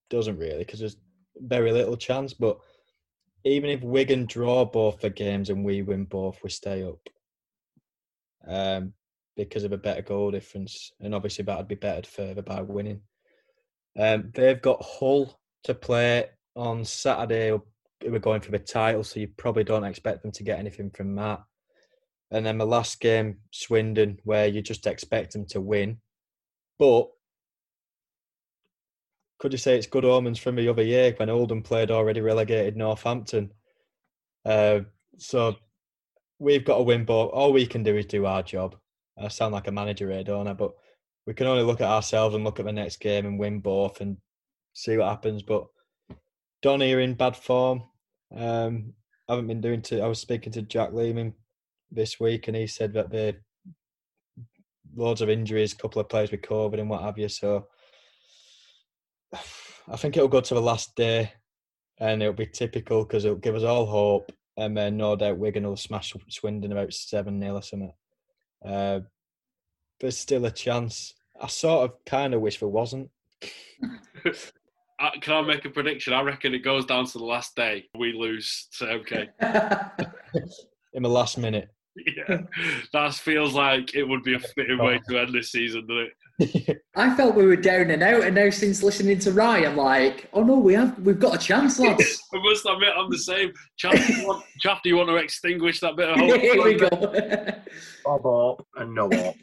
Doesn't 0.09 0.37
really 0.37 0.59
because 0.59 0.79
there's 0.79 0.97
very 1.37 1.71
little 1.71 1.97
chance. 1.97 2.33
But 2.33 2.57
even 3.43 3.69
if 3.69 3.81
Wigan 3.81 4.25
draw 4.25 4.65
both 4.65 5.01
the 5.01 5.09
games 5.09 5.49
and 5.49 5.65
we 5.65 5.81
win 5.81 6.05
both, 6.05 6.39
we 6.43 6.49
stay 6.49 6.83
up. 6.83 7.09
Um, 8.47 8.93
because 9.35 9.63
of 9.63 9.73
a 9.73 9.77
better 9.77 10.01
goal 10.01 10.31
difference, 10.31 10.91
and 11.01 11.13
obviously 11.13 11.43
that'd 11.43 11.67
be 11.67 11.75
bettered 11.75 12.07
further 12.07 12.41
by 12.41 12.61
winning. 12.61 13.01
Um, 13.99 14.31
they've 14.33 14.61
got 14.61 14.81
Hull 14.81 15.37
to 15.65 15.73
play 15.73 16.27
on 16.55 16.85
Saturday. 16.85 17.57
We're 18.05 18.19
going 18.19 18.41
for 18.41 18.51
the 18.51 18.59
title, 18.59 19.03
so 19.03 19.19
you 19.19 19.27
probably 19.35 19.65
don't 19.65 19.83
expect 19.83 20.21
them 20.21 20.31
to 20.33 20.43
get 20.43 20.59
anything 20.59 20.89
from 20.91 21.15
that. 21.15 21.41
And 22.35 22.45
then 22.45 22.57
my 22.57 22.65
last 22.65 22.99
game, 22.99 23.37
Swindon, 23.51 24.19
where 24.25 24.45
you 24.45 24.61
just 24.61 24.87
expect 24.87 25.31
them 25.31 25.45
to 25.51 25.61
win. 25.61 25.99
But 26.77 27.07
could 29.39 29.53
you 29.53 29.57
say 29.57 29.77
it's 29.77 29.87
good 29.87 30.03
omens 30.03 30.37
from 30.37 30.57
the 30.57 30.67
other 30.67 30.83
year 30.83 31.13
when 31.15 31.29
Oldham 31.29 31.63
played 31.63 31.91
already 31.91 32.19
relegated 32.19 32.75
Northampton? 32.75 33.53
Uh, 34.43 34.81
so 35.17 35.55
we've 36.37 36.65
got 36.65 36.75
to 36.75 36.83
win, 36.83 37.05
but 37.05 37.27
all 37.27 37.53
we 37.53 37.65
can 37.65 37.83
do 37.83 37.95
is 37.95 38.05
do 38.05 38.25
our 38.25 38.43
job. 38.43 38.75
I 39.17 39.29
sound 39.29 39.53
like 39.53 39.69
a 39.69 39.71
manager 39.71 40.11
here, 40.11 40.25
don't 40.25 40.49
I? 40.49 40.53
But 40.53 40.73
we 41.25 41.33
can 41.33 41.47
only 41.47 41.63
look 41.63 41.79
at 41.79 41.87
ourselves 41.87 42.35
and 42.35 42.43
look 42.43 42.59
at 42.59 42.65
the 42.65 42.73
next 42.73 42.99
game 42.99 43.25
and 43.25 43.39
win 43.39 43.61
both 43.61 44.01
and 44.01 44.17
see 44.73 44.97
what 44.97 45.07
happens. 45.07 45.41
But 45.41 45.67
Donny 46.61 46.93
are 46.93 46.99
in 46.99 47.13
bad 47.13 47.37
form. 47.37 47.83
Um, 48.35 48.91
I 49.29 49.35
haven't 49.35 49.47
been 49.47 49.61
doing 49.61 49.81
to. 49.83 50.01
I 50.01 50.07
was 50.07 50.19
speaking 50.19 50.51
to 50.51 50.63
Jack 50.63 50.91
Leeman 50.91 51.31
this 51.95 52.19
week, 52.19 52.47
and 52.47 52.55
he 52.55 52.67
said 52.67 52.93
that 52.93 53.09
they 53.09 53.35
loads 54.95 55.21
of 55.21 55.29
injuries, 55.29 55.73
a 55.73 55.77
couple 55.77 56.01
of 56.01 56.09
players 56.09 56.31
with 56.31 56.41
COVID 56.41 56.79
and 56.79 56.89
what 56.89 57.01
have 57.01 57.17
you. 57.17 57.27
So 57.29 57.67
I 59.33 59.97
think 59.97 60.15
it'll 60.15 60.29
go 60.29 60.41
to 60.41 60.53
the 60.53 60.61
last 60.61 60.95
day, 60.95 61.31
and 61.99 62.21
it'll 62.21 62.33
be 62.33 62.47
typical 62.47 63.03
because 63.03 63.25
it'll 63.25 63.37
give 63.37 63.55
us 63.55 63.63
all 63.63 63.85
hope, 63.85 64.31
and 64.57 64.75
then 64.75 64.97
no 64.97 65.15
doubt 65.15 65.37
Wigan 65.37 65.67
will 65.67 65.77
smash 65.77 66.13
Swindon 66.29 66.71
about 66.71 66.93
seven 66.93 67.39
0 67.39 67.55
or 67.55 67.61
something. 67.61 67.93
Uh, 68.65 68.99
there's 69.99 70.17
still 70.17 70.45
a 70.45 70.51
chance. 70.51 71.13
I 71.39 71.47
sort 71.47 71.89
of 71.89 72.05
kind 72.05 72.33
of 72.33 72.41
wish 72.41 72.59
there 72.59 72.69
wasn't. 72.69 73.09
Can 75.21 75.33
I 75.33 75.41
make 75.41 75.65
a 75.65 75.69
prediction? 75.69 76.13
I 76.13 76.21
reckon 76.21 76.53
it 76.53 76.59
goes 76.59 76.85
down 76.85 77.05
to 77.05 77.17
the 77.17 77.25
last 77.25 77.55
day. 77.55 77.85
We 77.97 78.13
lose 78.13 78.67
to 78.77 78.85
MK. 78.85 79.29
In 80.93 81.03
the 81.03 81.09
last 81.09 81.37
minute. 81.37 81.69
Yeah, 82.17 82.41
that 82.93 83.13
feels 83.13 83.53
like 83.53 83.95
it 83.95 84.03
would 84.03 84.23
be 84.23 84.35
a 84.35 84.39
fitting 84.39 84.79
way 84.79 84.99
to 85.07 85.17
end 85.17 85.33
this 85.33 85.51
season, 85.51 85.87
doesn't 85.87 86.11
it? 86.67 86.81
I 86.95 87.15
felt 87.15 87.35
we 87.35 87.45
were 87.45 87.55
down 87.55 87.89
and 87.89 88.03
out, 88.03 88.23
and 88.23 88.35
now 88.35 88.49
since 88.49 88.83
listening 88.83 89.19
to 89.19 89.31
Ryan, 89.31 89.71
I'm 89.71 89.77
like, 89.77 90.29
oh 90.33 90.43
no, 90.43 90.55
we 90.55 90.73
have, 90.73 90.99
we've 90.99 91.19
got 91.19 91.35
a 91.35 91.37
chance, 91.37 91.79
lads. 91.79 92.21
I 92.33 92.39
must 92.39 92.65
admit, 92.65 92.89
I'm 92.95 93.09
the 93.09 93.17
same. 93.17 93.53
Chaff, 93.77 93.93
do 93.93 94.13
you 94.13 94.27
want, 94.27 94.43
Chaff, 94.59 94.81
do 94.83 94.89
you 94.89 94.97
want 94.97 95.09
to 95.09 95.15
extinguish 95.15 95.79
that 95.79 95.95
bit 95.95 96.09
of 96.09 96.17
hope? 96.19 96.41
Here 96.41 96.63
we 96.63 96.75
go. 96.75 96.89
Bob 98.03 98.25
up 98.25 98.67
and 98.75 98.93
no 98.93 99.09
up. 99.09 99.35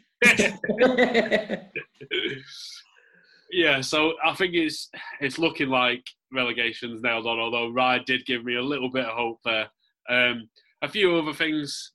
yeah, 3.51 3.81
so 3.81 4.13
I 4.23 4.33
think 4.35 4.53
it's 4.53 4.89
it's 5.19 5.39
looking 5.39 5.69
like 5.69 6.03
relegation's 6.31 7.01
nailed 7.01 7.25
on. 7.25 7.39
Although 7.39 7.69
Ryan 7.69 8.03
did 8.05 8.25
give 8.25 8.45
me 8.45 8.55
a 8.55 8.61
little 8.61 8.91
bit 8.91 9.05
of 9.05 9.17
hope 9.17 9.39
there. 9.43 9.67
Um, 10.09 10.49
a 10.81 10.87
few 10.87 11.15
other 11.15 11.33
things 11.33 11.93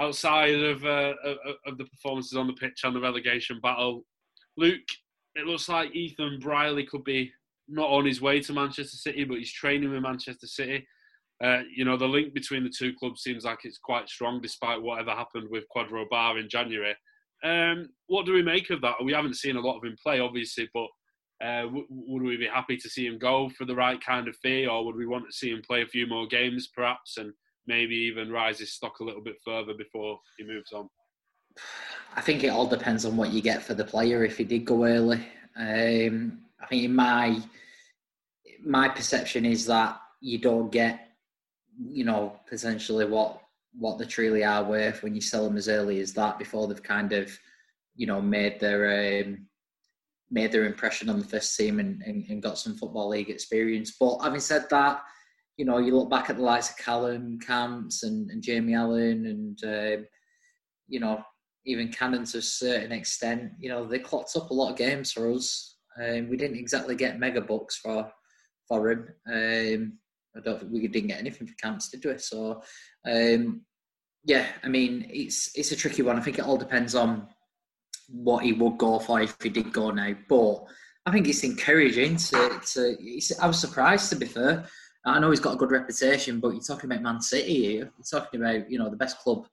outside 0.00 0.54
of 0.54 0.84
uh, 0.84 1.14
of 1.66 1.78
the 1.78 1.84
performances 1.84 2.36
on 2.36 2.46
the 2.46 2.52
pitch 2.54 2.80
and 2.84 2.94
the 2.94 3.00
relegation 3.00 3.60
battle. 3.62 4.04
Luke, 4.56 4.80
it 5.34 5.46
looks 5.46 5.68
like 5.68 5.94
Ethan 5.94 6.38
Brierley 6.40 6.84
could 6.84 7.04
be 7.04 7.32
not 7.68 7.90
on 7.90 8.04
his 8.04 8.20
way 8.20 8.40
to 8.40 8.52
Manchester 8.52 8.96
City, 8.96 9.24
but 9.24 9.38
he's 9.38 9.52
training 9.52 9.90
with 9.90 10.02
Manchester 10.02 10.46
City. 10.46 10.86
Uh, 11.42 11.62
you 11.74 11.84
know, 11.84 11.96
the 11.96 12.06
link 12.06 12.32
between 12.34 12.62
the 12.62 12.70
two 12.70 12.92
clubs 12.98 13.22
seems 13.22 13.44
like 13.44 13.60
it's 13.64 13.78
quite 13.78 14.08
strong, 14.08 14.40
despite 14.40 14.80
whatever 14.80 15.10
happened 15.10 15.48
with 15.50 15.64
Kwadwo 15.74 16.04
Baah 16.10 16.38
in 16.38 16.48
January. 16.48 16.94
Um, 17.42 17.88
what 18.06 18.26
do 18.26 18.32
we 18.32 18.42
make 18.42 18.70
of 18.70 18.80
that? 18.82 19.02
We 19.02 19.12
haven't 19.12 19.36
seen 19.36 19.56
a 19.56 19.60
lot 19.60 19.76
of 19.76 19.84
him 19.84 19.96
play, 20.02 20.20
obviously, 20.20 20.68
but 20.72 20.86
uh, 21.44 21.66
would 21.90 22.22
we 22.22 22.36
be 22.36 22.46
happy 22.46 22.76
to 22.76 22.88
see 22.88 23.06
him 23.06 23.18
go 23.18 23.50
for 23.50 23.64
the 23.64 23.74
right 23.74 24.02
kind 24.02 24.28
of 24.28 24.36
fee, 24.36 24.66
or 24.66 24.84
would 24.84 24.96
we 24.96 25.06
want 25.06 25.26
to 25.26 25.36
see 25.36 25.50
him 25.50 25.62
play 25.66 25.82
a 25.82 25.86
few 25.86 26.06
more 26.06 26.26
games, 26.26 26.70
perhaps, 26.74 27.18
and 27.18 27.32
maybe 27.66 27.94
even 27.94 28.30
rise 28.30 28.58
his 28.58 28.72
stock 28.72 29.00
a 29.00 29.04
little 29.04 29.22
bit 29.22 29.36
further 29.44 29.74
before 29.74 30.18
he 30.38 30.44
moves 30.44 30.72
on? 30.72 30.88
I 32.16 32.20
think 32.20 32.44
it 32.44 32.48
all 32.48 32.66
depends 32.66 33.04
on 33.04 33.16
what 33.16 33.32
you 33.32 33.42
get 33.42 33.62
for 33.62 33.74
the 33.74 33.84
player. 33.84 34.24
If 34.24 34.38
he 34.38 34.44
did 34.44 34.64
go 34.64 34.84
early, 34.84 35.26
um, 35.56 36.40
I 36.60 36.66
think 36.66 36.84
in 36.84 36.94
my 36.94 37.40
my 38.64 38.88
perception 38.88 39.44
is 39.44 39.66
that 39.66 40.00
you 40.20 40.38
don't 40.38 40.72
get, 40.72 41.08
you 41.78 42.04
know, 42.04 42.40
potentially 42.48 43.04
what 43.04 43.40
what 43.76 43.98
they 43.98 44.04
truly 44.04 44.44
are 44.44 44.62
worth 44.62 45.02
when 45.02 45.14
you 45.14 45.20
sell 45.20 45.44
them 45.44 45.56
as 45.56 45.68
early 45.68 46.00
as 46.00 46.12
that 46.12 46.38
before 46.38 46.68
they've 46.68 46.82
kind 46.82 47.12
of, 47.12 47.36
you 47.96 48.06
know, 48.06 48.22
made 48.22 48.60
their 48.60 49.22
um, 49.24 49.46
made 50.30 50.52
their 50.52 50.64
impression 50.64 51.08
on 51.08 51.18
the 51.18 51.26
first 51.26 51.56
team 51.56 51.80
and, 51.80 52.02
and, 52.02 52.24
and, 52.28 52.42
got 52.42 52.58
some 52.58 52.74
football 52.76 53.08
league 53.08 53.30
experience. 53.30 53.96
But 53.98 54.18
having 54.18 54.40
said 54.40 54.64
that, 54.70 55.02
you 55.56 55.64
know, 55.64 55.78
you 55.78 55.96
look 55.96 56.10
back 56.10 56.30
at 56.30 56.36
the 56.36 56.42
likes 56.42 56.70
of 56.70 56.78
Callum 56.78 57.38
Camps 57.38 58.02
and, 58.02 58.30
and 58.30 58.42
Jamie 58.42 58.74
Allen 58.74 59.26
and 59.26 59.64
um, 59.64 60.06
you 60.88 61.00
know 61.00 61.22
even 61.66 61.88
Cannon 61.88 62.24
to 62.24 62.38
a 62.38 62.42
certain 62.42 62.92
extent. 62.92 63.52
You 63.58 63.70
know, 63.70 63.86
they 63.86 63.98
clocked 63.98 64.36
up 64.36 64.50
a 64.50 64.54
lot 64.54 64.72
of 64.72 64.76
games 64.76 65.12
for 65.12 65.30
us. 65.32 65.76
Um, 65.98 66.28
we 66.28 66.36
didn't 66.36 66.58
exactly 66.58 66.96
get 66.96 67.18
mega 67.18 67.40
bucks 67.40 67.76
for 67.76 68.10
for 68.68 68.90
him. 68.90 69.08
Um, 69.26 69.98
I 70.36 70.40
don't 70.40 70.58
think 70.58 70.72
we 70.72 70.86
didn't 70.88 71.08
get 71.08 71.20
anything 71.20 71.46
for 71.46 71.54
Camps, 71.54 71.88
did 71.88 72.04
we? 72.04 72.18
So, 72.18 72.62
um, 73.06 73.62
yeah, 74.24 74.46
I 74.62 74.68
mean, 74.68 75.06
it's 75.10 75.50
it's 75.54 75.72
a 75.72 75.76
tricky 75.76 76.02
one. 76.02 76.18
I 76.18 76.22
think 76.22 76.38
it 76.38 76.44
all 76.44 76.56
depends 76.56 76.94
on 76.94 77.28
what 78.08 78.44
he 78.44 78.52
would 78.52 78.78
go 78.78 78.98
for 78.98 79.20
if 79.20 79.36
he 79.42 79.48
did 79.48 79.72
go 79.72 79.90
now. 79.90 80.14
But 80.28 80.64
I 81.06 81.12
think 81.12 81.28
it's 81.28 81.44
encouraging 81.44 82.16
to. 82.16 82.60
to 82.72 82.96
I 83.40 83.46
was 83.46 83.60
surprised, 83.60 84.10
to 84.10 84.16
be 84.16 84.26
fair. 84.26 84.66
I 85.04 85.18
know 85.18 85.30
he's 85.30 85.40
got 85.40 85.54
a 85.54 85.58
good 85.58 85.70
reputation, 85.70 86.40
but 86.40 86.50
you're 86.50 86.62
talking 86.62 86.90
about 86.90 87.02
Man 87.02 87.20
City 87.20 87.54
here. 87.54 87.92
You're 87.96 88.20
talking 88.20 88.40
about 88.40 88.70
you 88.70 88.78
know 88.78 88.88
the 88.88 88.96
best 88.96 89.18
club, 89.18 89.46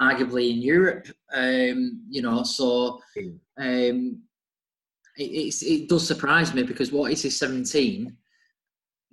arguably 0.00 0.50
in 0.50 0.62
Europe. 0.62 1.08
Um, 1.32 2.02
you 2.08 2.22
know, 2.22 2.42
so 2.44 3.00
um, 3.58 4.22
it, 5.16 5.62
it 5.62 5.88
does 5.88 6.06
surprise 6.06 6.54
me 6.54 6.62
because 6.62 6.92
what 6.92 7.10
is 7.10 7.22
he 7.22 7.30
17? 7.30 8.16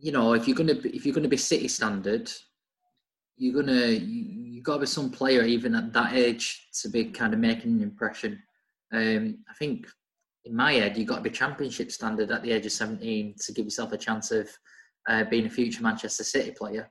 you 0.04 0.12
know, 0.12 0.34
if 0.34 0.50
you're 0.50 0.58
gonna 0.58 0.76
be, 0.76 0.90
if 0.90 1.06
you're 1.06 1.16
gonna 1.16 1.30
be 1.30 1.38
City 1.38 1.70
standard, 1.70 2.30
you're 3.38 3.54
gonna 3.54 3.88
you 3.88 4.62
got 4.62 4.76
to 4.76 4.80
be 4.82 4.86
some 4.86 5.10
player 5.10 5.44
even 5.44 5.74
at 5.76 5.94
that 5.94 6.14
age 6.14 6.68
to 6.82 6.90
be 6.90 7.06
kind 7.06 7.34
of 7.34 7.40
making 7.40 7.78
an 7.78 7.84
impression. 7.84 8.38
Um, 8.92 9.38
I 9.50 9.54
think 9.54 9.88
in 10.44 10.54
my 10.54 10.74
head, 10.74 10.98
you've 10.98 11.08
got 11.08 11.18
to 11.18 11.22
be 11.22 11.30
Championship 11.30 11.90
standard 11.90 12.32
at 12.32 12.44
the 12.44 12.52
age 12.52 12.66
of 12.66 12.74
17 12.74 13.36
to 13.46 13.54
give 13.54 13.66
yourself 13.66 13.94
a 13.94 13.98
chance 13.98 14.32
of 14.32 14.50
uh, 15.08 15.24
being 15.26 15.46
a 15.46 15.50
future 15.50 15.84
Manchester 15.84 16.24
City 16.24 16.52
player. 16.52 16.90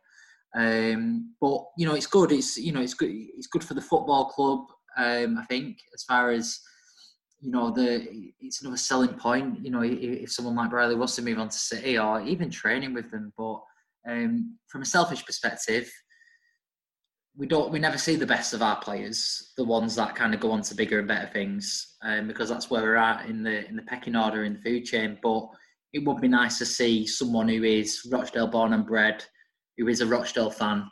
Um, 0.54 1.34
but 1.40 1.64
you 1.78 1.86
know, 1.86 1.94
it's 1.94 2.06
good. 2.06 2.32
It's 2.32 2.58
you 2.58 2.72
know, 2.72 2.82
it's 2.82 2.94
good. 2.94 3.10
It's 3.10 3.46
good 3.46 3.64
for 3.64 3.74
the 3.74 3.80
football 3.80 4.26
club. 4.26 4.66
Um, 4.96 5.38
I 5.38 5.44
think 5.44 5.78
as 5.94 6.02
far 6.04 6.30
as 6.30 6.60
you 7.40 7.50
know, 7.50 7.70
the 7.70 8.06
it's 8.40 8.62
another 8.62 8.76
selling 8.76 9.14
point. 9.14 9.64
You 9.64 9.70
know, 9.70 9.82
if, 9.82 9.98
if 9.98 10.32
someone 10.32 10.54
like 10.54 10.70
Brierley 10.70 10.94
wants 10.94 11.16
to 11.16 11.22
move 11.22 11.38
on 11.38 11.48
to 11.48 11.56
City 11.56 11.98
or 11.98 12.20
even 12.22 12.50
training 12.50 12.94
with 12.94 13.10
them, 13.10 13.32
but 13.36 13.60
um, 14.08 14.58
from 14.68 14.82
a 14.82 14.86
selfish 14.86 15.24
perspective, 15.24 15.90
we 17.36 17.46
don't 17.46 17.72
we 17.72 17.78
never 17.78 17.98
see 17.98 18.16
the 18.16 18.26
best 18.26 18.52
of 18.52 18.62
our 18.62 18.78
players, 18.80 19.52
the 19.56 19.64
ones 19.64 19.96
that 19.96 20.14
kind 20.14 20.34
of 20.34 20.40
go 20.40 20.52
on 20.52 20.62
to 20.62 20.74
bigger 20.74 20.98
and 20.98 21.08
better 21.08 21.30
things, 21.32 21.96
um, 22.02 22.28
because 22.28 22.48
that's 22.48 22.70
where 22.70 22.82
we're 22.82 22.96
at 22.96 23.26
in 23.26 23.42
the 23.42 23.66
in 23.68 23.76
the 23.76 23.82
pecking 23.82 24.16
order 24.16 24.44
in 24.44 24.54
the 24.54 24.60
food 24.60 24.84
chain. 24.84 25.18
But 25.22 25.48
it 25.92 26.04
would 26.04 26.20
be 26.20 26.28
nice 26.28 26.58
to 26.58 26.66
see 26.66 27.06
someone 27.06 27.48
who 27.48 27.64
is 27.64 28.06
Rochdale 28.10 28.46
born 28.46 28.72
and 28.72 28.86
bred, 28.86 29.24
who 29.78 29.88
is 29.88 30.00
a 30.00 30.06
Rochdale 30.06 30.50
fan, 30.50 30.88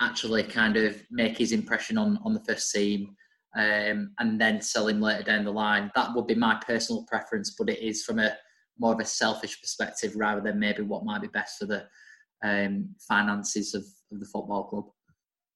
actually 0.00 0.42
kind 0.42 0.76
of 0.76 0.96
make 1.10 1.36
his 1.38 1.52
impression 1.52 1.98
on 1.98 2.18
on 2.24 2.34
the 2.34 2.44
first 2.44 2.72
team, 2.72 3.14
um, 3.56 4.12
and 4.18 4.40
then 4.40 4.60
sell 4.60 4.88
him 4.88 5.00
later 5.00 5.22
down 5.22 5.44
the 5.44 5.50
line. 5.50 5.90
That 5.94 6.14
would 6.14 6.26
be 6.26 6.34
my 6.34 6.60
personal 6.66 7.04
preference, 7.04 7.54
but 7.58 7.70
it 7.70 7.80
is 7.80 8.04
from 8.04 8.18
a 8.18 8.36
more 8.78 8.92
of 8.92 9.00
a 9.00 9.04
selfish 9.04 9.60
perspective 9.60 10.12
rather 10.16 10.40
than 10.40 10.58
maybe 10.58 10.82
what 10.82 11.04
might 11.04 11.22
be 11.22 11.28
best 11.28 11.58
for 11.58 11.66
the 11.66 11.86
um, 12.44 12.94
finances 13.08 13.74
of, 13.74 13.84
of 14.12 14.20
the 14.20 14.26
football 14.26 14.64
club. 14.64 14.84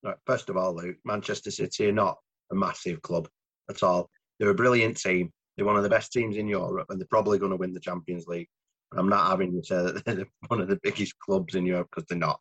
Right, 0.03 0.17
first 0.27 0.49
of 0.49 0.57
all, 0.57 0.75
Luke, 0.75 0.97
Manchester 1.05 1.51
City 1.51 1.89
are 1.89 1.93
not 1.93 2.17
a 2.51 2.55
massive 2.55 3.03
club 3.03 3.29
at 3.69 3.83
all. 3.83 4.09
They're 4.39 4.51
a 4.51 4.55
brilliant 4.55 4.97
team. 4.97 5.31
They're 5.57 5.67
one 5.67 5.77
of 5.77 5.83
the 5.83 5.91
best 5.91 6.13
teams 6.13 6.39
in 6.39 6.49
Europe, 6.49 6.87
and 6.89 6.99
they're 6.99 7.07
probably 7.11 7.39
going 7.39 7.51
to 7.51 7.57
win 7.57 7.75
the 7.75 7.81
Champions 7.81 8.27
League. 8.27 8.49
I'm 8.97 9.09
not 9.09 9.29
having 9.29 9.53
to 9.53 9.65
say 9.65 9.77
that 9.77 10.05
they're 10.05 10.27
one 10.49 10.61
of 10.61 10.69
the 10.69 10.81
biggest 10.83 11.19
clubs 11.19 11.55
in 11.55 11.67
Europe 11.67 11.89
because 11.91 12.07
they're 12.09 12.19
not. 12.19 12.41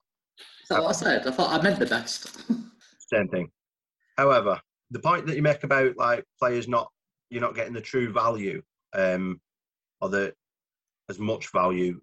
Is 0.64 0.70
that 0.70 0.82
what 0.82 0.90
I 0.90 0.94
said? 0.94 1.28
I 1.28 1.32
thought 1.32 1.60
I 1.60 1.62
meant 1.62 1.80
the 1.80 1.86
best. 1.86 2.42
Same 3.14 3.28
thing. 3.28 3.50
However, 4.18 4.60
the 4.92 5.00
point 5.00 5.28
that 5.28 5.36
you 5.36 5.42
make 5.42 5.64
about 5.64 5.98
like 5.98 6.24
players 6.40 6.68
not 6.68 6.90
you're 7.30 7.42
not 7.42 7.56
getting 7.56 7.74
the 7.74 7.82
true 7.82 8.12
value, 8.12 8.62
um, 8.94 9.40
or 10.02 10.10
the 10.10 10.34
as 11.10 11.20
much 11.20 11.52
value 11.52 12.00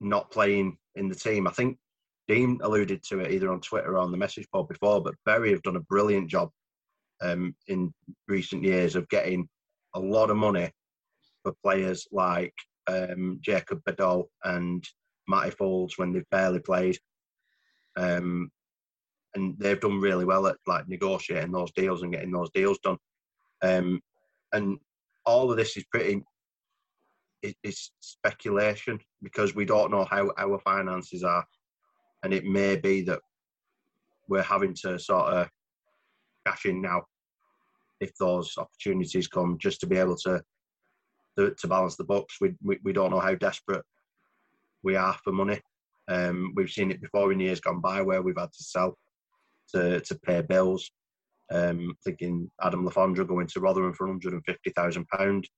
not 0.00 0.30
playing 0.30 0.76
in 0.96 1.08
the 1.08 1.14
team. 1.14 1.46
I 1.46 1.50
think 1.52 1.78
Dean 2.28 2.58
alluded 2.62 3.02
to 3.04 3.20
it 3.20 3.32
either 3.32 3.52
on 3.52 3.60
Twitter 3.60 3.92
or 3.92 3.98
on 3.98 4.10
the 4.10 4.18
message 4.18 4.46
board 4.52 4.68
before, 4.68 5.00
but 5.02 5.14
Bury 5.24 5.50
have 5.50 5.62
done 5.62 5.76
a 5.76 5.80
brilliant 5.80 6.28
job 6.28 6.50
um, 7.22 7.54
in 7.68 7.92
recent 8.28 8.62
years 8.62 8.96
of 8.96 9.08
getting 9.08 9.48
a 9.94 10.00
lot 10.00 10.30
of 10.30 10.36
money 10.36 10.70
for 11.42 11.52
players 11.62 12.06
like 12.10 12.54
um, 12.86 13.38
Jacob 13.40 13.80
Bedeau 13.84 14.28
and 14.44 14.84
Matty 15.28 15.50
Foulds 15.50 15.92
when 15.96 16.12
they've 16.12 16.28
barely 16.30 16.60
played. 16.60 16.98
Um, 17.96 18.50
and 19.34 19.58
they've 19.58 19.80
done 19.80 20.00
really 20.00 20.24
well 20.24 20.46
at 20.46 20.56
like 20.66 20.88
negotiating 20.88 21.52
those 21.52 21.72
deals 21.72 22.02
and 22.02 22.12
getting 22.12 22.30
those 22.30 22.50
deals 22.50 22.78
done. 22.78 22.98
Um, 23.62 24.00
and 24.52 24.78
all 25.26 25.50
of 25.50 25.56
this 25.56 25.76
is 25.76 25.84
pretty 25.84 26.22
it's 27.62 27.92
speculation 28.00 28.98
because 29.22 29.54
we 29.54 29.66
don't 29.66 29.90
know 29.90 30.04
how 30.04 30.30
our 30.38 30.58
finances 30.60 31.22
are 31.22 31.44
and 32.22 32.32
it 32.32 32.44
may 32.44 32.76
be 32.76 33.02
that 33.02 33.20
we're 34.28 34.42
having 34.42 34.74
to 34.74 34.98
sort 34.98 35.26
of 35.26 35.48
cash 36.46 36.64
in 36.64 36.80
now 36.80 37.02
if 38.00 38.14
those 38.16 38.54
opportunities 38.56 39.28
come 39.28 39.58
just 39.58 39.80
to 39.80 39.86
be 39.86 39.96
able 39.96 40.16
to 40.16 40.42
to, 41.38 41.54
to 41.54 41.68
balance 41.68 41.96
the 41.96 42.04
books. 42.04 42.36
We, 42.40 42.54
we, 42.62 42.78
we 42.84 42.92
don't 42.92 43.10
know 43.10 43.20
how 43.20 43.34
desperate 43.34 43.84
we 44.82 44.96
are 44.96 45.16
for 45.24 45.32
money. 45.32 45.60
Um, 46.08 46.52
we've 46.54 46.70
seen 46.70 46.90
it 46.90 47.00
before 47.00 47.32
in 47.32 47.40
years 47.40 47.60
gone 47.60 47.80
by 47.80 48.02
where 48.02 48.22
we've 48.22 48.38
had 48.38 48.52
to 48.52 48.62
sell 48.62 48.98
to 49.74 50.00
to 50.00 50.14
pay 50.20 50.42
bills. 50.42 50.90
Um, 51.52 51.94
thinking 52.04 52.50
Adam 52.62 52.84
Le 52.84 52.90
Fondre 52.90 53.26
going 53.26 53.46
to 53.48 53.60
Rotherham 53.60 53.92
for 53.92 54.06
150,000 54.06 55.08
pound 55.08 55.48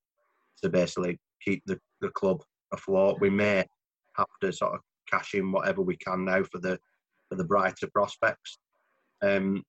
to 0.62 0.68
basically 0.68 1.18
keep 1.44 1.62
the, 1.66 1.78
the 2.00 2.10
club 2.10 2.42
afloat. 2.72 3.20
We 3.20 3.30
may 3.30 3.64
have 4.16 4.26
to 4.42 4.52
sort 4.52 4.74
of 4.74 4.80
cash 5.08 5.34
in 5.34 5.52
whatever 5.52 5.82
we 5.82 5.96
can 5.96 6.24
now 6.24 6.42
for 6.44 6.58
the 6.58 6.78
for 7.28 7.36
the 7.36 7.44
brighter 7.44 7.88
prospects. 7.92 8.58
Um, 9.22 9.62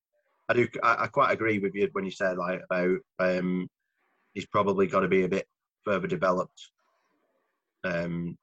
I 0.50 0.54
do. 0.54 0.68
I, 0.84 1.04
I, 1.04 1.08
quite 1.08 1.32
agree 1.32 1.60
with 1.60 1.76
you 1.76 1.90
when 1.92 2.06
you 2.06 2.12
said 2.12 2.38
like 2.38 2.62
about 2.70 2.98
um, 3.20 3.68
he's 4.34 4.46
probably 4.48 4.88
got 4.88 5.02
to 5.02 5.08
be 5.08 5.24
a 5.24 5.30
bit 5.30 5.48
further 5.88 6.08
developed 6.08 6.70
um, 7.84 8.38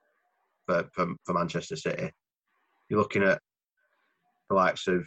for, 0.66 0.88
for, 0.92 1.14
for 1.24 1.34
Manchester 1.34 1.76
City. 1.76 2.10
You're 2.88 3.00
looking 3.00 3.22
at 3.22 3.40
the 4.48 4.56
likes 4.56 4.86
of 4.86 5.06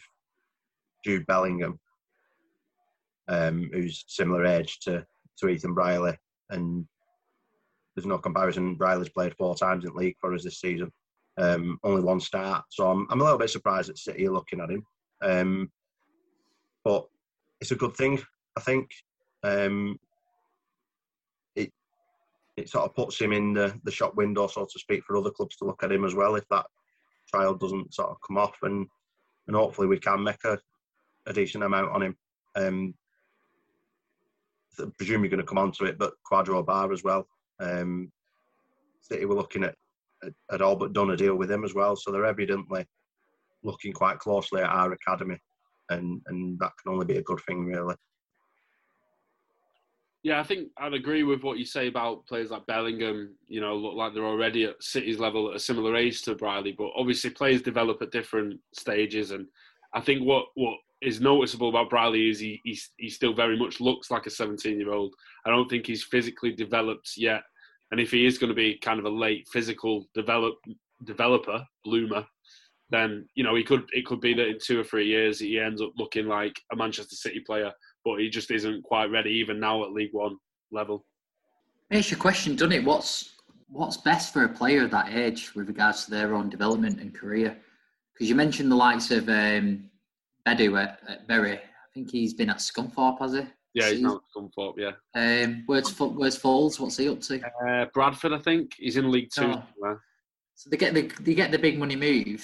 Jude 1.04 1.26
Bellingham, 1.26 1.80
um, 3.28 3.70
who's 3.74 4.06
similar 4.08 4.46
age 4.46 4.80
to 4.82 5.06
to 5.40 5.50
Ethan 5.50 5.76
Brierley, 5.76 6.18
and 6.50 6.88
there's 7.96 8.08
no 8.08 8.18
comparison. 8.18 8.76
Brierley's 8.76 9.10
played 9.10 9.36
four 9.36 9.56
times 9.56 9.86
in 9.86 9.94
league 9.94 10.16
for 10.20 10.34
us 10.34 10.44
this 10.44 10.60
season 10.60 10.92
um, 11.38 11.80
only 11.84 12.02
one 12.02 12.20
start. 12.20 12.66
So 12.70 12.90
I'm, 12.90 13.08
I'm 13.10 13.22
a 13.22 13.24
little 13.24 13.40
bit 13.40 13.50
surprised 13.50 13.90
that 13.90 13.98
City 13.98 14.28
are 14.28 14.32
looking 14.32 14.60
at 14.60 14.70
him. 14.72 14.86
Um, 15.22 15.72
but 16.84 17.08
it's 17.62 17.72
a 17.72 17.76
good 17.76 17.96
thing, 17.96 18.20
I 18.58 18.62
think. 18.62 18.90
Um, 19.44 20.00
it 22.58 22.70
sort 22.70 22.86
of 22.86 22.96
puts 22.96 23.20
him 23.22 23.32
in 23.32 23.54
the, 23.54 23.80
the 23.84 23.92
shop 23.92 24.16
window, 24.16 24.48
so 24.48 24.66
to 24.66 24.80
speak, 24.80 25.04
for 25.04 25.16
other 25.16 25.30
clubs 25.30 25.56
to 25.58 25.66
look 25.66 25.84
at 25.84 25.92
him 25.92 26.04
as 26.04 26.16
well 26.16 26.36
if 26.36 26.48
that 26.50 26.66
trial 27.30 27.54
doesn't 27.54 27.94
sort 27.94 28.10
of 28.10 28.18
come 28.26 28.38
off. 28.38 28.58
And, 28.64 28.88
and 29.48 29.56
hopefully 29.56 29.88
we 29.88 30.00
can 30.00 30.24
make 30.24 30.44
a, 30.44 30.60
a 31.28 31.34
decent 31.34 31.64
amount 31.64 31.92
on 31.92 32.04
him. 32.04 32.18
Um, 32.56 32.96
I 34.80 34.86
presume 34.98 35.24
you're 35.24 35.30
going 35.30 35.40
to 35.40 35.46
come 35.46 35.58
on 35.58 35.72
to 35.74 35.86
it, 35.86 35.98
but 35.98 36.14
Kwadwo 36.30 36.66
Baah 36.66 36.92
as 36.92 37.04
well. 37.04 37.28
Um, 37.60 38.12
City 39.02 39.26
were 39.26 39.36
looking 39.36 39.64
at 39.64 39.76
had 40.50 40.62
all 40.62 40.76
but 40.76 40.94
done 40.94 41.12
a 41.12 41.18
deal 41.18 41.36
with 41.36 41.52
him 41.52 41.64
as 41.64 41.74
well. 41.74 41.96
So 41.96 42.12
they're 42.12 42.26
evidently 42.26 42.86
looking 43.64 43.94
quite 43.94 44.20
closely 44.20 44.62
at 44.62 44.70
our 44.70 44.92
academy, 44.92 45.40
and 45.90 46.22
and 46.28 46.60
that 46.60 46.74
can 46.82 46.94
only 46.94 47.06
be 47.06 47.18
a 47.18 47.24
good 47.24 47.40
thing, 47.48 47.66
really. 47.66 47.96
Yeah, 50.24 50.40
I 50.40 50.44
think 50.44 50.70
I'd 50.78 50.94
agree 50.94 51.24
with 51.24 51.44
what 51.44 51.58
you 51.58 51.66
say 51.66 51.88
about 51.88 52.26
players 52.26 52.52
like 52.52 52.66
Bellingham. 52.66 53.36
You 53.48 53.62
know, 53.62 53.76
look 53.76 53.96
like 53.96 54.14
they're 54.14 54.26
already 54.26 54.66
at 54.66 54.82
City's 54.84 55.20
level 55.20 55.50
at 55.50 55.56
a 55.56 55.60
similar 55.60 55.96
age 55.96 56.24
to 56.24 56.36
Brierley, 56.36 56.74
but 56.78 56.92
obviously 56.98 57.30
players 57.30 57.62
develop 57.62 58.02
at 58.02 58.12
different 58.12 58.60
stages. 58.74 59.32
And 59.32 59.48
I 59.94 60.02
think 60.02 60.24
what 60.24 60.48
what 60.56 60.78
is 61.02 61.22
noticeable 61.22 61.70
about 61.70 61.90
Brierley 61.90 62.30
is 62.30 62.40
he 62.40 62.60
he, 62.64 62.78
he 62.98 63.10
still 63.10 63.34
very 63.34 63.58
much 63.58 63.80
looks 63.80 64.12
like 64.12 64.26
a 64.26 64.32
17 64.32 64.80
year 64.80 64.92
old. 64.92 65.14
I 65.46 65.50
don't 65.50 65.70
think 65.70 65.86
he's 65.86 66.04
physically 66.04 66.52
developed 66.52 67.14
yet 67.16 67.44
and 67.92 68.00
if 68.00 68.12
he 68.12 68.26
is 68.26 68.38
going 68.38 68.50
to 68.50 68.56
be 68.56 68.78
kind 68.78 69.00
of 69.00 69.06
a 69.06 69.10
late 69.10 69.48
physical 69.52 70.08
develop 70.14 70.56
developer, 71.06 71.66
bloomer, 71.84 72.26
then 72.90 73.28
you 73.36 73.44
know 73.44 73.56
he 73.56 73.64
could 73.64 73.84
it 73.92 74.06
could 74.06 74.22
be 74.22 74.34
that 74.34 74.48
in 74.48 74.58
two 74.62 74.80
or 74.80 74.84
three 74.84 75.06
years 75.06 75.40
he 75.40 75.60
ends 75.60 75.82
up 75.82 75.92
looking 75.98 76.28
like 76.28 76.60
a 76.72 76.76
Manchester 76.76 77.16
City 77.16 77.42
player, 77.46 77.72
but 78.08 78.22
he 78.22 78.30
just 78.30 78.52
isn't 78.52 78.84
quite 78.84 79.12
ready 79.12 79.32
even 79.32 79.60
now 79.60 79.84
at 79.84 79.92
League 79.92 80.14
One 80.14 80.38
level. 80.72 81.06
It's 81.92 82.10
your 82.10 82.20
question, 82.20 82.56
doesn't 82.56 82.72
it? 82.72 82.86
What's 82.86 83.36
what's 83.70 83.98
best 83.98 84.32
for 84.32 84.46
a 84.46 84.50
player 84.50 84.86
of 84.86 84.92
that 84.92 85.14
age 85.14 85.54
with 85.54 85.68
regards 85.68 86.06
to 86.06 86.12
their 86.12 86.34
own 86.34 86.50
development 86.50 87.02
and 87.02 87.14
career? 87.14 87.58
Because 88.14 88.30
you 88.30 88.36
mentioned 88.36 88.72
the 88.72 88.76
likes 88.76 89.12
of 89.12 89.28
um, 89.28 89.90
Bedeau 90.46 90.78
at, 90.78 91.00
at 91.08 91.28
Bury. 91.28 91.58
I 91.58 91.90
think 91.94 92.10
he's 92.10 92.34
been 92.34 92.50
at 92.50 92.58
Scunthorpe, 92.58 93.20
has 93.20 93.34
he? 93.34 93.42
Yeah, 93.74 93.90
he's 93.90 94.02
now 94.02 94.22
Scunthorpe, 94.36 94.76
yeah. 94.78 94.94
Um, 95.14 95.64
where's, 95.66 95.90
where's 96.00 96.40
Foulds? 96.40 96.80
What's 96.80 96.98
he 96.98 97.10
up 97.10 97.20
to? 97.22 97.42
Uh, 97.68 97.86
Bradford, 97.94 98.32
I 98.32 98.40
think. 98.40 98.72
He's 98.78 98.96
in 98.96 99.12
League 99.12 99.30
Two. 99.36 99.54
Oh. 99.84 100.00
So 100.56 100.70
they 100.70 100.78
get 100.78 100.94
the 100.94 101.12
they 101.22 101.36
get 101.36 101.52
the 101.52 101.60
big 101.60 101.78
money 101.78 101.98
move, 101.98 102.44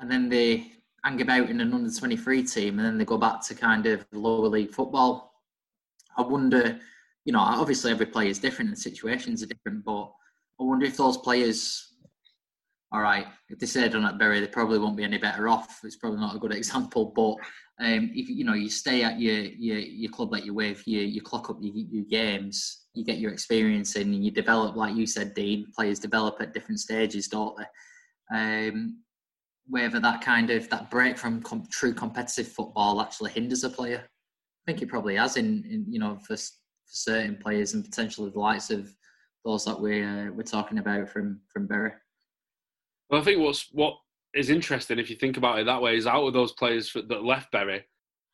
and 0.00 0.10
then 0.10 0.28
they 0.28 0.72
hang 1.06 1.22
about 1.22 1.48
in 1.48 1.60
an 1.60 1.72
under 1.72 1.90
twenty 1.90 2.16
three 2.16 2.42
team, 2.42 2.78
and 2.78 2.86
then 2.86 2.98
they 2.98 3.04
go 3.04 3.16
back 3.16 3.40
to 3.40 3.54
kind 3.54 3.86
of 3.86 4.04
lower 4.12 4.48
league 4.48 4.74
football. 4.74 5.32
I 6.18 6.22
wonder, 6.22 6.80
you 7.24 7.32
know, 7.32 7.38
obviously 7.38 7.92
every 7.92 8.06
player 8.06 8.28
is 8.28 8.40
different 8.40 8.70
and 8.70 8.78
situations 8.78 9.42
are 9.42 9.46
different, 9.46 9.84
but 9.84 10.10
I 10.60 10.64
wonder 10.64 10.86
if 10.86 10.96
those 10.96 11.18
players, 11.18 11.94
all 12.90 13.02
right, 13.02 13.26
if 13.50 13.58
they 13.58 13.66
stayed 13.66 13.94
on 13.94 14.04
at 14.04 14.18
Bury, 14.18 14.40
they 14.40 14.46
probably 14.48 14.78
won't 14.78 14.96
be 14.96 15.04
any 15.04 15.18
better 15.18 15.48
off. 15.48 15.80
It's 15.84 15.96
probably 15.96 16.18
not 16.18 16.34
a 16.34 16.40
good 16.40 16.52
example, 16.56 17.12
but 17.14 17.36
um, 17.84 18.10
if 18.12 18.28
you 18.28 18.44
know 18.44 18.54
you 18.54 18.68
stay 18.68 19.04
at 19.04 19.20
your 19.20 19.36
your, 19.36 19.78
your 19.78 20.10
club 20.10 20.32
that 20.32 20.44
you're 20.44 20.54
with, 20.54 20.82
you 20.88 21.02
you 21.02 21.20
clock 21.20 21.50
up 21.50 21.58
your, 21.60 21.72
your 21.72 22.04
games, 22.04 22.86
you 22.94 23.04
get 23.04 23.18
your 23.18 23.32
experience 23.32 23.94
in, 23.94 24.12
and 24.12 24.24
you 24.24 24.32
develop, 24.32 24.74
like 24.74 24.96
you 24.96 25.06
said, 25.06 25.34
Dean. 25.34 25.66
Players 25.72 26.00
develop 26.00 26.38
at 26.40 26.52
different 26.52 26.80
stages, 26.80 27.28
don't 27.28 27.56
they? 27.56 27.66
Um, 28.36 29.04
whether 29.68 30.00
that 30.00 30.20
kind 30.20 30.50
of 30.50 30.68
that 30.70 30.90
break 30.90 31.18
from 31.18 31.42
com- 31.42 31.66
true 31.70 31.92
competitive 31.92 32.48
football 32.48 33.00
actually 33.00 33.32
hinders 33.32 33.64
a 33.64 33.70
player, 33.70 34.02
I 34.04 34.70
think 34.70 34.82
it 34.82 34.88
probably 34.88 35.16
has 35.16 35.36
in, 35.36 35.64
in 35.68 35.86
you 35.88 35.98
know 35.98 36.16
for, 36.16 36.36
for 36.36 36.44
certain 36.86 37.36
players 37.36 37.74
and 37.74 37.84
potentially 37.84 38.30
the 38.30 38.38
likes 38.38 38.70
of 38.70 38.92
those 39.44 39.64
that 39.64 39.80
we 39.80 40.02
uh, 40.02 40.30
we're 40.32 40.42
talking 40.42 40.78
about 40.78 41.08
from 41.08 41.40
from 41.52 41.66
Bury. 41.66 41.92
Well, 43.10 43.20
I 43.20 43.24
think 43.24 43.40
what's 43.40 43.68
what 43.72 43.94
is 44.34 44.50
interesting 44.50 44.98
if 44.98 45.08
you 45.08 45.16
think 45.16 45.36
about 45.36 45.58
it 45.58 45.66
that 45.66 45.80
way 45.80 45.96
is 45.96 46.06
out 46.06 46.26
of 46.26 46.32
those 46.32 46.52
players 46.52 46.92
that 46.92 47.24
left 47.24 47.50
Bury, 47.52 47.84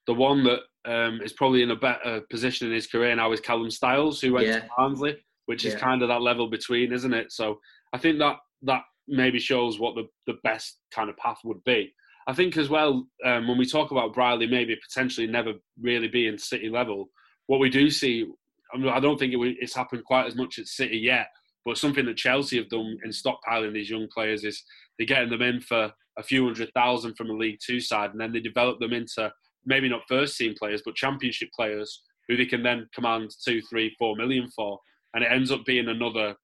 the 0.07 0.15
one 0.15 0.45
that 0.45 0.61
um, 0.85 1.21
is 1.23 1.33
probably 1.33 1.63
in 1.63 1.71
a 1.71 1.77
better 1.77 2.23
position 2.31 2.67
in 2.67 2.75
his 2.75 2.87
career 2.87 3.15
now 3.15 3.33
is 3.33 3.41
Callum 3.41 3.71
Styles, 3.71 4.21
who 4.21 4.33
went 4.33 4.47
yeah. 4.47 4.61
to 4.61 4.69
Barnsley, 4.77 5.17
which 5.47 5.65
yeah. 5.65 5.73
is 5.73 5.81
kind 5.81 6.03
of 6.03 6.09
that 6.09 6.23
level 6.23 6.49
between, 6.49 6.93
isn't 6.93 7.15
it? 7.15 7.31
So 7.33 7.61
I 7.93 7.99
think 7.99 8.19
that 8.19 8.37
that 8.63 8.83
maybe 9.13 9.39
shows 9.39 9.79
what 9.79 9.95
the, 9.95 10.07
the 10.27 10.39
best 10.43 10.79
kind 10.91 11.09
of 11.11 11.17
path 11.17 11.39
would 11.45 11.63
be. 11.65 11.93
I 12.27 12.33
think 12.33 12.57
as 12.57 12.69
well 12.69 13.07
um, 13.25 13.49
when 13.49 13.59
we 13.59 13.67
talk 13.67 13.91
about 13.91 14.15
Brierley 14.15 14.47
maybe 14.47 14.77
potentially 14.77 15.27
never 15.27 15.53
really 15.81 16.09
being 16.09 16.39
City 16.39 16.69
level, 16.69 17.09
what 17.47 17.61
we 17.61 17.69
do 17.69 17.91
see, 17.91 18.27
I, 18.73 18.79
mean, 18.79 18.89
I 18.89 19.01
don't 19.01 19.19
think 19.19 19.35
it, 19.35 19.57
it's 19.61 19.75
happened 19.75 20.05
quite 20.05 20.27
as 20.27 20.37
much 20.37 20.59
at 20.59 20.67
City 20.67 20.97
yet, 20.97 21.27
but 21.65 21.79
something 21.79 22.07
that 22.07 22.17
Chelsea 22.17 22.57
have 22.57 22.69
done 22.69 22.97
in 23.05 23.11
stockpiling 23.11 23.75
these 23.75 23.91
young 23.91 24.09
players 24.13 24.45
is 24.45 24.63
they're 24.99 25.07
getting 25.07 25.31
them 25.31 25.43
in 25.43 25.61
for 25.61 25.93
a 26.19 26.23
few 26.23 26.45
hundred 26.45 26.71
thousand 26.75 27.15
from 27.15 27.31
a 27.31 27.35
League 27.35 27.59
Two 27.65 27.81
side, 27.81 28.11
and 28.11 28.21
then 28.21 28.33
they 28.33 28.41
develop 28.41 28.79
them 28.79 28.93
into 28.93 29.31
maybe 29.65 29.89
not 29.89 30.03
first 30.09 30.37
team 30.37 30.55
players, 30.59 30.83
but 30.85 30.95
Championship 30.95 31.49
players 31.55 32.03
who 32.29 32.37
they 32.37 32.47
can 32.47 32.63
then 32.63 32.89
command 32.95 33.31
two, 33.45 33.61
three, 33.63 33.95
four 33.99 34.17
million 34.17 34.49
for, 34.55 34.79
and 35.15 35.25
it 35.25 35.31
ends 35.31 35.51
up 35.51 35.65
being 35.65 35.89
another 35.89 36.35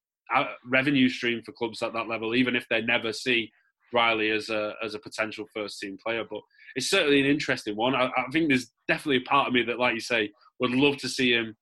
revenue 0.65 1.09
stream 1.09 1.41
for 1.43 1.51
clubs 1.51 1.81
at 1.81 1.93
that 1.93 2.07
level, 2.07 2.35
even 2.35 2.55
if 2.55 2.67
they 2.69 2.81
never 2.81 3.11
see 3.11 3.51
Brierley 3.91 4.31
as 4.31 4.49
a 4.49 4.73
as 4.83 4.93
a 4.93 4.99
potential 4.99 5.45
first 5.53 5.79
team 5.79 5.97
player. 6.03 6.23
But 6.29 6.41
it's 6.75 6.89
certainly 6.89 7.19
an 7.19 7.25
interesting 7.25 7.75
one. 7.75 7.95
I, 7.95 8.07
I 8.15 8.25
think 8.31 8.49
there's 8.49 8.71
definitely 8.87 9.17
a 9.17 9.29
part 9.29 9.47
of 9.47 9.53
me 9.53 9.63
that, 9.63 9.79
like 9.79 9.95
you 9.95 9.99
say, 9.99 10.31
would 10.59 10.71
love 10.71 10.97
to 10.97 11.09
see 11.09 11.33
him 11.33 11.55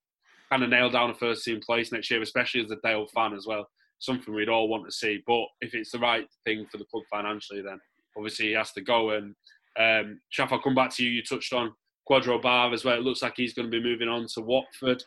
kind 0.50 0.64
of 0.64 0.70
nail 0.70 0.90
down 0.90 1.10
a 1.10 1.16
first 1.16 1.44
team 1.44 1.60
place 1.66 1.92
next 1.92 2.10
year, 2.10 2.22
especially 2.22 2.64
as 2.64 2.72
a 2.72 2.78
Dale 2.84 3.08
fan 3.14 3.34
as 3.34 3.46
well. 3.46 3.68
Something 4.00 4.34
we'd 4.34 4.50
all 4.50 4.70
want 4.70 4.86
to 4.86 4.92
see. 4.92 5.24
But 5.26 5.46
if 5.62 5.74
it's 5.74 5.92
the 5.92 6.00
right 6.00 6.28
thing 6.46 6.66
for 6.72 6.78
the 6.78 6.86
club 6.86 7.04
financially, 7.10 7.62
then 7.62 7.80
obviously 8.16 8.48
he 8.48 8.54
has 8.54 8.72
to 8.74 8.82
go. 8.82 9.12
And 9.12 9.36
um, 9.80 10.20
Chaff, 10.30 10.52
I'll 10.52 10.62
come 10.62 10.76
back 10.76 10.94
to 10.96 11.04
you. 11.04 11.10
You 11.10 11.24
touched 11.24 11.54
on 11.54 11.74
Kwadwo 12.10 12.42
Baah 12.42 12.74
as 12.74 12.86
well. 12.86 12.98
It 12.98 13.04
looks 13.04 13.22
like 13.22 13.34
he's 13.36 13.54
going 13.54 13.70
to 13.70 13.72
be 13.72 13.84
moving 13.84 14.08
on 14.08 14.28
to 14.36 14.42
Watford. 14.42 15.04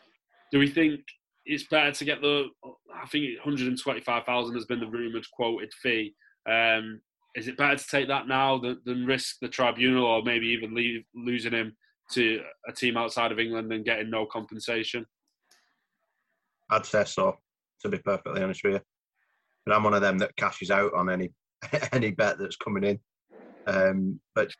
Do 0.51 0.59
we 0.59 0.69
think 0.69 1.01
it's 1.45 1.67
better 1.67 1.91
to 1.91 2.05
get 2.05 2.21
the? 2.21 2.45
I 2.93 3.07
think 3.07 3.25
125,000 3.37 4.55
has 4.55 4.65
been 4.65 4.79
the 4.79 4.87
rumoured 4.87 5.25
quoted 5.31 5.73
fee. 5.81 6.13
Um, 6.49 7.01
is 7.35 7.47
it 7.47 7.57
better 7.57 7.77
to 7.77 7.87
take 7.89 8.07
that 8.07 8.27
now 8.27 8.57
than, 8.57 8.81
than 8.85 9.05
risk 9.05 9.37
the 9.41 9.47
tribunal, 9.47 10.05
or 10.05 10.23
maybe 10.23 10.47
even 10.47 10.75
leave, 10.75 11.03
losing 11.15 11.53
him 11.53 11.75
to 12.11 12.41
a 12.67 12.73
team 12.73 12.97
outside 12.97 13.31
of 13.31 13.39
England 13.39 13.71
and 13.71 13.85
getting 13.85 14.09
no 14.09 14.25
compensation? 14.25 15.05
I'd 16.69 16.85
say 16.85 17.05
so. 17.05 17.37
To 17.81 17.89
be 17.89 17.97
perfectly 17.97 18.43
honest 18.43 18.63
with 18.63 18.73
you, 18.73 18.81
and 19.65 19.73
I'm 19.73 19.83
one 19.83 19.95
of 19.95 20.01
them 20.01 20.19
that 20.19 20.35
cashes 20.35 20.69
out 20.69 20.93
on 20.93 21.09
any 21.09 21.31
any 21.91 22.11
bet 22.11 22.37
that's 22.37 22.57
coming 22.57 22.83
in. 22.83 22.99
Um, 23.65 24.19
but 24.35 24.51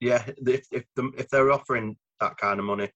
yeah, 0.00 0.22
if 0.46 0.66
if, 0.70 0.84
the, 0.94 1.10
if 1.18 1.28
they're 1.28 1.50
offering 1.50 1.96
that 2.20 2.36
kind 2.36 2.60
of 2.60 2.66
money, 2.66 2.90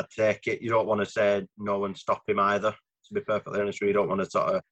I'd 0.00 0.10
take 0.10 0.46
it. 0.46 0.62
You 0.62 0.70
don't 0.70 0.86
want 0.86 1.00
to 1.00 1.06
say 1.06 1.46
no 1.58 1.84
and 1.84 1.96
stop 1.96 2.22
him 2.26 2.38
either. 2.38 2.70
To 2.70 3.14
be 3.14 3.20
perfectly 3.20 3.60
honest 3.60 3.80
with 3.80 3.82
you, 3.82 3.88
you 3.88 3.94
don't 3.94 4.08
want 4.08 4.22
to 4.22 4.30
sort 4.30 4.54
of 4.54 4.62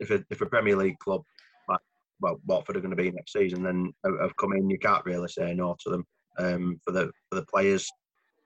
if 0.00 0.10
a, 0.10 0.24
if 0.30 0.40
a 0.40 0.46
Premier 0.46 0.76
League 0.76 0.98
club 0.98 1.22
like 1.68 1.80
well 2.20 2.40
Watford 2.46 2.76
are 2.76 2.80
going 2.80 2.90
to 2.90 2.96
be 2.96 3.10
next 3.10 3.32
season, 3.32 3.62
then 3.62 3.92
have 4.04 4.36
come 4.36 4.52
in, 4.52 4.68
you 4.68 4.78
can't 4.78 5.04
really 5.04 5.28
say 5.28 5.54
no 5.54 5.76
to 5.80 5.90
them. 5.90 6.04
Um, 6.38 6.80
for 6.84 6.92
the 6.92 7.10
for 7.30 7.36
the 7.36 7.46
players, 7.46 7.88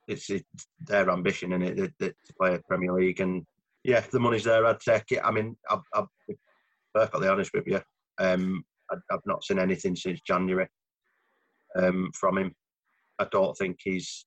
it's, 0.09 0.31
it's 0.31 0.45
their 0.87 1.11
ambition 1.11 1.55
and 1.55 1.65
it, 1.65 1.79
it, 1.79 1.93
it, 2.01 2.15
to 2.27 2.35
play 2.39 2.55
a 2.55 2.61
Premier 2.69 2.93
League. 2.93 3.21
And 3.21 3.45
yeah, 3.83 3.99
if 3.99 4.11
the 4.11 4.21
money's 4.21 4.45
there, 4.45 4.67
I'd 4.67 4.81
take 4.81 5.11
it. 5.11 5.21
I 5.25 5.31
mean, 5.31 5.57
I'll, 5.69 5.83
I'll 5.95 6.11
be 6.29 6.37
perfectly 6.95 7.29
honest 7.29 7.53
with 7.55 7.67
you. 7.67 7.81
Um, 8.19 8.63
I, 8.91 8.97
I've 9.11 9.27
not 9.27 9.45
seen 9.45 9.59
anything 9.59 9.97
since 9.97 10.21
January 10.21 10.69
um, 11.77 12.11
from 12.15 12.39
him. 12.39 12.55
I 13.19 13.27
don't 13.31 13.57
think 13.57 13.79
he's 13.83 14.25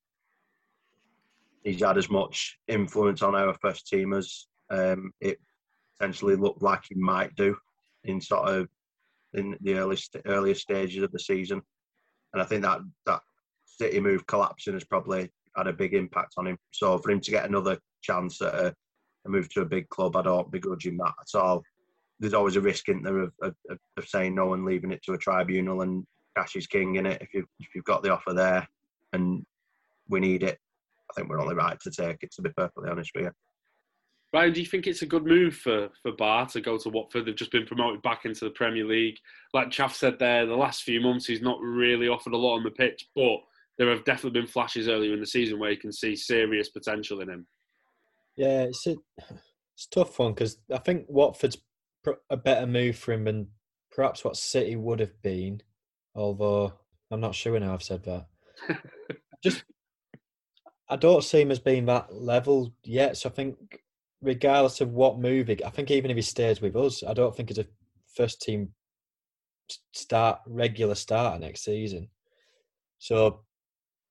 he's 1.64 1.82
had 1.82 1.98
as 1.98 2.10
much 2.10 2.58
influence 2.68 3.22
on 3.22 3.36
our 3.36 3.56
first 3.62 3.88
team 3.88 4.14
as 4.14 4.48
um, 4.70 5.12
it 5.22 5.40
potentially 5.98 6.36
looked 6.36 6.62
like 6.62 6.84
he 6.90 6.96
might 6.96 7.36
do 7.36 7.56
in 8.04 8.20
sort 8.20 8.50
of 8.50 8.68
in 9.34 9.56
the 9.62 9.76
early 9.76 9.98
earlier 10.26 10.56
stages 10.56 11.04
of 11.04 11.12
the 11.12 11.20
season. 11.20 11.62
And 12.34 12.42
I 12.42 12.46
think 12.46 12.64
that 12.64 12.80
that 13.06 13.22
City 13.66 14.00
move 14.00 14.28
collapsing 14.28 14.74
has 14.74 14.84
probably 14.84 15.32
had 15.56 15.68
a 15.68 15.74
big 15.74 15.94
impact 15.94 16.34
on 16.38 16.48
him. 16.48 16.58
So 16.72 16.98
for 16.98 17.12
him 17.12 17.20
to 17.22 17.32
get 17.32 17.46
another 17.46 17.78
chance 18.02 18.42
at 18.42 18.54
a, 18.54 18.76
a 19.26 19.30
move 19.30 19.50
to 19.50 19.62
a 19.62 19.66
big 19.66 19.90
club, 19.90 20.16
I 20.16 20.22
don't 20.22 20.52
begrudge 20.52 20.86
him 20.86 20.98
that 20.98 21.14
at 21.22 21.40
all. 21.40 21.64
There's 22.20 22.34
always 22.34 22.56
a 22.56 22.62
risk 22.62 22.90
in 22.90 23.02
there 23.02 23.20
of, 23.20 23.34
of, 23.42 23.56
of 23.70 24.08
saying 24.08 24.36
no 24.36 24.54
and 24.54 24.66
leaving 24.66 24.92
it 24.92 25.04
to 25.04 25.14
a 25.14 25.18
tribunal 25.18 25.82
and 25.82 26.06
cash 26.36 26.56
is 26.56 26.68
king 26.68 26.96
in 26.96 27.06
it. 27.06 27.22
If 27.22 27.34
you 27.34 27.46
if 27.60 27.74
you've 27.76 27.84
got 27.84 28.04
the 28.04 28.12
offer 28.12 28.34
there 28.34 28.68
and 29.14 29.46
we 30.08 30.20
need 30.20 30.44
it, 30.44 30.60
I 31.14 31.20
think 31.20 31.30
we're 31.30 31.40
only 31.40 31.56
right 31.56 31.80
to 31.80 31.92
take 31.92 32.18
it. 32.22 32.32
To 32.34 32.42
be 32.42 32.50
perfectly 32.56 32.90
honest 32.90 33.12
with 33.16 33.26
you. 33.26 33.32
Ryan, 34.34 34.54
do 34.54 34.62
you 34.62 34.66
think 34.66 34.88
it's 34.88 35.04
a 35.04 35.08
good 35.08 35.26
move 35.26 35.56
for, 35.56 35.90
for 36.02 36.12
Baah 36.12 36.52
to 36.54 36.62
go 36.62 36.78
to 36.80 36.90
Watford? 36.90 37.26
They've 37.26 37.36
just 37.36 37.52
been 37.52 37.68
promoted 37.68 38.02
back 38.02 38.26
into 38.26 38.46
the 38.46 38.52
Premier 38.52 38.84
League. 38.84 39.18
Like 39.54 39.70
Chaff 39.70 39.96
said 39.96 40.18
there, 40.18 40.48
the 40.48 40.56
last 40.56 40.82
few 40.82 41.00
months 41.00 41.28
he's 41.28 41.42
not 41.42 41.62
really 41.62 42.08
offered 42.08 42.34
a 42.34 42.38
lot 42.38 42.56
on 42.56 42.64
the 42.64 42.72
pitch, 42.72 43.08
but 43.16 43.38
there 43.78 43.92
have 43.92 44.04
definitely 44.06 44.42
been 44.42 44.50
flashes 44.50 44.88
earlier 44.88 45.14
in 45.14 45.20
the 45.20 45.28
season 45.28 45.60
where 45.60 45.70
you 45.70 45.78
can 45.78 45.92
see 45.92 46.16
serious 46.16 46.70
potential 46.70 47.22
in 47.22 47.30
him. 47.30 47.48
Yeah, 48.36 48.64
it's 48.64 48.88
a, 48.88 48.96
it's 49.20 49.88
a 49.92 49.96
tough 50.00 50.18
one 50.18 50.34
because 50.34 50.58
I 50.74 50.80
think 50.80 51.06
Watford's 51.08 51.58
a 52.32 52.38
better 52.38 52.66
move 52.66 52.98
for 52.98 53.14
him 53.14 53.26
than 53.26 53.50
perhaps 53.92 54.26
what 54.26 54.36
City 54.36 54.76
would 54.76 55.00
have 55.00 55.22
been. 55.22 55.62
Although 56.16 56.74
I'm 57.12 57.22
not 57.22 57.36
sure 57.36 57.60
now 57.60 57.74
I've 57.74 57.84
said 57.84 58.04
that. 58.06 58.26
Just 59.44 59.64
I 60.94 60.96
don't 60.96 61.24
see 61.24 61.42
him 61.42 61.50
as 61.50 61.58
being 61.58 61.88
that 61.88 62.14
level 62.14 62.72
yet. 62.84 63.18
So 63.18 63.28
I 63.28 63.32
think 63.32 63.80
regardless 64.22 64.80
of 64.80 64.92
what 64.92 65.18
move, 65.18 65.50
I 65.50 65.70
think 65.72 65.90
even 65.90 66.12
if 66.12 66.16
he 66.16 66.22
stays 66.22 66.62
with 66.62 66.76
us, 66.76 67.04
I 67.04 67.16
don't 67.16 67.36
think 67.36 67.50
he's 67.50 67.58
a 67.58 67.66
first 68.16 68.44
team 68.44 68.70
start 69.92 70.42
regular 70.46 70.94
starter 70.94 71.40
next 71.40 71.64
season. 71.64 72.10
So 73.00 73.40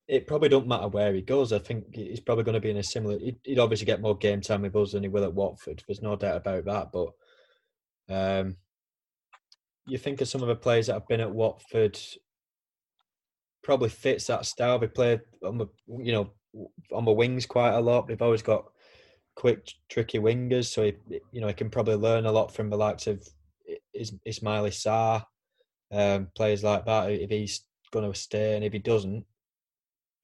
it 0.08 0.26
probably 0.26 0.48
don't 0.48 0.66
matter 0.66 0.88
where 0.88 1.14
he 1.14 1.22
goes. 1.22 1.52
I 1.52 1.60
think 1.60 1.84
he's 1.94 2.18
probably 2.18 2.42
going 2.42 2.54
to 2.54 2.60
be 2.60 2.70
in 2.70 2.78
a 2.78 2.82
similar. 2.82 3.16
He'd, 3.44 3.60
obviously 3.60 3.86
get 3.86 4.02
more 4.02 4.18
game 4.18 4.40
time 4.40 4.62
with 4.62 4.74
us 4.74 4.90
than 4.90 5.04
he 5.04 5.08
will 5.08 5.22
at 5.22 5.34
Watford. 5.34 5.84
There's 5.86 6.02
no 6.02 6.16
doubt 6.16 6.38
about 6.38 6.64
that. 6.64 6.90
But 6.90 7.12
um, 8.12 8.56
you 9.86 9.98
think 9.98 10.20
of 10.20 10.26
some 10.26 10.42
of 10.42 10.48
the 10.48 10.56
players 10.56 10.88
that 10.88 10.94
have 10.94 11.06
been 11.06 11.20
at 11.20 11.32
Watford, 11.32 11.96
probably 13.62 13.88
fits 13.88 14.26
that 14.26 14.46
style. 14.46 14.80
They 14.80 14.88
play 14.88 15.20
on 15.44 15.58
the 15.58 15.68
you 15.86 16.10
know 16.10 16.32
on 16.92 17.04
the 17.04 17.12
wings 17.12 17.46
quite 17.46 17.74
a 17.74 17.80
lot. 17.80 18.06
They've 18.06 18.20
always 18.20 18.42
got 18.42 18.64
quick, 19.34 19.68
tricky 19.88 20.18
wingers, 20.18 20.66
so 20.66 20.84
he 20.84 20.94
you 21.32 21.40
know 21.40 21.48
he 21.48 21.54
can 21.54 21.70
probably 21.70 21.94
learn 21.94 22.26
a 22.26 22.32
lot 22.32 22.54
from 22.54 22.70
the 22.70 22.76
likes 22.76 23.06
of 23.06 23.26
Ismaila 23.96 24.70
Sarr, 24.70 25.24
um, 25.92 26.28
players 26.34 26.64
like 26.64 26.86
that. 26.86 27.10
If 27.10 27.30
he's 27.30 27.62
going 27.92 28.10
to 28.10 28.18
stay, 28.18 28.56
and 28.56 28.64
if 28.64 28.72
he 28.72 28.78
doesn't, 28.78 29.24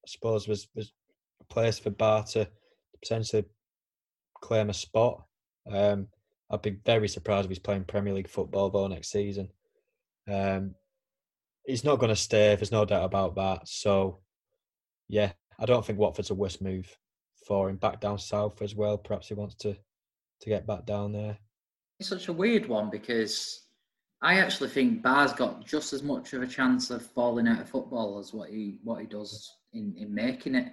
I 0.05 0.07
suppose 0.07 0.47
there's, 0.47 0.69
there's 0.75 0.93
a 1.41 1.45
place 1.45 1.79
for 1.79 1.91
Baah 1.91 2.31
to 2.33 2.49
potentially 3.01 3.45
claim 4.41 4.71
a 4.71 4.75
spot. 4.75 5.25
Um, 5.71 6.09
I'd 6.51 6.63
be 6.63 6.79
very 6.85 7.09
surprised 7.09 7.45
if 7.45 7.51
he's 7.51 7.59
playing 7.59 7.85
Premier 7.85 8.15
League 8.15 8.29
football 8.29 8.71
though 8.71 8.87
next 8.87 9.11
season. 9.11 9.51
Um, 10.31 10.75
he's 11.67 11.85
not 11.85 11.99
going 11.99 12.09
to 12.09 12.17
stay. 12.17 12.55
There's 12.55 12.73
no 12.73 12.85
doubt 12.85 13.05
about 13.05 13.35
that. 13.37 13.69
So, 13.69 14.21
yeah, 15.09 15.33
I 15.59 15.67
don't 15.67 15.85
think 15.85 15.99
Watford's 15.99 16.31
a 16.31 16.35
worst 16.35 16.63
move 16.63 16.97
for 17.47 17.69
him. 17.69 17.77
Back 17.77 18.01
down 18.01 18.19
south 18.19 18.63
as 18.63 18.75
well. 18.75 18.99
Perhaps 18.99 19.29
he 19.29 19.35
wants 19.35 19.55
to 19.57 19.75
to 20.41 20.49
get 20.49 20.67
back 20.67 20.87
down 20.87 21.13
there. 21.13 21.37
It's 21.99 22.09
such 22.09 22.29
a 22.29 22.33
weird 22.33 22.69
one 22.69 22.91
because 22.91 23.67
I 24.23 24.39
actually 24.39 24.69
think 24.69 25.03
Baah's 25.03 25.33
got 25.33 25.67
just 25.67 25.93
as 25.93 26.03
much 26.03 26.33
of 26.33 26.43
a 26.43 26.47
chance 26.47 26.91
of 26.91 27.05
falling 27.05 27.49
out 27.49 27.61
of 27.61 27.69
football 27.69 28.19
as 28.19 28.33
what 28.33 28.51
he 28.51 28.79
what 28.85 29.01
he 29.01 29.07
does 29.07 29.53
in, 29.73 29.95
in 29.97 30.15
making 30.15 30.55
it. 30.55 30.73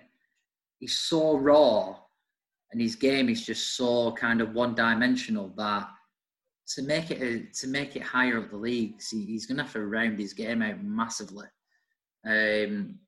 He's 0.80 0.98
so 0.98 1.38
raw 1.38 1.96
and 2.72 2.82
his 2.82 2.96
game 2.96 3.30
is 3.30 3.46
just 3.46 3.76
so 3.76 4.12
kind 4.12 4.42
of 4.42 4.54
one 4.54 4.76
dimensional 4.76 5.54
that 5.58 5.88
to 6.68 6.82
make 6.82 7.12
it 7.12 7.54
to 7.54 7.68
make 7.68 7.96
it 7.96 8.02
higher 8.02 8.40
up 8.40 8.50
the 8.50 8.58
leagues, 8.58 9.10
he, 9.10 9.24
he's 9.26 9.46
going 9.46 9.58
to 9.58 9.64
have 9.64 9.74
to 9.74 9.86
round 9.86 10.20
his 10.20 10.34
game 10.34 10.62
out 10.62 10.84
massively. 10.84 11.48
Um, 12.28 13.00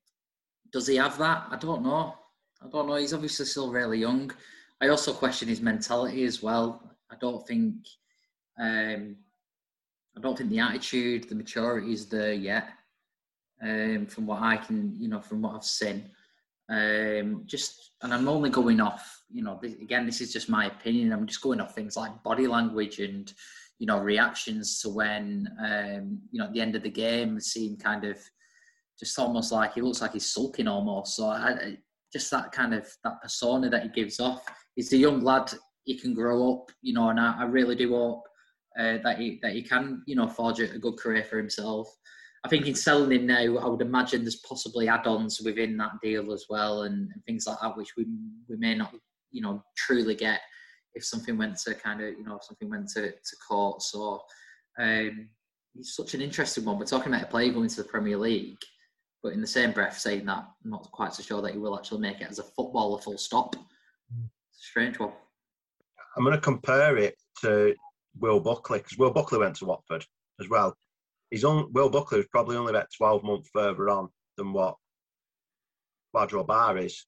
does 0.77 0.85
he 0.85 0.97
have 0.97 1.17
that? 1.17 1.47
I 1.49 1.55
don't 1.55 1.81
know. 1.81 2.13
I 2.61 2.67
don't 2.67 2.87
know. 2.87 2.97
He's 2.97 3.13
obviously 3.13 3.47
still 3.47 3.71
really 3.71 3.97
young. 3.97 4.31
I 4.79 4.89
also 4.89 5.11
question 5.11 5.47
his 5.47 5.59
mentality 5.59 6.23
as 6.23 6.43
well. 6.43 6.95
I 7.09 7.15
don't 7.19 7.45
think, 7.47 7.73
um, 8.59 9.15
I 10.15 10.21
don't 10.21 10.37
think 10.37 10.51
the 10.51 10.59
attitude, 10.59 11.29
the 11.29 11.33
maturity 11.33 11.93
is 11.93 12.05
there 12.05 12.33
yet. 12.33 12.69
Um, 13.59 14.05
from 14.05 14.27
what 14.27 14.43
I 14.43 14.57
can, 14.57 14.93
you 14.99 15.07
know, 15.07 15.19
from 15.19 15.41
what 15.41 15.55
I've 15.55 15.63
seen, 15.63 16.11
um, 16.69 17.41
just 17.47 17.93
and 18.03 18.13
I'm 18.13 18.27
only 18.27 18.51
going 18.51 18.79
off, 18.79 19.23
you 19.31 19.41
know, 19.43 19.57
this, 19.59 19.73
again, 19.73 20.05
this 20.05 20.21
is 20.21 20.31
just 20.31 20.47
my 20.47 20.67
opinion. 20.67 21.11
I'm 21.11 21.25
just 21.25 21.41
going 21.41 21.59
off 21.59 21.73
things 21.73 21.97
like 21.97 22.21
body 22.21 22.45
language 22.45 22.99
and, 22.99 23.33
you 23.79 23.87
know, 23.87 23.97
reactions 23.97 24.79
to 24.81 24.89
when, 24.89 25.49
um, 25.59 26.19
you 26.29 26.37
know, 26.37 26.45
at 26.45 26.53
the 26.53 26.61
end 26.61 26.75
of 26.75 26.83
the 26.83 26.91
game, 26.91 27.39
seem 27.39 27.77
kind 27.77 28.05
of 28.05 28.19
just 28.99 29.17
almost 29.19 29.51
like 29.51 29.73
he 29.73 29.81
looks 29.81 30.01
like 30.01 30.13
he's 30.13 30.31
sulking 30.31 30.67
almost. 30.67 31.15
So 31.15 31.27
I, 31.27 31.77
just 32.13 32.31
that 32.31 32.51
kind 32.51 32.73
of 32.73 32.87
that 33.03 33.21
persona 33.21 33.69
that 33.69 33.83
he 33.83 33.89
gives 33.89 34.19
off. 34.19 34.43
He's 34.75 34.93
a 34.93 34.97
young 34.97 35.21
lad. 35.21 35.51
He 35.83 35.97
can 35.97 36.13
grow 36.13 36.53
up, 36.53 36.71
you 36.81 36.93
know, 36.93 37.09
and 37.09 37.19
I, 37.19 37.39
I 37.39 37.43
really 37.45 37.75
do 37.75 37.95
hope 37.95 38.23
uh, 38.79 38.97
that 39.03 39.17
he 39.19 39.39
that 39.41 39.53
he 39.53 39.61
can, 39.61 40.03
you 40.07 40.15
know, 40.15 40.27
forge 40.27 40.59
a 40.59 40.79
good 40.79 40.97
career 40.97 41.23
for 41.23 41.37
himself. 41.37 41.87
I 42.45 42.49
think 42.49 42.67
in 42.67 42.75
selling 42.75 43.11
him 43.11 43.25
now, 43.25 43.57
I 43.57 43.67
would 43.67 43.81
imagine 43.81 44.21
there's 44.21 44.37
possibly 44.47 44.87
add-ons 44.87 45.41
within 45.41 45.75
that 45.77 45.93
deal 46.01 46.31
as 46.31 46.45
well, 46.49 46.83
and, 46.83 47.09
and 47.11 47.25
things 47.25 47.45
like 47.47 47.57
that, 47.61 47.75
which 47.75 47.93
we 47.97 48.05
we 48.47 48.57
may 48.57 48.75
not, 48.75 48.93
you 49.31 49.41
know, 49.41 49.63
truly 49.75 50.15
get 50.15 50.39
if 50.93 51.03
something 51.03 51.37
went 51.37 51.57
to 51.57 51.73
kind 51.75 52.01
of, 52.01 52.09
you 52.17 52.23
know, 52.23 52.39
something 52.41 52.69
went 52.69 52.89
to, 52.89 53.11
to 53.11 53.35
court. 53.47 53.81
So 53.81 54.21
um, 54.79 55.29
he's 55.73 55.95
such 55.95 56.13
an 56.13 56.21
interesting 56.21 56.65
one. 56.65 56.79
We're 56.79 56.85
talking 56.85 57.13
about 57.13 57.27
a 57.27 57.31
player 57.31 57.51
going 57.51 57.69
to 57.69 57.75
the 57.77 57.83
Premier 57.83 58.17
League, 58.17 58.57
but 59.23 59.33
in 59.33 59.41
the 59.41 59.47
same 59.47 59.71
breath 59.71 59.97
saying 59.97 60.25
that, 60.25 60.45
I'm 60.63 60.71
not 60.71 60.91
quite 60.91 61.13
so 61.13 61.23
sure 61.23 61.41
that 61.41 61.53
he 61.53 61.57
will 61.57 61.77
actually 61.77 62.01
make 62.01 62.21
it 62.21 62.29
as 62.29 62.39
a 62.39 62.43
footballer 62.43 63.01
full 63.01 63.17
stop. 63.17 63.55
Hmm. 63.55 64.25
It's 64.51 64.61
a 64.61 64.63
Strange 64.63 64.99
one. 64.99 65.11
I'm 66.15 66.23
going 66.23 66.35
to 66.35 66.41
compare 66.41 66.97
it 66.97 67.15
to 67.41 67.75
Will 68.19 68.39
Buckley 68.39 68.79
because 68.79 68.97
Will 68.97 69.11
Buckley 69.11 69.39
went 69.39 69.55
to 69.57 69.65
Watford 69.65 70.05
as 70.39 70.49
well. 70.49 70.75
He's 71.29 71.43
on 71.43 71.71
Will 71.73 71.89
Buckley 71.89 72.17
was 72.17 72.27
probably 72.27 72.57
only 72.57 72.71
about 72.71 72.87
12 72.95 73.23
months 73.23 73.49
further 73.53 73.89
on 73.89 74.09
than 74.37 74.53
what 74.53 74.75
Kwadwo 76.15 76.45
Baah 76.45 76.83
is, 76.83 77.05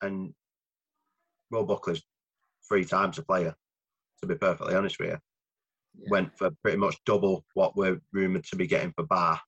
and 0.00 0.32
Will 1.50 1.64
Buckley's 1.64 2.02
three 2.68 2.84
times 2.84 3.18
a 3.18 3.22
player. 3.22 3.54
To 4.20 4.26
be 4.26 4.34
perfectly 4.34 4.74
honest 4.74 4.98
with 4.98 5.08
you, 5.08 5.18
yeah. 5.98 6.08
went 6.10 6.36
for 6.36 6.50
pretty 6.62 6.76
much 6.76 6.94
double 7.06 7.42
what 7.54 7.74
we're 7.74 8.00
rumoured 8.12 8.44
to 8.44 8.56
be 8.56 8.66
getting 8.66 8.92
for 8.92 9.06
Baah. 9.06 9.38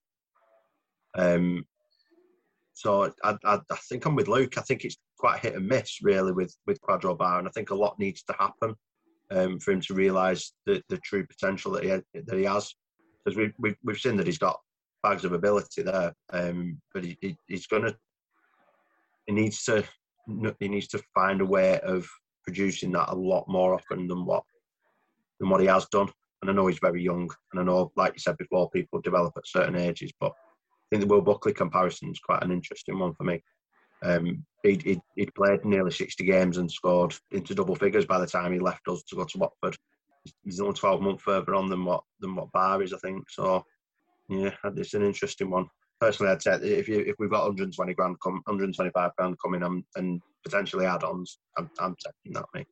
Um, 1.15 1.65
so 2.73 3.13
I, 3.23 3.35
I, 3.43 3.59
I, 3.69 3.75
think 3.89 4.05
I'm 4.05 4.15
with 4.15 4.27
Luke. 4.27 4.57
I 4.57 4.61
think 4.61 4.83
it's 4.83 4.97
quite 5.17 5.39
hit 5.39 5.55
and 5.55 5.67
miss 5.67 5.99
really 6.01 6.31
with 6.31 6.55
with 6.65 6.81
Kwadwo 6.81 7.17
Baah, 7.17 7.39
and 7.39 7.47
I 7.47 7.51
think 7.51 7.69
a 7.69 7.75
lot 7.75 7.99
needs 7.99 8.23
to 8.23 8.35
happen 8.39 8.75
um, 9.31 9.59
for 9.59 9.71
him 9.71 9.81
to 9.81 9.93
realise 9.93 10.53
the, 10.65 10.81
the 10.89 10.97
true 10.97 11.25
potential 11.25 11.71
that 11.73 11.83
he 11.83 11.89
that 11.89 12.37
he 12.37 12.43
has. 12.45 12.73
Because 13.23 13.37
we've, 13.37 13.53
we've 13.59 13.77
we've 13.83 13.99
seen 13.99 14.17
that 14.17 14.27
he's 14.27 14.39
got 14.39 14.59
bags 15.01 15.23
of 15.23 15.33
ability 15.33 15.83
there, 15.83 16.13
um, 16.31 16.81
but 16.93 17.03
he, 17.03 17.17
he, 17.21 17.37
he's 17.47 17.67
gonna 17.67 17.95
he 19.27 19.33
needs 19.33 19.63
to 19.63 19.83
he 20.59 20.67
needs 20.67 20.87
to 20.87 21.03
find 21.13 21.41
a 21.41 21.45
way 21.45 21.79
of 21.81 22.07
producing 22.43 22.91
that 22.91 23.09
a 23.09 23.15
lot 23.15 23.45
more 23.47 23.73
often 23.73 24.07
than 24.07 24.25
what 24.25 24.43
than 25.39 25.49
what 25.49 25.61
he 25.61 25.67
has 25.67 25.85
done. 25.87 26.09
And 26.41 26.49
I 26.49 26.53
know 26.53 26.67
he's 26.67 26.79
very 26.79 27.01
young, 27.01 27.29
and 27.51 27.61
I 27.61 27.63
know, 27.63 27.91
like 27.95 28.13
you 28.13 28.19
said 28.19 28.37
before, 28.37 28.69
people 28.71 28.99
develop 28.99 29.33
at 29.37 29.47
certain 29.47 29.77
ages. 29.77 30.11
But 30.19 30.33
think 30.93 31.07
the 31.07 31.13
Will 31.13 31.21
Buckley 31.21 31.53
comparison 31.53 32.11
is 32.11 32.19
quite 32.19 32.43
an 32.43 32.51
interesting 32.51 32.99
one 32.99 33.13
for 33.15 33.23
me. 33.23 33.43
Um, 34.03 34.45
he'd, 34.63 34.81
he'd, 34.83 35.01
he'd, 35.15 35.33
played 35.33 35.63
nearly 35.63 35.91
60 35.91 36.23
games 36.25 36.57
and 36.57 36.69
scored 36.69 37.15
into 37.31 37.55
double 37.55 37.75
figures 37.75 38.05
by 38.05 38.19
the 38.19 38.27
time 38.27 38.51
he 38.51 38.59
left 38.59 38.87
us 38.89 39.01
to 39.03 39.15
go 39.15 39.23
to 39.23 39.37
Watford. 39.37 39.77
He's 40.43 40.59
only 40.59 40.73
12 40.73 41.01
months 41.01 41.23
further 41.23 41.55
on 41.55 41.69
than 41.69 41.83
what 41.83 42.03
than 42.19 42.35
what 42.35 42.51
Baah 42.51 42.83
is, 42.83 42.93
I 42.93 42.97
think. 42.97 43.29
So, 43.29 43.63
yeah, 44.29 44.51
it's 44.63 44.93
an 44.93 45.03
interesting 45.03 45.49
one. 45.49 45.67
Personally, 45.99 46.31
I'd 46.31 46.41
say 46.41 46.55
if 46.55 46.87
you 46.87 46.99
if 46.99 47.15
we've 47.17 47.31
got 47.31 47.43
120 47.43 47.93
grand, 47.93 48.17
come 48.21 48.41
125 48.45 49.11
grand 49.17 49.35
coming, 49.43 49.63
um, 49.63 49.85
and 49.95 50.21
potentially 50.43 50.85
add-ons, 50.85 51.39
I'm, 51.57 51.69
I'm 51.79 51.95
taking 52.05 52.33
that, 52.33 52.45
mate. 52.53 52.67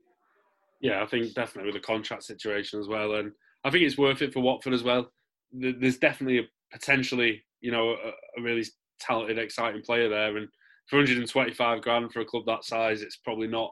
Yeah, 0.81 1.01
I 1.01 1.05
think 1.05 1.33
definitely 1.33 1.71
with 1.71 1.81
the 1.81 1.87
contract 1.87 2.23
situation 2.23 2.79
as 2.79 2.87
well, 2.87 3.15
and 3.15 3.31
I 3.63 3.69
think 3.69 3.83
it's 3.83 3.97
worth 3.97 4.21
it 4.21 4.33
for 4.33 4.41
Watford 4.41 4.73
as 4.73 4.83
well. 4.83 5.09
There's 5.53 5.97
definitely 5.97 6.39
a, 6.39 6.43
potentially, 6.71 7.43
you 7.61 7.71
know, 7.71 7.91
a, 7.91 8.39
a 8.39 8.41
really 8.41 8.65
talented, 8.99 9.37
exciting 9.37 9.81
player 9.81 10.09
there, 10.09 10.37
and 10.37 10.47
for 10.87 10.97
125 10.97 11.81
grand 11.81 12.11
for 12.11 12.21
a 12.21 12.25
club 12.25 12.43
that 12.47 12.63
size, 12.63 13.01
it's 13.01 13.17
probably 13.17 13.47
not 13.47 13.71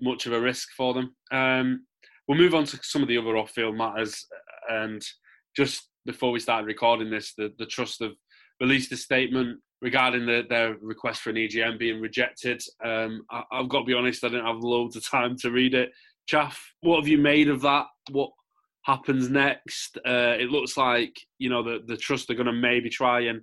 much 0.00 0.26
of 0.26 0.32
a 0.32 0.40
risk 0.40 0.68
for 0.76 0.94
them. 0.94 1.14
Um, 1.30 1.86
we'll 2.26 2.38
move 2.38 2.54
on 2.54 2.64
to 2.64 2.78
some 2.82 3.02
of 3.02 3.08
the 3.08 3.18
other 3.18 3.36
off-field 3.36 3.76
matters, 3.76 4.26
and 4.68 5.02
just 5.56 5.88
before 6.06 6.30
we 6.30 6.40
started 6.40 6.66
recording 6.66 7.10
this, 7.10 7.34
the, 7.36 7.52
the 7.58 7.66
trust 7.66 8.00
have 8.00 8.12
released 8.60 8.92
a 8.92 8.96
statement 8.96 9.58
regarding 9.80 10.26
the, 10.26 10.44
their 10.48 10.76
request 10.80 11.20
for 11.20 11.30
an 11.30 11.36
EGM 11.36 11.78
being 11.78 12.00
rejected. 12.00 12.60
Um, 12.84 13.22
I, 13.30 13.42
have 13.52 13.68
got 13.68 13.80
to 13.80 13.84
be 13.84 13.94
honest, 13.94 14.24
I 14.24 14.28
didn't 14.28 14.46
have 14.46 14.58
loads 14.58 14.96
of 14.96 15.08
time 15.08 15.36
to 15.38 15.50
read 15.50 15.74
it. 15.74 15.90
Chaff, 16.26 16.60
what 16.80 16.96
have 16.96 17.08
you 17.08 17.18
made 17.18 17.48
of 17.48 17.60
that? 17.62 17.86
What 18.10 18.30
happens 18.82 19.28
next? 19.30 19.98
Uh, 19.98 20.36
it 20.38 20.50
looks 20.50 20.76
like 20.76 21.14
you 21.38 21.50
know 21.50 21.62
the 21.62 21.80
the 21.86 21.96
trust 21.96 22.30
are 22.30 22.34
going 22.34 22.46
to 22.46 22.52
maybe 22.52 22.88
try 22.88 23.20
and 23.20 23.42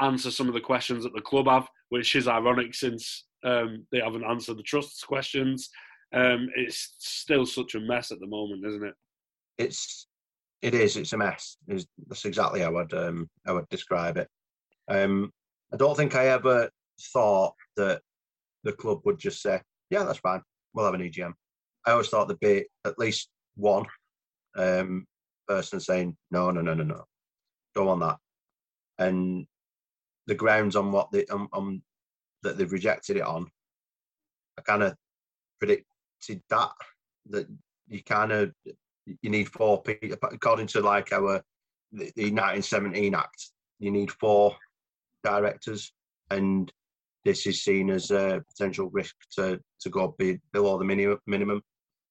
answer 0.00 0.30
some 0.30 0.48
of 0.48 0.54
the 0.54 0.60
questions 0.60 1.04
that 1.04 1.14
the 1.14 1.20
club 1.20 1.46
have, 1.46 1.68
which 1.90 2.16
is 2.16 2.28
ironic 2.28 2.74
since 2.74 3.26
um, 3.44 3.86
they 3.92 4.00
haven't 4.00 4.24
answered 4.24 4.56
the 4.56 4.62
trust's 4.62 5.04
questions. 5.04 5.70
Um, 6.12 6.48
it's 6.56 6.94
still 6.98 7.46
such 7.46 7.74
a 7.74 7.80
mess 7.80 8.10
at 8.10 8.18
the 8.20 8.26
moment, 8.26 8.66
isn't 8.66 8.84
it? 8.84 8.94
It's 9.58 10.08
it 10.62 10.74
is. 10.74 10.96
It's 10.96 11.12
a 11.12 11.16
mess. 11.16 11.56
It's, 11.68 11.86
that's 12.06 12.24
exactly 12.24 12.60
how 12.60 12.76
I'd 12.76 12.92
um, 12.92 13.28
I 13.46 13.52
would 13.52 13.68
describe 13.68 14.16
it. 14.16 14.28
Um, 14.88 15.30
I 15.72 15.76
don't 15.76 15.96
think 15.96 16.14
I 16.14 16.28
ever 16.28 16.68
thought 17.12 17.54
that 17.76 18.02
the 18.64 18.72
club 18.72 19.00
would 19.04 19.18
just 19.18 19.42
say, 19.42 19.60
"Yeah, 19.90 20.04
that's 20.04 20.18
fine. 20.18 20.42
We'll 20.74 20.84
have 20.84 20.94
an 20.94 21.00
EGM." 21.00 21.32
I 21.86 21.92
always 21.92 22.08
thought 22.08 22.28
there'd 22.28 22.40
be 22.40 22.66
at 22.84 22.98
least 22.98 23.30
one 23.56 23.86
um, 24.56 25.06
person 25.48 25.80
saying, 25.80 26.16
"No, 26.30 26.50
no, 26.50 26.60
no, 26.60 26.74
no, 26.74 26.84
no, 26.84 27.04
don't 27.74 27.86
want 27.86 28.00
that," 28.00 28.18
and 28.98 29.46
the 30.26 30.34
grounds 30.34 30.76
on 30.76 30.92
what 30.92 31.10
they 31.10 31.26
on 31.26 31.82
that 32.42 32.56
they've 32.56 32.72
rejected 32.72 33.16
it 33.16 33.22
on, 33.22 33.50
I 34.58 34.62
kind 34.62 34.82
of 34.82 34.94
predicted 35.58 36.42
that 36.48 36.72
that 37.30 37.46
you 37.88 38.02
kind 38.02 38.32
of 38.32 38.52
you 39.06 39.30
need 39.30 39.48
four 39.48 39.82
people 39.82 40.16
according 40.22 40.66
to 40.68 40.80
like 40.80 41.12
our 41.12 41.42
the, 41.92 42.12
the 42.16 42.30
1917 42.30 43.14
Act. 43.14 43.50
You 43.78 43.90
need 43.90 44.10
four 44.12 44.56
directors, 45.24 45.92
and 46.30 46.72
this 47.24 47.46
is 47.46 47.62
seen 47.62 47.90
as 47.90 48.10
a 48.10 48.42
potential 48.48 48.90
risk 48.90 49.14
to, 49.36 49.60
to 49.80 49.90
go 49.90 50.14
be 50.18 50.38
below 50.52 50.78
the 50.78 50.84
minimum. 50.84 51.18
minimum. 51.26 51.62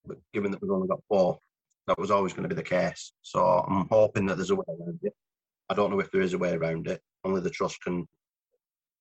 But 0.06 0.18
given 0.34 0.52
that 0.52 0.62
we've 0.62 0.72
only 0.72 0.88
got 0.88 1.04
four, 1.08 1.40
that 1.90 1.98
was 1.98 2.12
always 2.12 2.34
going 2.34 2.48
to 2.48 2.56
be 2.56 2.56
the 2.56 2.64
case. 2.64 3.14
So 3.24 3.44
I'm 3.44 3.88
hoping 3.90 4.28
that 4.28 4.38
there's 4.38 4.52
a 4.52 4.56
way 4.56 4.66
around 4.68 5.00
it. 5.02 5.14
I 5.70 5.74
don't 5.74 5.90
know 5.90 6.00
if 6.00 6.12
there 6.12 6.22
is 6.22 6.34
a 6.34 6.38
way 6.38 6.54
around 6.54 6.88
it. 6.88 7.02
Only 7.24 7.42
the 7.42 7.50
trust 7.50 7.82
can 7.82 8.08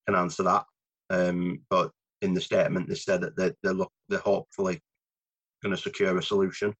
can 0.06 0.16
answer 0.16 0.42
that. 0.44 0.64
Um, 1.10 1.60
but 1.68 1.90
in 2.22 2.32
the 2.32 2.40
statement, 2.40 2.88
they 2.88 2.94
said 2.94 3.20
that 3.20 3.36
they, 3.36 3.52
they're, 3.62 3.74
look, 3.74 3.92
they're 4.08 4.20
hopefully 4.20 4.80
going 5.62 5.76
to 5.76 5.80
secure 5.80 6.16
a 6.16 6.22
solution. 6.22 6.74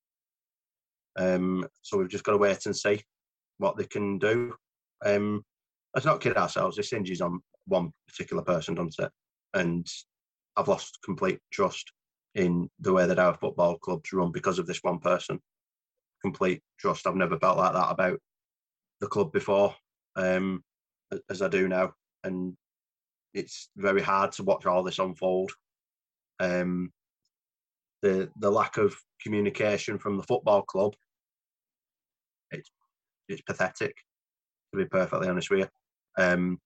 Um, 1.19 1.67
so 1.83 1.99
we've 1.99 2.09
just 2.09 2.25
got 2.25 2.33
to 2.33 2.39
wait 2.39 2.65
and 2.65 2.75
see 2.75 3.03
what 3.59 3.77
they 3.77 3.85
can 3.85 4.19
do. 4.19 4.55
Um, 5.05 5.43
let's 5.95 6.07
not 6.07 6.23
kid 6.23 6.39
ourselves. 6.39 6.77
This 6.77 6.91
hinges 6.91 7.21
on 7.21 7.41
one 7.67 7.93
particular 8.09 8.43
person, 8.43 8.77
doesn't 8.77 8.95
it? 8.99 9.11
And 9.53 9.87
I've 10.57 10.69
lost 10.69 10.99
complete 11.05 11.41
trust 11.53 11.93
in 12.35 12.71
the 12.81 12.95
way 12.95 13.07
that 13.07 13.19
our 13.19 13.35
football 13.35 13.77
clubs 13.77 14.11
run 14.13 14.33
because 14.33 14.59
of 14.59 14.67
this 14.67 14.83
one 14.83 15.01
person. 15.01 15.39
Complete 16.23 16.63
trust. 16.79 17.07
I've 17.07 17.17
never 17.17 17.39
felt 17.39 17.59
like 17.59 17.73
that 17.73 17.91
about 17.91 18.19
the 19.01 19.07
club 19.07 19.33
before, 19.33 19.75
um, 20.17 20.63
as 21.31 21.43
I 21.43 21.49
do 21.49 21.69
now, 21.69 21.93
and 22.25 22.57
it's 23.35 23.71
very 23.77 24.03
hard 24.03 24.33
to 24.33 24.43
watch 24.43 24.67
all 24.67 24.83
this 24.83 24.99
unfold. 24.99 25.53
Um, 26.41 26.93
the 28.03 28.31
the 28.41 28.51
lack 28.51 28.77
of 28.77 28.97
communication 29.23 29.99
from 29.99 30.17
the 30.17 30.23
football 30.23 30.63
club, 30.63 30.95
it's 32.51 32.71
it's 33.29 33.43
pathetic. 33.43 33.97
To 34.73 34.79
be 34.79 34.85
perfectly 34.85 35.29
honest 35.29 35.51
with 35.51 35.61
you, 35.61 35.69
um, 36.23 36.59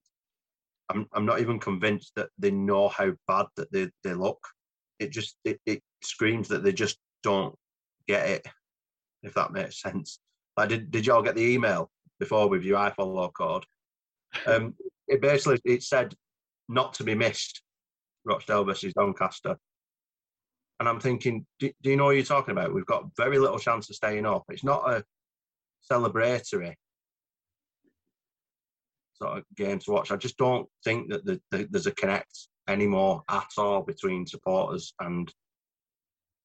I'm 0.88 1.06
I'm 1.12 1.26
not 1.26 1.40
even 1.40 1.58
convinced 1.58 2.12
that 2.16 2.28
they 2.38 2.50
know 2.50 2.88
how 2.88 3.12
bad 3.28 3.46
that 3.56 3.70
they, 3.72 3.90
they 4.04 4.14
look. 4.14 4.40
It 4.98 5.10
just 5.10 5.36
it, 5.44 5.60
it 5.66 5.82
screams 6.02 6.48
that 6.48 6.64
they 6.64 6.72
just 6.72 6.98
don't 7.22 7.54
get 8.06 8.28
it. 8.28 8.46
If 9.22 9.34
that 9.34 9.52
makes 9.52 9.80
sense. 9.80 10.18
Like, 10.56 10.68
did 10.68 10.90
did 10.90 11.06
y'all 11.06 11.22
get 11.22 11.34
the 11.34 11.52
email 11.52 11.90
before 12.18 12.48
with 12.48 12.62
your 12.62 12.78
iFollow 12.78 13.32
code? 13.32 13.64
Um, 14.46 14.74
it 15.08 15.20
basically 15.20 15.60
it 15.64 15.82
said 15.82 16.14
not 16.68 16.94
to 16.94 17.04
be 17.04 17.14
missed. 17.14 17.62
Rochdale 18.24 18.64
versus 18.64 18.94
Doncaster. 18.94 19.56
And 20.80 20.88
I'm 20.88 21.00
thinking, 21.00 21.46
do, 21.58 21.70
do, 21.82 21.90
you 21.90 21.96
know 21.96 22.06
what 22.06 22.16
you're 22.16 22.24
talking 22.24 22.52
about? 22.52 22.72
We've 22.74 22.86
got 22.86 23.14
very 23.16 23.38
little 23.38 23.58
chance 23.58 23.88
of 23.90 23.96
staying 23.96 24.26
up. 24.26 24.44
It's 24.48 24.64
not 24.64 24.88
a 24.90 25.04
celebratory 25.90 26.74
sort 29.14 29.38
of 29.38 29.44
game 29.56 29.78
to 29.80 29.90
watch. 29.92 30.10
I 30.10 30.16
just 30.16 30.36
don't 30.36 30.68
think 30.84 31.10
that 31.10 31.24
the, 31.24 31.40
the, 31.50 31.68
there's 31.70 31.86
a 31.86 31.92
connect 31.92 32.48
anymore 32.68 33.22
at 33.28 33.48
all 33.58 33.82
between 33.82 34.26
supporters 34.26 34.94
and 35.00 35.32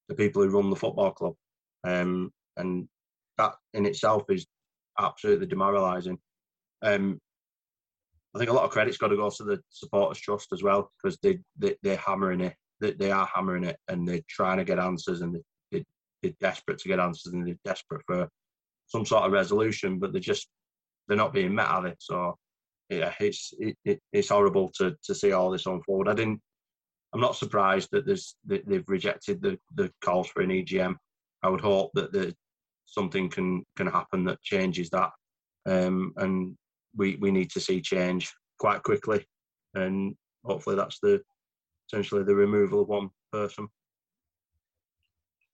the 0.09 0.15
people 0.15 0.43
who 0.43 0.49
run 0.49 0.69
the 0.69 0.75
football 0.75 1.11
club. 1.11 1.33
Um, 1.83 2.31
and 2.57 2.87
that 3.37 3.53
in 3.73 3.85
itself 3.85 4.23
is 4.29 4.45
absolutely 4.99 5.45
demoralising. 5.45 6.17
Um, 6.81 7.19
I 8.35 8.39
think 8.39 8.49
a 8.49 8.53
lot 8.53 8.65
of 8.65 8.71
credit's 8.71 8.97
got 8.97 9.07
to 9.07 9.15
go 9.15 9.29
to 9.29 9.43
the 9.43 9.59
supporters 9.69 10.19
trust 10.19 10.49
as 10.53 10.61
well 10.61 10.91
because 11.01 11.17
they, 11.23 11.39
they 11.57 11.75
they're 11.81 11.97
hammering 11.97 12.41
it. 12.41 12.55
They, 12.79 12.91
they 12.91 13.11
are 13.11 13.27
hammering 13.33 13.63
it 13.63 13.77
and 13.87 14.07
they're 14.07 14.21
trying 14.29 14.57
to 14.57 14.63
get 14.63 14.79
answers 14.79 15.21
and 15.21 15.35
they, 15.71 15.83
they, 16.21 16.29
are 16.29 16.33
desperate 16.39 16.77
to 16.79 16.87
get 16.87 16.99
answers 16.99 17.33
and 17.33 17.47
they're 17.47 17.55
desperate 17.65 18.03
for 18.05 18.27
some 18.87 19.05
sort 19.05 19.23
of 19.23 19.31
resolution, 19.31 19.97
but 19.97 20.11
they're 20.11 20.21
just 20.21 20.47
they're 21.07 21.17
not 21.17 21.33
being 21.33 21.55
met 21.55 21.69
at 21.69 21.85
it. 21.85 21.97
So 21.99 22.35
yeah, 22.89 23.13
it's 23.19 23.53
it, 23.59 24.01
it's 24.13 24.29
horrible 24.29 24.69
to 24.77 24.95
to 25.03 25.15
see 25.15 25.31
all 25.31 25.51
this 25.51 25.65
unfold. 25.65 26.07
I 26.07 26.13
didn't. 26.13 26.41
I'm 27.13 27.21
not 27.21 27.35
surprised 27.35 27.89
that 27.91 28.05
there's 28.05 28.35
that 28.45 28.67
they've 28.67 28.87
rejected 28.87 29.41
the 29.41 29.57
the 29.75 29.91
calls 30.03 30.27
for 30.27 30.41
an 30.41 30.49
EGM. 30.49 30.95
I 31.43 31.49
would 31.49 31.61
hope 31.61 31.91
that 31.95 32.11
the 32.11 32.35
something 32.87 33.29
can 33.29 33.63
can 33.75 33.87
happen 33.87 34.23
that 34.25 34.41
changes 34.41 34.89
that, 34.89 35.11
um, 35.67 36.13
and 36.17 36.57
we 36.95 37.17
we 37.17 37.31
need 37.31 37.51
to 37.51 37.59
see 37.59 37.81
change 37.81 38.33
quite 38.57 38.81
quickly, 38.81 39.23
and 39.75 40.15
hopefully 40.43 40.75
that's 40.75 40.99
the 40.99 41.21
essentially 41.87 42.23
the 42.23 42.35
removal 42.35 42.81
of 42.81 42.87
one 42.87 43.09
person. 43.31 43.67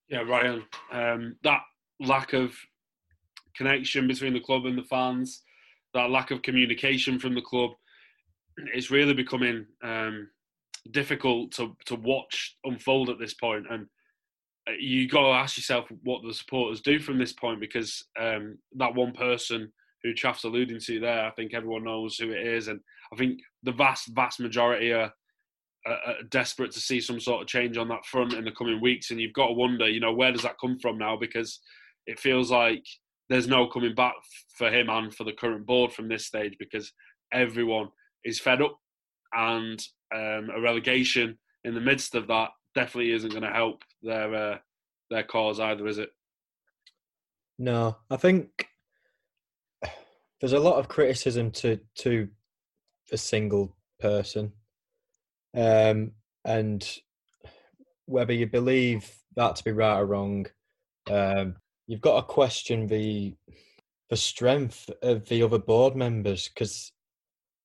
Yeah, 0.10 0.22
Ryan, 0.22 0.64
um, 0.92 1.36
that 1.44 1.62
lack 2.00 2.34
of 2.34 2.56
connection 3.56 4.08
between 4.08 4.34
the 4.34 4.40
club 4.40 4.66
and 4.66 4.78
the 4.78 4.84
fans, 4.84 5.42
that 5.94 6.10
lack 6.10 6.32
of 6.32 6.42
communication 6.42 7.20
from 7.20 7.36
the 7.36 7.42
club, 7.42 7.72
it's 8.74 8.92
really 8.92 9.14
becoming 9.14 9.66
um, 9.84 10.30
difficult 10.92 11.52
to 11.54 11.76
to 11.86 11.96
watch 11.96 12.58
unfold 12.64 13.10
at 13.10 13.20
this. 13.20 13.36
And 13.42 13.68
uh, 13.72 13.78
you 14.80 15.08
got 15.08 15.22
to 15.22 15.34
ask 15.34 15.58
yourself 15.58 15.88
what 16.04 16.22
the 16.24 16.34
supporters 16.34 16.82
do 16.82 17.00
from 17.00 17.18
this 17.18 17.34
point 17.34 17.60
because 17.60 18.06
um, 18.20 18.58
that 18.78 18.96
one 18.96 19.12
person 19.12 19.72
who 20.04 20.14
Chaff's 20.14 20.44
alluding 20.44 20.80
to 20.80 21.00
there, 21.00 21.26
I 21.26 21.32
think 21.32 21.54
everyone 21.54 21.84
knows 21.84 22.18
who 22.18 22.32
it 22.32 22.46
is, 22.46 22.68
and 22.68 22.80
I 23.12 23.16
think 23.16 23.40
the 23.64 23.72
vast 23.72 24.08
vast 24.14 24.40
majority 24.40 24.92
are 24.92 25.12
uh, 25.86 26.14
desperate 26.30 26.72
to 26.72 26.80
see 26.80 27.02
some 27.02 27.20
sort 27.20 27.42
of 27.42 27.48
change 27.48 27.78
on 27.78 27.90
that 27.90 28.06
front 28.06 28.34
in 28.34 28.46
the 28.46 28.52
coming 28.52 28.82
weeks. 28.82 29.12
And 29.12 29.20
you've 29.20 29.34
got 29.34 29.48
to 29.48 29.54
wonder, 29.54 29.90
you 29.90 30.00
know, 30.00 30.14
where 30.14 30.32
does 30.32 30.44
that 30.44 30.60
come 30.60 30.78
from 30.80 30.98
now? 30.98 31.18
Because 31.18 31.60
it 32.08 32.20
feels 32.20 32.52
like 32.52 32.86
there's 33.30 33.48
no 33.48 33.68
coming 33.68 33.96
back 33.96 34.14
for 34.58 34.70
him 34.70 34.90
and 34.90 35.14
for 35.14 35.24
the 35.24 35.34
current 35.34 35.66
board 35.66 35.92
from 35.92 36.08
this 36.08 36.26
stage 36.26 36.56
because 36.60 36.92
everyone 37.34 37.90
is 38.24 38.40
fed 38.40 38.62
up, 38.62 38.78
and 39.34 39.86
um, 40.14 40.50
a 40.56 40.62
relegation 40.62 41.38
in 41.64 41.74
the 41.74 41.82
midst 41.82 42.16
of 42.16 42.28
that 42.28 42.50
definitely 42.76 43.12
isn't 43.12 43.32
going 43.32 43.44
to 43.44 43.50
help 43.50 43.84
their 44.02 44.34
uh, 44.36 44.58
their 45.10 45.24
cause 45.24 45.60
either, 45.60 45.88
is 45.88 45.98
it? 45.98 46.12
No, 47.60 47.98
I 48.10 48.18
think 48.18 48.68
there's 50.40 50.54
a 50.54 50.60
lot 50.60 50.80
of 50.80 50.88
criticism 50.88 51.52
to 51.52 51.80
to 52.00 52.30
a 53.12 53.18
single 53.18 53.76
person 54.00 54.54
um, 55.56 56.12
and 56.46 57.00
whether 58.06 58.34
you 58.34 58.48
believe 58.48 59.10
that 59.36 59.56
to 59.56 59.64
be 59.64 59.72
right 59.72 60.00
or 60.00 60.06
wrong, 60.06 60.48
um, 61.10 61.56
you've 61.88 62.02
got 62.02 62.16
to 62.16 62.34
question 62.34 62.88
the 62.88 63.36
the 64.10 64.18
strength 64.18 64.90
of 65.02 65.28
the 65.28 65.42
other 65.42 65.58
board 65.58 65.96
members 65.96 66.50
because 66.50 66.92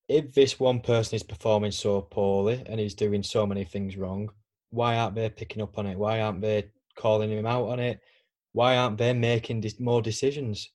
if 0.08 0.32
this 0.32 0.58
one 0.58 0.80
person 0.80 1.16
is 1.16 1.22
performing 1.22 1.70
so 1.70 2.00
poorly 2.00 2.62
and 2.64 2.80
he's 2.80 2.94
doing 2.94 3.22
so 3.22 3.46
many 3.46 3.64
things 3.64 3.96
wrong, 3.96 4.30
why 4.70 4.96
aren't 4.96 5.14
they 5.14 5.28
picking 5.30 5.62
up 5.62 5.78
on 5.78 5.86
it? 5.86 5.98
Why 5.98 6.20
aren't 6.20 6.40
they 6.40 6.70
calling 6.96 7.30
him 7.30 7.46
out 7.46 7.68
on 7.68 7.80
it? 7.80 8.00
Why 8.52 8.76
aren't 8.76 8.98
they 8.98 9.12
making 9.12 9.64
more 9.78 10.02
decisions? 10.02 10.70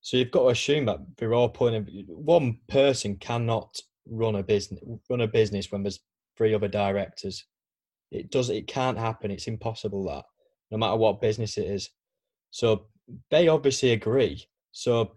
So 0.00 0.16
you've 0.16 0.30
got 0.30 0.42
to 0.42 0.48
assume 0.50 0.86
that 0.86 1.00
they're 1.16 1.34
all 1.34 1.48
putting. 1.48 1.84
One 2.08 2.58
person 2.68 3.16
cannot 3.16 3.80
run 4.08 4.36
a 4.36 4.42
business 4.42 4.80
run 5.10 5.20
a 5.20 5.26
business 5.26 5.72
when 5.72 5.82
there's 5.82 6.00
three 6.36 6.54
other 6.54 6.68
directors. 6.68 7.44
It 8.10 8.30
does. 8.30 8.50
It 8.50 8.68
can't 8.68 8.98
happen. 8.98 9.30
It's 9.30 9.48
impossible 9.48 10.04
that 10.04 10.24
no 10.70 10.78
matter 10.78 10.96
what 10.96 11.20
business 11.20 11.58
it 11.58 11.66
is. 11.66 11.90
So 12.50 12.86
they 13.30 13.48
obviously 13.48 13.92
agree. 13.92 14.46
So 14.72 15.12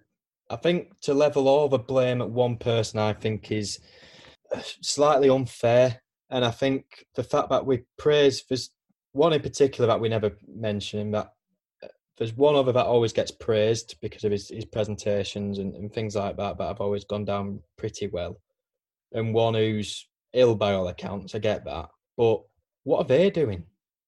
I 0.49 0.55
think 0.55 0.99
to 1.01 1.13
level 1.13 1.47
all 1.47 1.69
the 1.69 1.79
blame 1.79 2.21
at 2.21 2.29
one 2.29 2.57
person, 2.57 2.99
I 2.99 3.13
think 3.13 3.51
is 3.51 3.79
uh, 4.53 4.61
slightly 4.81 5.29
unfair. 5.29 6.01
And 6.29 6.45
I 6.45 6.51
think 6.51 7.05
the 7.15 7.23
fact 7.23 7.49
that 7.49 7.65
we 7.65 7.83
praise 7.97 8.43
there's 8.47 8.69
one 9.13 9.33
in 9.33 9.41
particular 9.41 9.87
that 9.87 9.99
we 9.99 10.09
never 10.09 10.31
mention 10.47 11.11
that 11.11 11.33
uh, 11.83 11.87
there's 12.17 12.35
one 12.35 12.55
other 12.55 12.71
that 12.71 12.85
always 12.85 13.13
gets 13.13 13.31
praised 13.31 13.95
because 14.01 14.23
of 14.23 14.31
his, 14.31 14.49
his 14.49 14.65
presentations 14.65 15.57
and, 15.57 15.75
and 15.75 15.91
things 15.91 16.15
like 16.15 16.37
that 16.37 16.57
that 16.57 16.67
have 16.67 16.81
always 16.81 17.03
gone 17.03 17.25
down 17.25 17.59
pretty 17.77 18.07
well 18.07 18.39
and 19.13 19.33
one 19.33 19.55
who's 19.55 20.07
ill 20.33 20.55
by 20.55 20.73
all 20.73 20.87
accounts. 20.87 21.33
I 21.33 21.39
get 21.39 21.65
that, 21.65 21.89
but 22.17 22.43
what 22.83 22.99
are 22.99 23.07
they 23.07 23.29
doing? 23.29 23.63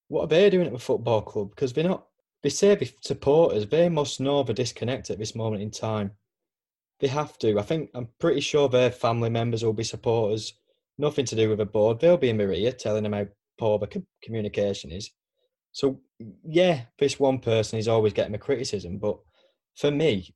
What 0.08 0.24
are 0.24 0.28
they 0.28 0.50
doing 0.50 0.68
at 0.68 0.74
the 0.74 0.80
football 0.80 1.22
club? 1.22 1.52
Because 1.52 1.74
they're 1.74 1.88
not. 1.88 2.06
They 2.44 2.50
say 2.50 2.76
the 2.76 2.92
supporters. 3.02 3.68
They 3.68 3.90
must 3.90 4.20
know 4.20 4.44
the 4.44 4.54
disconnect 4.54 5.10
at 5.10 5.20
this 5.20 5.36
moment 5.36 5.62
in 5.62 5.72
time. 5.72 6.12
They 7.00 7.08
have 7.08 7.38
to. 7.40 7.60
I 7.60 7.62
think 7.62 7.92
I'm 7.94 8.10
pretty 8.20 8.42
sure 8.42 8.68
their 8.68 8.92
family 8.92 9.30
members 9.30 9.64
will 9.64 9.74
be 9.74 9.84
supporters. 9.84 10.54
Nothing 10.98 11.26
to 11.26 11.36
do 11.36 11.50
with 11.50 11.58
the 11.58 11.66
board. 11.66 12.00
They'll 12.00 12.18
be 12.18 12.30
in 12.30 12.38
Maria 12.38 12.72
telling 12.72 13.04
them 13.04 13.14
how 13.14 13.28
poor 13.58 13.80
the 13.80 14.04
communication 14.24 14.92
is. 14.92 15.12
So 15.72 16.02
yeah, 16.46 16.82
this 17.00 17.20
one 17.20 17.40
person 17.40 17.80
is 17.80 17.88
always 17.88 18.14
getting 18.14 18.34
the 18.34 18.38
criticism, 18.38 18.98
but 18.98 19.18
for 19.76 19.90
me, 19.90 20.34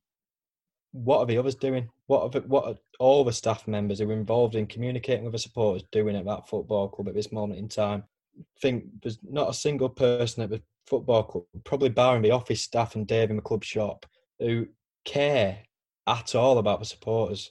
what 0.92 1.18
are 1.18 1.26
the 1.26 1.36
others 1.36 1.54
doing? 1.54 1.90
What 2.06 2.22
are 2.22 2.28
the, 2.30 2.40
what 2.46 2.64
are 2.64 2.74
all 2.98 3.22
the 3.22 3.32
staff 3.32 3.68
members 3.68 3.98
who 3.98 4.08
are 4.08 4.14
involved 4.14 4.54
in 4.54 4.66
communicating 4.66 5.24
with 5.24 5.32
the 5.32 5.38
supporters 5.38 5.84
doing 5.92 6.16
at 6.16 6.24
that 6.24 6.48
football 6.48 6.88
club 6.88 7.08
at 7.08 7.14
this 7.14 7.32
moment 7.32 7.58
in 7.58 7.68
time? 7.68 8.04
I 8.38 8.42
think 8.60 8.84
there's 9.02 9.18
not 9.22 9.50
a 9.50 9.54
single 9.54 9.90
person 9.90 10.42
at 10.42 10.50
the 10.50 10.62
football 10.86 11.24
club, 11.24 11.44
probably 11.64 11.90
barring 11.90 12.22
the 12.22 12.30
office 12.30 12.62
staff 12.62 12.94
and 12.94 13.06
Dave 13.06 13.30
in 13.30 13.36
the 13.36 13.42
club 13.42 13.64
shop, 13.64 14.06
who 14.38 14.66
care 15.04 15.58
at 16.06 16.34
all 16.34 16.58
about 16.58 16.78
the 16.78 16.86
supporters 16.86 17.50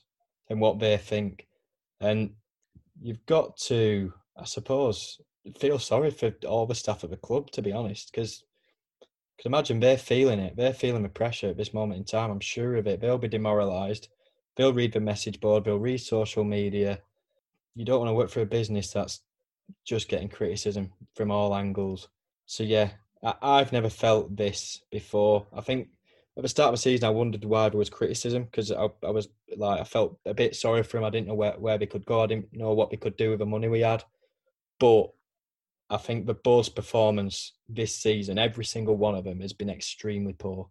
and 0.49 0.60
what 0.60 0.80
they 0.80 0.97
think. 0.97 1.47
And 1.99 2.32
you've 3.01 3.25
got 3.25 3.57
to, 3.57 4.13
I 4.37 4.45
suppose, 4.45 5.19
feel 5.59 5.79
sorry 5.79 6.11
for 6.11 6.33
all 6.47 6.65
the 6.65 6.75
staff 6.75 7.03
at 7.03 7.09
the 7.09 7.17
club, 7.17 7.51
to 7.51 7.61
be 7.61 7.71
honest, 7.71 8.11
because 8.11 8.43
can 9.37 9.51
imagine 9.51 9.79
they're 9.79 9.97
feeling 9.97 10.39
it. 10.39 10.55
They're 10.55 10.73
feeling 10.73 11.03
the 11.03 11.09
pressure 11.09 11.49
at 11.49 11.57
this 11.57 11.73
moment 11.73 11.99
in 11.99 12.05
time. 12.05 12.31
I'm 12.31 12.39
sure 12.39 12.75
of 12.75 12.87
it. 12.87 13.01
They'll 13.01 13.17
be 13.17 13.27
demoralised. 13.27 14.07
They'll 14.55 14.73
read 14.73 14.93
the 14.93 15.01
message 15.01 15.41
board. 15.41 15.65
They'll 15.65 15.77
read 15.77 15.99
social 15.99 16.43
media. 16.43 16.99
You 17.75 17.83
don't 17.83 17.99
want 17.99 18.09
to 18.09 18.13
work 18.13 18.29
for 18.29 18.41
a 18.41 18.45
business 18.45 18.91
that's 18.91 19.21
just 19.83 20.07
getting 20.07 20.29
criticism 20.29 20.93
from 21.15 21.31
all 21.31 21.55
angles. 21.55 22.07
So 22.45 22.63
yeah, 22.63 22.91
I, 23.41 23.57
have 23.57 23.73
never 23.73 23.89
felt 23.89 24.35
this 24.35 24.81
before. 24.91 25.47
I 25.53 25.61
think 25.61 25.89
at 26.38 26.43
the 26.43 26.49
start 26.49 26.69
of 26.69 26.73
the 26.73 26.81
season, 26.81 27.05
I 27.05 27.11
wondered 27.11 27.45
why 27.45 27.69
there 27.69 27.77
was 27.77 27.89
criticism 27.89 28.43
because 28.43 28.71
I, 28.71 28.88
I, 29.03 29.09
was 29.09 29.29
like, 29.55 29.79
I 29.79 29.83
felt 29.86 30.17
a 30.25 30.33
bit 30.33 30.55
sorry 30.55 30.83
for 30.83 30.97
him. 30.97 31.05
I 31.05 31.09
didn't 31.09 31.27
know 31.27 31.33
where, 31.33 31.53
where 31.53 31.77
they 31.77 31.86
could 31.86 32.05
go. 32.05 32.21
I 32.21 32.27
didn't 32.27 32.51
know 32.51 32.73
what 32.73 32.91
we 32.91 32.97
could 32.97 33.15
do 33.15 33.29
with 33.29 33.39
the 33.39 33.45
money 33.45 33.69
we 33.69 33.79
had. 33.79 34.03
But 34.79 35.11
I 35.89 35.97
think 35.97 36.25
the 36.25 36.33
Bulls' 36.33 36.67
performance 36.67 37.53
this 37.69 37.95
season, 37.95 38.38
every 38.38 38.65
single 38.65 38.97
one 38.97 39.15
of 39.15 39.23
them, 39.23 39.39
has 39.39 39.53
been 39.53 39.69
extremely 39.69 40.33
poor. 40.33 40.69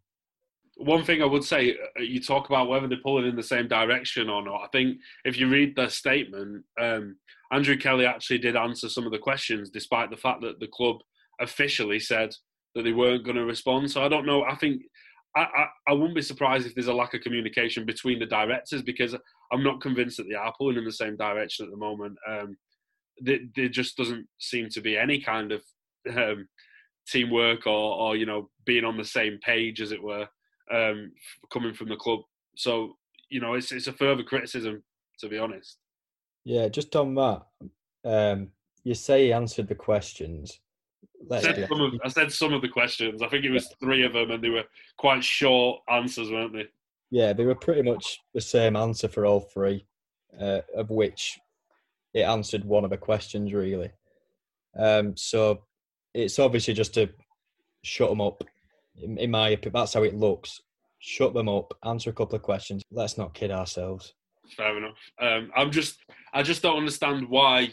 One 0.76 1.04
thing 1.04 1.22
I 1.22 1.26
would 1.26 1.44
say, 1.44 1.76
uh, 1.98 2.02
you 2.02 2.20
talk 2.20 2.48
about 2.48 2.68
whether 2.68 2.86
they're 2.86 2.98
pulling 3.02 3.26
in 3.26 3.36
the 3.36 3.42
same 3.42 3.68
direction 3.68 4.28
or 4.28 4.44
not. 4.44 4.64
I 4.64 4.68
think 4.72 4.98
if 5.24 5.38
you 5.38 5.48
read 5.48 5.76
their 5.76 5.88
statement, 5.88 6.64
um, 6.78 7.16
Andrew 7.52 7.76
Kelly 7.76 8.04
actually 8.04 8.38
did 8.38 8.56
answer 8.56 8.88
some 8.88 9.06
of 9.06 9.12
the 9.12 9.18
questions, 9.18 9.70
despite 9.70 10.10
the 10.10 10.16
fact 10.16 10.42
that 10.42 10.60
the 10.60 10.66
club 10.66 10.96
officially 11.40 12.00
said 12.00 12.34
that 12.74 12.82
they 12.82 12.92
weren't 12.92 13.24
going 13.24 13.36
to 13.36 13.44
respond. 13.44 13.90
So 13.90 14.04
I 14.04 14.08
don't 14.08 14.26
know. 14.26 14.42
I 14.42 14.56
think 14.56 14.82
I, 15.36 15.66
I, 15.88 15.92
wouldn't 15.92 16.14
be 16.14 16.22
surprised 16.22 16.66
if 16.66 16.74
there's 16.74 16.86
a 16.86 16.94
lack 16.94 17.14
of 17.14 17.20
communication 17.22 17.84
between 17.84 18.20
the 18.20 18.26
directors 18.26 18.82
because 18.82 19.16
I'm 19.52 19.64
not 19.64 19.80
convinced 19.80 20.16
that 20.18 20.28
they 20.28 20.36
are 20.36 20.54
pulling 20.56 20.76
in 20.76 20.84
the 20.84 20.92
same 20.92 21.16
direction 21.16 21.64
at 21.64 21.72
the 21.72 21.76
moment. 21.76 22.16
Um, 22.28 22.56
there, 23.18 23.40
there 23.56 23.68
just 23.68 23.96
doesn't 23.96 24.26
seem 24.38 24.68
to 24.70 24.80
be 24.80 24.96
any 24.96 25.20
kind 25.20 25.50
of 25.52 25.62
um, 26.16 26.48
teamwork 27.08 27.66
or, 27.66 28.00
or 28.00 28.16
you 28.16 28.26
know 28.26 28.48
being 28.64 28.84
on 28.84 28.96
the 28.96 29.04
same 29.04 29.38
page 29.44 29.80
as 29.80 29.92
it 29.92 30.02
were 30.02 30.28
um, 30.72 31.10
coming 31.52 31.74
from 31.74 31.88
the 31.88 31.96
club. 31.96 32.20
So 32.56 32.96
you 33.28 33.40
know 33.40 33.54
it's 33.54 33.72
it's 33.72 33.88
a 33.88 33.92
further 33.92 34.22
criticism 34.22 34.82
to 35.20 35.28
be 35.28 35.38
honest. 35.38 35.78
Yeah, 36.44 36.68
just 36.68 36.94
on 36.94 37.14
that, 37.14 37.42
um, 38.04 38.48
you 38.84 38.94
say 38.94 39.26
he 39.26 39.32
answered 39.32 39.68
the 39.68 39.74
questions. 39.74 40.60
I 41.30 41.40
said, 41.40 41.58
of, 41.58 41.70
I 42.04 42.08
said, 42.08 42.32
some 42.32 42.52
of, 42.52 42.62
the 42.62 42.68
questions. 42.68 43.22
I 43.22 43.28
think 43.28 43.44
it 43.44 43.50
was 43.50 43.68
three 43.80 44.04
of 44.04 44.12
them, 44.12 44.30
and 44.30 44.42
they 44.42 44.50
were 44.50 44.64
quite 44.96 45.24
short 45.24 45.80
answers, 45.88 46.30
weren't 46.30 46.52
they? 46.52 46.66
Yeah, 47.10 47.32
they 47.32 47.44
were 47.44 47.54
pretty 47.54 47.82
much 47.82 48.18
the 48.34 48.40
same 48.40 48.76
answer 48.76 49.08
for 49.08 49.24
all 49.24 49.40
three, 49.40 49.86
uh, 50.40 50.60
of 50.76 50.90
which 50.90 51.38
it 52.12 52.22
answered 52.22 52.64
one 52.64 52.84
of 52.84 52.90
the 52.90 52.96
questions 52.96 53.52
really. 53.52 53.90
Um, 54.78 55.16
so 55.16 55.62
it's 56.14 56.38
obviously 56.38 56.74
just 56.74 56.94
to 56.94 57.08
shut 57.82 58.08
them 58.08 58.20
up. 58.20 58.42
In, 59.00 59.18
in 59.18 59.30
my 59.30 59.50
opinion, 59.50 59.72
that's 59.74 59.94
how 59.94 60.02
it 60.04 60.14
looks. 60.14 60.60
Shut 60.98 61.34
them 61.34 61.48
up. 61.48 61.74
Answer 61.84 62.10
a 62.10 62.14
couple 62.14 62.36
of 62.36 62.42
questions. 62.42 62.82
Let's 62.90 63.18
not 63.18 63.34
kid 63.34 63.50
ourselves. 63.50 64.14
Fair 64.56 64.76
enough. 64.76 64.96
Um, 65.20 65.50
I'm 65.56 65.70
just, 65.70 65.98
I 66.32 66.42
just 66.42 66.62
don't 66.62 66.78
understand 66.78 67.28
why 67.28 67.70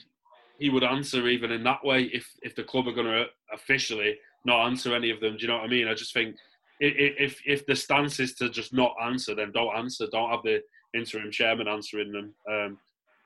he 0.62 0.70
would 0.70 0.84
answer 0.84 1.28
even 1.28 1.51
in 1.51 1.64
that 1.64 1.84
way 1.84 2.03
if 2.14 2.30
if 2.43 2.55
the 2.55 2.64
club 2.64 2.88
are 2.88 2.93
going 2.93 3.07
to 3.07 3.26
officially 3.51 4.16
not 4.45 4.68
answer 4.68 4.95
any 4.95 5.09
of 5.09 5.20
them. 5.20 5.36
Do 5.36 5.41
you 5.41 5.47
know 5.47 5.57
what 5.57 5.66
I 5.66 5.68
mean? 5.68 5.88
I 5.88 5.95
just 5.95 6.14
think 6.14 6.36
if 6.80 7.41
if 7.45 7.66
the 7.66 7.76
stance 7.76 8.20
is 8.20 8.36
to 8.36 8.47
just 8.47 8.72
not 8.72 8.93
answer, 9.03 9.34
then 9.34 9.51
don't 9.51 9.76
answer. 9.76 10.05
Don't 10.12 10.30
have 10.30 10.43
the 10.43 10.62
interim 10.93 11.32
chairman 11.32 11.68
answering 11.68 12.12
them. 12.12 12.34
Um, 12.47 12.78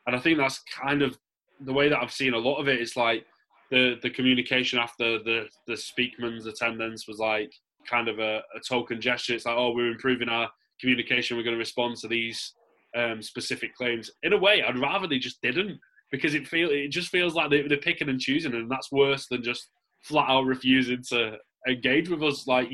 and 0.07 0.15
I 0.15 0.19
think 0.19 0.37
that's 0.37 0.59
kind 0.59 1.01
of 1.01 1.17
the 1.59 1.73
way 1.73 1.89
that 1.89 1.99
I've 2.01 2.11
seen 2.11 2.33
a 2.33 2.37
lot 2.37 2.57
of 2.61 2.69
it. 2.69 2.79
It's 2.79 2.95
like 2.95 3.25
the 3.69 3.99
the 4.01 4.09
communication 4.09 4.79
after 4.79 5.21
the 5.21 5.47
the 5.67 5.73
Speakman's 5.73 6.45
attendance 6.45 7.05
was 7.05 7.19
like 7.19 7.51
kind 7.85 8.07
of 8.07 8.19
a, 8.19 8.37
a 8.55 8.59
token 8.65 9.01
gesture. 9.01 9.35
It's 9.35 9.45
like, 9.45 9.57
oh, 9.57 9.73
we're 9.73 9.91
improving 9.91 10.29
our 10.29 10.49
communication. 10.79 11.35
We're 11.35 11.43
going 11.43 11.55
to 11.55 11.59
respond 11.59 11.97
to 11.97 12.07
these 12.07 12.53
um, 12.95 13.21
specific 13.21 13.75
claims. 13.75 14.09
In 14.23 14.31
a 14.31 14.37
way, 14.37 14.63
I'd 14.63 14.79
rather 14.79 15.05
they 15.05 15.19
just 15.19 15.41
didn't 15.41 15.79
because 16.11 16.35
it 16.35 16.47
feel 16.47 16.69
it 16.71 16.89
just 16.89 17.09
feels 17.09 17.33
like 17.33 17.49
they, 17.49 17.61
they're 17.63 17.77
picking 17.77 18.09
and 18.09 18.19
choosing, 18.19 18.53
and 18.53 18.69
that's 18.69 18.91
worse 18.91 19.27
than 19.27 19.43
just 19.43 19.69
flat 20.03 20.29
out 20.29 20.45
refusing 20.45 21.03
to 21.09 21.37
engage 21.67 22.09
with 22.09 22.23
us. 22.23 22.47
Like, 22.47 22.69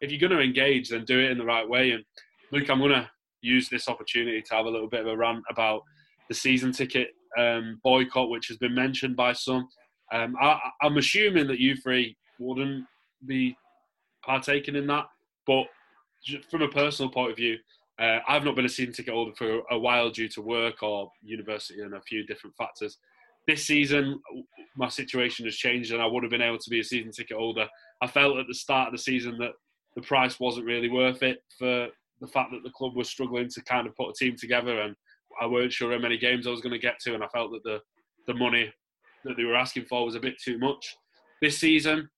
if 0.00 0.10
you're 0.10 0.20
going 0.20 0.38
to 0.38 0.44
engage, 0.44 0.88
then 0.88 1.04
do 1.04 1.18
it 1.18 1.30
in 1.30 1.38
the 1.38 1.44
right 1.44 1.68
way. 1.68 1.90
And 1.92 2.04
Luke, 2.52 2.70
I'm 2.70 2.78
going 2.78 2.90
to 2.90 3.08
use 3.42 3.68
this 3.68 3.88
opportunity 3.88 4.42
to 4.42 4.54
have 4.54 4.66
a 4.66 4.70
little 4.70 4.88
bit 4.88 5.00
of 5.00 5.06
a 5.06 5.16
rant 5.16 5.44
about 5.50 5.82
the 6.28 6.34
season 6.34 6.72
ticket 6.72 7.08
um, 7.38 7.80
boycott, 7.82 8.30
which 8.30 8.48
has 8.48 8.56
been 8.56 8.74
mentioned 8.74 9.16
by 9.16 9.32
some. 9.32 9.68
Um, 10.12 10.36
I, 10.40 10.58
am 10.82 10.96
assuming 10.98 11.46
that 11.48 11.58
you 11.58 11.76
three 11.76 12.16
wouldn't 12.38 12.84
be 13.26 13.56
partaking 14.24 14.76
in 14.76 14.86
that, 14.86 15.06
but 15.46 15.66
from 16.50 16.62
a 16.62 16.68
personal 16.68 17.10
point 17.10 17.32
of 17.32 17.36
view, 17.36 17.56
uh, 17.98 18.18
I've 18.28 18.44
not 18.44 18.56
been 18.56 18.66
a 18.66 18.68
season 18.68 18.92
ticket 18.92 19.14
holder 19.14 19.32
for 19.36 19.62
a 19.70 19.78
while 19.78 20.10
due 20.10 20.28
to 20.28 20.42
work 20.42 20.82
or 20.82 21.10
university 21.22 21.80
and 21.80 21.94
a 21.94 22.00
few 22.02 22.26
different 22.26 22.56
factors. 22.56 22.98
This 23.46 23.64
season, 23.64 24.20
my 24.76 24.88
situation 24.88 25.46
has 25.46 25.56
changed, 25.56 25.92
and 25.92 26.02
I 26.02 26.06
would 26.06 26.22
have 26.22 26.30
been 26.30 26.42
able 26.42 26.58
to 26.58 26.70
be 26.70 26.80
a 26.80 26.84
season 26.84 27.12
ticket 27.12 27.36
holder. 27.36 27.66
I 28.02 28.06
felt 28.06 28.38
at 28.38 28.46
the 28.48 28.54
start 28.54 28.88
of 28.88 28.92
the 28.92 28.98
season 28.98 29.38
that 29.38 29.52
the 29.94 30.02
price 30.02 30.38
wasn't 30.38 30.66
really 30.66 30.90
worth 30.90 31.22
it 31.22 31.38
for 31.58 31.88
the 32.20 32.26
fact 32.26 32.50
that 32.50 32.62
the 32.64 32.70
club 32.70 32.96
was 32.96 33.08
struggling 33.08 33.48
to 33.48 33.62
kind 33.62 33.86
of 33.86 33.96
put 33.96 34.10
a 34.10 34.12
team 34.12 34.36
together, 34.36 34.80
and 34.80 34.94
I 35.40 35.46
weren't 35.46 35.72
sure 35.72 35.92
how 35.92 35.98
many 35.98 36.18
games 36.18 36.46
I 36.46 36.50
was 36.50 36.60
going 36.60 36.72
to 36.72 36.78
get 36.78 36.98
to, 37.00 37.14
and 37.14 37.22
I 37.22 37.28
felt 37.28 37.52
that 37.52 37.62
the 37.62 37.80
the 38.26 38.34
money 38.34 38.72
that 39.24 39.36
they 39.36 39.44
were 39.44 39.54
asking 39.54 39.84
for 39.84 40.04
was 40.04 40.16
a 40.16 40.20
bit 40.20 40.34
too 40.42 40.58
much. 40.58 40.96
This 41.40 41.58
season, 41.58 42.08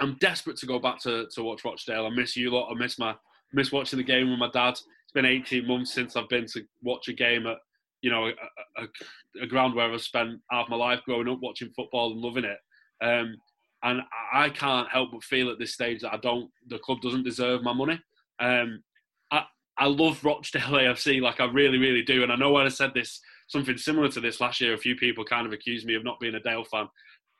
I'm 0.00 0.16
desperate 0.20 0.56
to 0.58 0.66
go 0.66 0.78
back 0.78 1.00
to, 1.02 1.26
to 1.34 1.42
watch 1.42 1.64
Rochdale. 1.64 2.06
I 2.06 2.10
miss 2.10 2.36
you 2.36 2.50
a 2.50 2.54
lot. 2.54 2.70
I 2.70 2.74
miss 2.74 2.98
my 2.98 3.14
miss 3.52 3.72
watching 3.72 3.96
the 3.96 4.04
game 4.04 4.30
with 4.30 4.38
my 4.38 4.50
dad. 4.52 4.78
It's 5.08 5.14
been 5.14 5.24
18 5.24 5.66
months 5.66 5.94
since 5.94 6.16
I've 6.16 6.28
been 6.28 6.44
to 6.48 6.62
watch 6.82 7.08
a 7.08 7.14
game 7.14 7.46
at 7.46 7.56
you 8.02 8.10
know 8.10 8.26
a, 8.26 8.82
a, 8.82 9.42
a 9.42 9.46
ground 9.46 9.74
where 9.74 9.90
I've 9.90 10.02
spent 10.02 10.38
half 10.50 10.68
my 10.68 10.76
life 10.76 11.00
growing 11.06 11.30
up 11.30 11.38
watching 11.40 11.72
football 11.74 12.12
and 12.12 12.20
loving 12.20 12.44
it. 12.44 12.58
Um, 13.02 13.36
and 13.82 14.02
I 14.34 14.50
can't 14.50 14.90
help 14.90 15.12
but 15.12 15.24
feel 15.24 15.50
at 15.50 15.58
this 15.58 15.72
stage 15.72 16.02
that 16.02 16.12
I 16.12 16.18
don't. 16.18 16.50
The 16.66 16.78
club 16.78 17.00
doesn't 17.00 17.24
deserve 17.24 17.62
my 17.62 17.72
money. 17.72 17.98
Um, 18.38 18.82
I 19.30 19.44
I 19.78 19.86
love 19.86 20.22
Rochdale 20.22 20.62
AFC 20.62 21.22
like 21.22 21.40
I 21.40 21.46
really 21.46 21.78
really 21.78 22.02
do, 22.02 22.22
and 22.22 22.30
I 22.30 22.36
know 22.36 22.52
when 22.52 22.66
I 22.66 22.70
said 22.70 22.92
this 22.94 23.18
something 23.48 23.78
similar 23.78 24.10
to 24.10 24.20
this 24.20 24.42
last 24.42 24.60
year, 24.60 24.74
a 24.74 24.78
few 24.78 24.94
people 24.94 25.24
kind 25.24 25.46
of 25.46 25.54
accused 25.54 25.86
me 25.86 25.94
of 25.94 26.04
not 26.04 26.20
being 26.20 26.34
a 26.34 26.40
Dale 26.40 26.64
fan. 26.64 26.86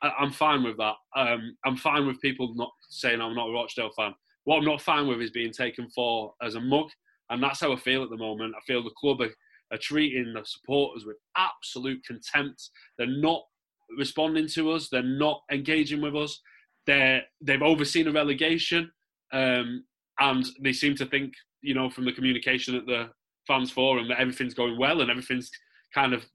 I, 0.01 0.11
am 0.19 0.31
fine 0.31 0.63
with 0.63 0.77
that. 0.77 0.95
Um, 1.15 1.55
I'm 1.65 1.77
fine 1.77 2.07
with 2.07 2.19
people 2.19 2.53
not 2.55 2.71
saying 2.89 3.21
I'm 3.21 3.35
not 3.35 3.49
a 3.49 3.53
Rochdale 3.53 3.91
fan. 3.95 4.15
What 4.45 4.57
I'm 4.57 4.65
not 4.65 4.81
fine 4.81 5.07
with 5.07 5.21
is 5.21 5.29
being 5.29 5.51
taken 5.51 5.87
for 5.93 6.33
as 6.41 6.55
a 6.55 6.61
mug, 6.61 6.87
and 7.29 7.41
that's 7.41 7.59
how 7.59 7.71
I 7.71 7.75
feel 7.75 8.03
at 8.03 8.09
the 8.09 8.17
moment. 8.17 8.55
I 8.57 8.61
feel 8.65 8.83
the 8.83 8.91
club 8.97 9.21
are, 9.21 9.29
are 9.71 9.79
treating 9.79 10.33
the 10.33 10.43
supporters 10.45 11.05
with 11.05 11.17
absolute 11.37 12.03
contempt. 12.05 12.69
They're 12.97 13.07
not 13.07 13.43
responding 13.97 14.47
to 14.49 14.71
us. 14.71 14.89
They're 14.89 15.03
not 15.03 15.41
engaging 15.51 16.01
with 16.01 16.15
us. 16.15 16.39
They're 16.85 17.23
they've 17.41 17.61
overseen 17.61 18.07
a 18.07 18.11
relegation, 18.11 18.91
um, 19.31 19.83
and 20.19 20.45
they 20.61 20.73
seem 20.73 20.95
to 20.95 21.05
think, 21.05 21.33
you 21.61 21.73
know, 21.73 21.89
from 21.89 22.05
the 22.05 22.13
communication 22.13 22.75
at 22.75 22.85
the 22.85 23.09
fans 23.47 23.71
forum 23.71 24.07
that 24.07 24.19
everything's 24.19 24.53
going 24.53 24.77
well 24.77 25.01
and 25.01 25.09
everything's 25.09 25.49
kind 25.93 26.13
of 26.13 26.25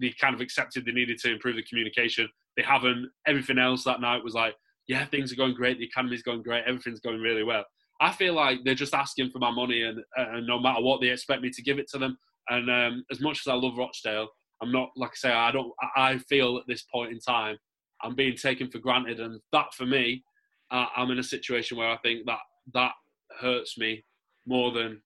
they 0.00 0.14
kind 0.20 0.34
of 0.34 0.40
accepted 0.40 0.84
they 0.84 0.92
needed 0.92 1.18
to 1.18 1.32
improve 1.32 1.56
the 1.56 1.62
communication. 1.62 2.28
They 2.56 2.62
haven't. 2.62 3.10
Everything 3.26 3.58
else 3.58 3.84
that 3.84 4.00
night 4.00 4.24
was 4.24 4.34
like, 4.34 4.54
yeah, 4.86 5.04
things 5.06 5.32
are 5.32 5.36
going 5.36 5.54
great. 5.54 5.78
The 5.78 5.86
economy's 5.86 6.22
going 6.22 6.42
great. 6.42 6.64
Everything's 6.66 7.00
going 7.00 7.20
really 7.20 7.44
well. 7.44 7.64
I 8.00 8.12
feel 8.12 8.34
like 8.34 8.60
they're 8.64 8.74
just 8.74 8.94
asking 8.94 9.30
for 9.30 9.38
my 9.38 9.50
money, 9.50 9.82
and, 9.82 10.00
and 10.16 10.46
no 10.46 10.60
matter 10.60 10.82
what, 10.82 11.00
they 11.00 11.08
expect 11.08 11.42
me 11.42 11.50
to 11.50 11.62
give 11.62 11.78
it 11.78 11.88
to 11.90 11.98
them. 11.98 12.16
And 12.48 12.70
um, 12.70 13.04
as 13.10 13.20
much 13.20 13.40
as 13.40 13.50
I 13.50 13.54
love 13.54 13.76
Rochdale, 13.76 14.28
I'm 14.62 14.72
not 14.72 14.90
like 14.96 15.10
I 15.10 15.16
say. 15.16 15.32
I 15.32 15.50
don't. 15.50 15.72
I 15.96 16.18
feel 16.18 16.56
at 16.56 16.66
this 16.66 16.82
point 16.82 17.12
in 17.12 17.20
time, 17.20 17.56
I'm 18.02 18.14
being 18.14 18.36
taken 18.36 18.70
for 18.70 18.78
granted, 18.78 19.20
and 19.20 19.40
that 19.52 19.74
for 19.74 19.86
me, 19.86 20.22
uh, 20.70 20.86
I'm 20.96 21.10
in 21.10 21.18
a 21.18 21.24
situation 21.24 21.76
where 21.76 21.88
I 21.88 21.96
think 21.98 22.26
that 22.26 22.38
that 22.74 22.92
hurts 23.40 23.78
me 23.78 24.04
more 24.46 24.72
than 24.72 25.00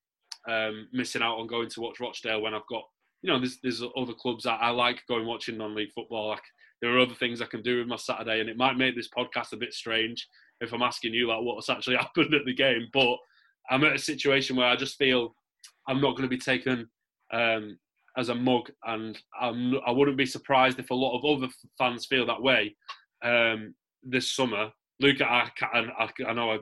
um, 0.48 0.88
missing 0.92 1.22
out 1.22 1.38
on 1.38 1.46
going 1.46 1.68
to 1.70 1.80
watch 1.80 2.00
Rochdale 2.00 2.42
when 2.42 2.54
I've 2.54 2.66
got 2.68 2.84
you 3.22 3.32
know, 3.32 3.38
there's 3.38 3.58
there's 3.62 3.82
other 3.96 4.12
clubs 4.12 4.44
that 4.44 4.58
I 4.60 4.70
like 4.70 5.02
going 5.08 5.26
watching 5.26 5.56
non-league 5.56 5.92
football. 5.94 6.28
Like 6.28 6.42
there 6.80 6.94
are 6.94 7.00
other 7.00 7.14
things 7.14 7.40
I 7.40 7.46
can 7.46 7.62
do 7.62 7.78
with 7.78 7.86
my 7.86 7.96
Saturday, 7.96 8.40
and 8.40 8.50
it 8.50 8.56
might 8.56 8.76
make 8.76 8.96
this 8.96 9.08
podcast 9.08 9.52
a 9.52 9.56
bit 9.56 9.72
strange 9.72 10.26
if 10.62 10.72
I'm 10.72 10.82
asking 10.82 11.14
you 11.14 11.28
like 11.28 11.42
what's 11.42 11.68
actually 11.68 11.96
happened 12.00 12.34
at 12.34 12.44
the 12.46 12.54
game. 12.54 12.88
But 12.92 13.16
I'm 13.70 13.84
at 13.84 13.96
a 13.96 13.98
situation 13.98 14.56
where 14.56 14.66
I 14.66 14.76
just 14.76 14.96
feel 14.96 15.34
I'm 15.88 16.00
not 16.00 16.12
going 16.12 16.28
to 16.28 16.28
be 16.28 16.38
taken 16.38 16.88
um, 17.32 17.78
as 18.16 18.28
a 18.28 18.34
mug, 18.34 18.70
and 18.84 19.18
I'm, 19.40 19.74
I 19.86 19.90
would 19.90 20.08
not 20.08 20.16
be 20.16 20.26
surprised 20.26 20.78
if 20.78 20.90
a 20.90 20.94
lot 20.94 21.18
of 21.18 21.24
other 21.24 21.52
fans 21.78 22.06
feel 22.06 22.26
that 22.26 22.42
way 22.42 22.74
um, 23.24 23.74
this 24.02 24.32
summer. 24.32 24.70
Luke, 25.00 25.20
I, 25.20 25.50
I, 25.72 26.08
I 26.26 26.32
know 26.32 26.52
I 26.52 26.58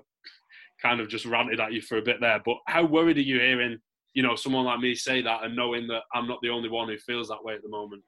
kind 0.83 1.01
of 1.01 1.09
just 1.09 1.27
ranted 1.27 1.61
at 1.61 1.73
you 1.73 1.83
for 1.83 1.99
a 1.99 2.03
bit 2.03 2.21
there, 2.21 2.41
but 2.45 2.57
how 2.67 2.85
worried 2.85 3.19
are 3.19 3.23
you 3.23 3.39
hearing 3.39 3.79
you 4.15 4.23
know 4.23 4.35
someone 4.35 4.65
like 4.65 4.81
me 4.81 4.95
say 4.95 5.23
that 5.23 5.45
and 5.45 5.55
knowing 5.55 5.87
that 5.87 6.03
I'm 6.15 6.27
not 6.27 6.41
the 6.43 6.51
only 6.51 6.69
one 6.69 6.89
who 6.89 6.99
feels 6.99 7.29
that 7.29 7.45
way 7.45 7.55
at 7.55 7.63
the 7.63 7.69
moment? 7.69 8.03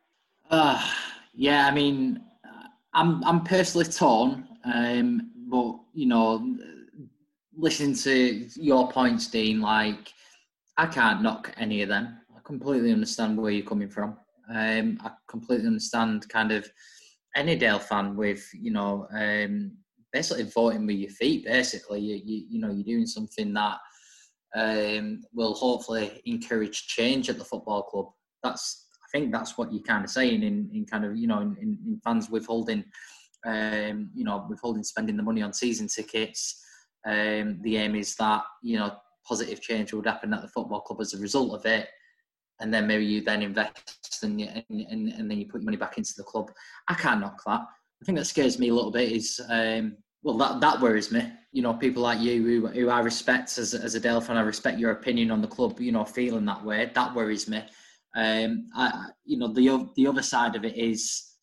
Uh, 0.51 0.85
yeah, 1.35 1.67
I 1.67 1.71
mean, 1.71 2.21
I'm 2.95 3.25
I'm 3.25 3.43
personally 3.43 3.87
torn, 3.87 4.47
um, 4.65 5.32
but 5.53 5.77
you 5.93 6.07
know, 6.07 6.57
listening 7.55 7.95
to 7.95 8.49
your 8.57 8.91
points, 8.91 9.27
Dean, 9.27 9.61
like 9.61 10.11
I 10.79 10.87
can't 10.87 11.23
knock 11.23 11.53
any 11.59 11.83
of 11.83 11.91
them. 11.91 12.19
I 12.35 12.41
completely 12.43 12.91
understand 12.91 13.37
where 13.37 13.53
you're 13.53 13.67
coming 13.67 13.91
from. 13.91 14.17
Um, 14.49 14.99
I 15.05 15.11
completely 15.29 15.67
understand 15.67 16.27
kind 16.31 16.53
of 16.53 16.67
any 17.37 17.55
Dale 17.55 17.79
fan 17.79 18.17
with 18.17 18.49
you 18.55 18.73
know 18.73 19.07
um, 19.15 19.77
basically 20.11 20.45
voting 20.45 20.87
with 20.87 20.97
your 20.97 21.11
feet. 21.11 21.45
Basically, 21.45 22.01
you, 22.01 22.23
you 22.25 22.47
you 22.53 22.59
know 22.59 22.71
you're 22.71 22.83
doing 22.95 23.07
something 23.07 23.53
that 23.53 23.77
um, 24.57 25.21
will 25.35 25.53
hopefully 25.53 26.23
encourage 26.25 26.87
change 26.87 27.29
at 27.29 27.37
the 27.37 27.45
football 27.45 27.83
club. 27.83 28.07
That's 28.43 28.87
I 29.05 29.19
think 29.19 29.31
that's 29.31 29.59
what 29.59 29.71
you're 29.71 29.83
kind 29.83 30.03
of 30.03 30.11
saying 30.11 30.43
in, 30.43 30.71
in 30.73 30.87
kind 30.87 31.05
of 31.05 31.15
you 31.15 31.27
know 31.27 31.41
in, 31.41 31.59
in 31.61 32.01
fans 32.03 32.31
withholding, 32.31 32.85
um, 33.45 34.11
you 34.15 34.25
know 34.25 34.47
withholding 34.49 34.85
spending 34.85 35.17
the 35.17 35.23
money 35.23 35.43
on 35.43 35.53
season 35.53 35.89
tickets. 35.89 36.65
Um, 37.05 37.61
the 37.63 37.77
aim 37.77 37.97
is 37.97 38.15
that 38.17 38.43
you 38.63 38.79
know 38.79 38.97
positive 39.27 39.61
change 39.61 39.93
would 39.93 40.07
happen 40.07 40.35
at 40.35 40.43
the 40.43 40.49
football 40.49 40.81
club 40.81 41.01
as 41.01 41.15
a 41.15 41.19
result 41.19 41.53
of 41.53 41.67
it, 41.67 41.89
and 42.61 42.73
then 42.73 42.87
maybe 42.87 43.05
you 43.05 43.23
then 43.23 43.43
invest 43.43 44.21
and, 44.23 44.41
and, 44.41 44.65
and, 44.69 45.09
and 45.09 45.31
then 45.31 45.39
you 45.39 45.47
put 45.47 45.63
money 45.63 45.77
back 45.77 45.99
into 45.99 46.15
the 46.17 46.23
club. 46.23 46.51
I 46.89 46.95
can't 46.95 47.21
knock 47.21 47.43
that. 47.47 47.61
I 47.61 48.05
think 48.05 48.19
that 48.19 48.25
scares 48.25 48.59
me 48.59 48.69
a 48.69 48.75
little 48.75 48.91
bit 48.91 49.13
is 49.13 49.41
um, 49.49 49.97
well 50.23 50.37
that 50.39 50.61
that 50.61 50.81
worries 50.81 51.11
me 51.11 51.31
you 51.53 51.63
know 51.63 51.75
people 51.75 52.03
like 52.03 52.21
you 52.21 52.43
who, 52.43 52.67
who 52.69 52.89
i 52.89 53.01
respect 53.01 53.59
as, 53.59 53.75
as 53.75 53.95
a 53.95 54.01
Dale 54.01 54.21
fan 54.21 54.37
i 54.37 54.41
respect 54.41 54.79
your 54.79 54.93
opinion 54.93 55.31
on 55.31 55.41
the 55.41 55.49
club 55.49 55.81
you 55.81 55.93
know 55.93 56.05
feeling 56.05 56.45
that 56.47 56.65
way 56.65 56.91
that 56.95 57.15
worries 57.15 57.49
me 57.49 57.63
um 58.17 58.69
i 58.75 59.07
you 59.25 59.39
know 59.39 59.49
the 59.53 59.89
the 59.97 60.07
other 60.07 60.23
side 60.23 60.57
of 60.57 60.65
it 60.65 60.77
is 60.77 61.35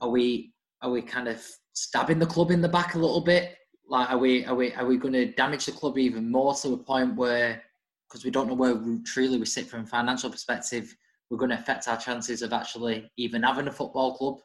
are 0.00 0.10
we 0.10 0.53
are 0.84 0.90
we 0.90 1.02
kind 1.02 1.26
of 1.26 1.44
stabbing 1.72 2.20
the 2.20 2.26
club 2.26 2.52
in 2.52 2.60
the 2.60 2.68
back 2.68 2.94
a 2.94 2.98
little 2.98 3.20
bit 3.20 3.56
like 3.88 4.08
are 4.10 4.18
we 4.18 4.44
are 4.44 4.54
we 4.54 4.72
are 4.74 4.86
we 4.86 4.96
going 4.96 5.12
to 5.12 5.32
damage 5.32 5.66
the 5.66 5.72
club 5.72 5.98
even 5.98 6.30
more 6.30 6.54
to 6.54 6.74
a 6.74 6.76
point 6.76 7.16
where 7.16 7.60
because 8.08 8.24
we 8.24 8.30
don't 8.30 8.46
know 8.46 8.54
where 8.54 8.78
truly 9.04 9.38
we 9.38 9.44
sit 9.46 9.66
from 9.66 9.82
a 9.82 9.86
financial 9.86 10.30
perspective 10.30 10.94
we're 11.30 11.38
going 11.38 11.50
to 11.50 11.58
affect 11.58 11.88
our 11.88 11.96
chances 11.96 12.42
of 12.42 12.52
actually 12.52 13.10
even 13.16 13.42
having 13.42 13.66
a 13.66 13.72
football 13.72 14.16
club 14.16 14.38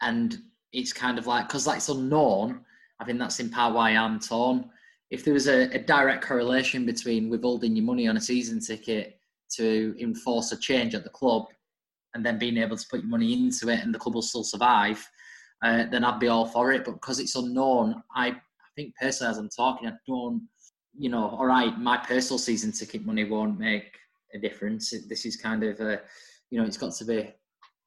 and 0.00 0.38
it's 0.72 0.92
kind 0.92 1.18
of 1.18 1.26
like 1.28 1.46
because 1.46 1.64
that's 1.64 1.88
unknown 1.88 2.64
I 3.00 3.04
think 3.04 3.18
that's 3.18 3.40
in 3.40 3.50
part 3.50 3.74
why 3.74 3.90
I'm 3.90 4.20
torn. 4.20 4.70
If 5.10 5.24
there 5.24 5.34
was 5.34 5.48
a, 5.48 5.64
a 5.74 5.78
direct 5.78 6.24
correlation 6.24 6.86
between 6.86 7.28
withholding 7.28 7.76
your 7.76 7.84
money 7.84 8.08
on 8.08 8.16
a 8.16 8.20
season 8.20 8.60
ticket 8.60 9.18
to 9.56 9.94
enforce 10.00 10.52
a 10.52 10.58
change 10.58 10.94
at 10.94 11.04
the 11.04 11.10
club 11.10 11.46
and 12.14 12.24
then 12.24 12.38
being 12.38 12.56
able 12.56 12.76
to 12.76 12.86
put 12.88 13.00
your 13.00 13.08
money 13.08 13.32
into 13.32 13.68
it 13.68 13.80
and 13.80 13.94
the 13.94 13.98
club 13.98 14.14
will 14.14 14.22
still 14.22 14.44
survive, 14.44 15.06
uh, 15.64 15.86
then 15.90 16.04
I'd 16.04 16.20
be 16.20 16.28
all 16.28 16.46
for 16.46 16.72
it. 16.72 16.84
But 16.84 16.92
because 16.92 17.18
it's 17.18 17.34
unknown, 17.34 18.02
I, 18.14 18.28
I 18.28 18.34
think 18.76 18.94
personally, 19.00 19.30
as 19.30 19.38
I'm 19.38 19.48
talking, 19.48 19.88
I 19.88 19.92
don't, 20.06 20.46
you 20.96 21.08
know, 21.08 21.30
all 21.30 21.46
right, 21.46 21.76
my 21.78 21.96
personal 21.96 22.38
season 22.38 22.70
ticket 22.70 23.04
money 23.04 23.24
won't 23.24 23.58
make 23.58 23.90
a 24.34 24.38
difference. 24.38 24.94
This 25.08 25.24
is 25.26 25.36
kind 25.36 25.64
of 25.64 25.80
a, 25.80 26.00
you 26.50 26.60
know, 26.60 26.66
it's 26.66 26.76
got 26.76 26.94
to 26.94 27.04
be, 27.04 27.32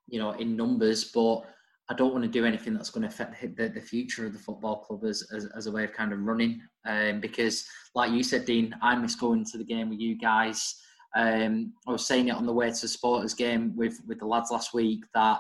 you 0.07 0.19
know, 0.19 0.32
in 0.32 0.57
numbers, 0.57 1.11
but 1.13 1.43
I 1.89 1.93
don't 1.93 2.11
want 2.11 2.25
to 2.25 2.30
do 2.30 2.45
anything 2.45 2.73
that's 2.73 2.89
going 2.89 3.03
to 3.03 3.07
affect 3.07 3.39
the, 3.55 3.69
the 3.69 3.80
future 3.80 4.25
of 4.25 4.34
the 4.34 4.39
football 4.39 4.78
club 4.78 5.05
as, 5.05 5.25
as, 5.34 5.47
as 5.55 5.67
a 5.67 5.71
way 5.71 5.86
of 5.86 5.93
kind 5.93 6.11
of 6.11 6.19
running. 6.19 6.61
Um, 6.86 7.21
because, 7.21 7.65
like 7.95 8.11
you 8.11 8.23
said, 8.23 8.43
Dean, 8.45 8.75
I 8.82 8.95
miss 8.95 9.15
going 9.15 9.45
to 9.45 9.57
the 9.57 9.63
game 9.63 9.89
with 9.89 9.99
you 9.99 10.17
guys. 10.17 10.75
Um, 11.15 11.73
I 11.88 11.91
was 11.91 12.05
saying 12.05 12.28
it 12.28 12.36
on 12.36 12.45
the 12.45 12.53
way 12.53 12.67
to 12.69 12.82
the 12.82 12.88
supporters 12.88 13.34
game 13.34 13.73
with, 13.75 14.01
with 14.05 14.19
the 14.19 14.25
lads 14.25 14.51
last 14.51 14.73
week 14.73 15.05
that, 15.13 15.39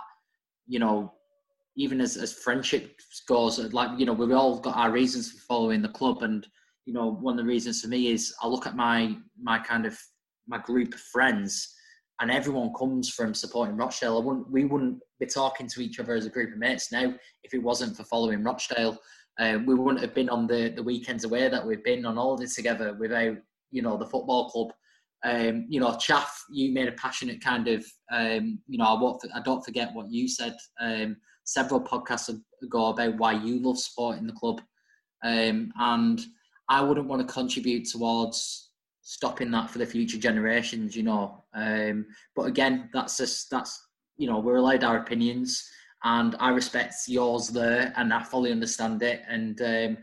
you 0.67 0.79
know, 0.79 1.13
even 1.77 2.01
as, 2.01 2.17
as 2.17 2.33
friendship 2.33 2.99
goes, 3.27 3.59
like, 3.71 3.97
you 3.99 4.05
know, 4.05 4.13
we've 4.13 4.31
all 4.35 4.59
got 4.59 4.75
our 4.75 4.91
reasons 4.91 5.31
for 5.31 5.37
following 5.41 5.81
the 5.81 5.89
club. 5.89 6.23
And, 6.23 6.45
you 6.85 6.93
know, 6.93 7.11
one 7.11 7.37
of 7.37 7.45
the 7.45 7.49
reasons 7.49 7.81
for 7.81 7.87
me 7.87 8.07
is 8.07 8.33
I 8.41 8.47
look 8.47 8.65
at 8.65 8.75
my, 8.75 9.15
my 9.39 9.59
kind 9.59 9.85
of, 9.85 9.97
my 10.47 10.57
group 10.57 10.93
of 10.93 10.99
friends 10.99 11.73
and 12.19 12.31
everyone 12.31 12.73
comes 12.73 13.09
from 13.09 13.33
supporting 13.35 13.77
Rochdale. 13.77 14.23
Wouldn't, 14.23 14.49
we 14.49 14.65
wouldn't 14.65 14.99
be 15.19 15.27
talking 15.27 15.67
to 15.67 15.81
each 15.81 15.99
other 15.99 16.15
as 16.15 16.25
a 16.25 16.31
group 16.31 16.51
of 16.51 16.57
mates 16.57 16.91
now 16.91 17.13
if 17.43 17.53
it 17.53 17.61
wasn't 17.61 17.95
for 17.95 18.03
following 18.05 18.43
Rochdale. 18.43 18.97
Uh, 19.39 19.59
we 19.67 19.75
wouldn't 19.75 20.01
have 20.01 20.15
been 20.15 20.29
on 20.29 20.47
the, 20.47 20.73
the 20.75 20.81
weekends 20.81 21.25
away 21.25 21.47
that 21.47 21.65
we've 21.65 21.83
been 21.83 22.07
on 22.07 22.15
holiday 22.15 22.47
together 22.47 22.95
without, 22.99 23.37
you 23.69 23.83
know, 23.83 23.97
the 23.97 24.05
football 24.07 24.49
club. 24.49 24.73
Um, 25.23 25.67
you 25.69 25.79
know, 25.79 25.95
Chaff, 25.99 26.43
you 26.49 26.73
made 26.73 26.87
a 26.87 26.93
passionate 26.93 27.39
kind 27.39 27.67
of, 27.67 27.85
um, 28.11 28.59
you 28.67 28.79
know, 28.79 28.85
I, 28.85 28.99
won't, 28.99 29.21
I 29.35 29.41
don't 29.41 29.63
forget 29.63 29.93
what 29.93 30.09
you 30.09 30.27
said 30.27 30.55
um, 30.81 31.17
several 31.47 31.81
podcasts 31.81 32.29
ago 32.61 32.87
about 32.87 33.17
why 33.17 33.31
you 33.31 33.59
love 33.59 33.79
sport 33.79 34.17
in 34.17 34.27
the 34.27 34.33
club. 34.33 34.61
Um, 35.23 35.71
and 35.79 36.21
I 36.69 36.81
wouldn't 36.81 37.07
want 37.07 37.25
to 37.25 37.33
contribute 37.33 37.87
towards 37.87 38.71
stopping 39.01 39.49
that 39.51 39.69
for 39.69 39.77
the 39.77 39.85
future 39.85 40.17
generations, 40.17 40.95
you 40.95 41.03
know. 41.03 41.45
Um, 41.55 42.05
but 42.35 42.43
again, 42.43 42.89
that's 42.93 43.17
just 43.17 43.49
that's 43.49 43.81
you 44.17 44.27
know 44.27 44.39
we're 44.39 44.57
allowed 44.57 44.83
our 44.83 44.97
opinions, 44.97 45.67
and 46.03 46.35
I 46.39 46.49
respect 46.49 46.95
yours 47.07 47.47
there, 47.47 47.93
and 47.95 48.13
I 48.13 48.21
fully 48.21 48.51
understand 48.51 49.01
it. 49.01 49.21
And 49.29 49.59
um, 49.61 49.97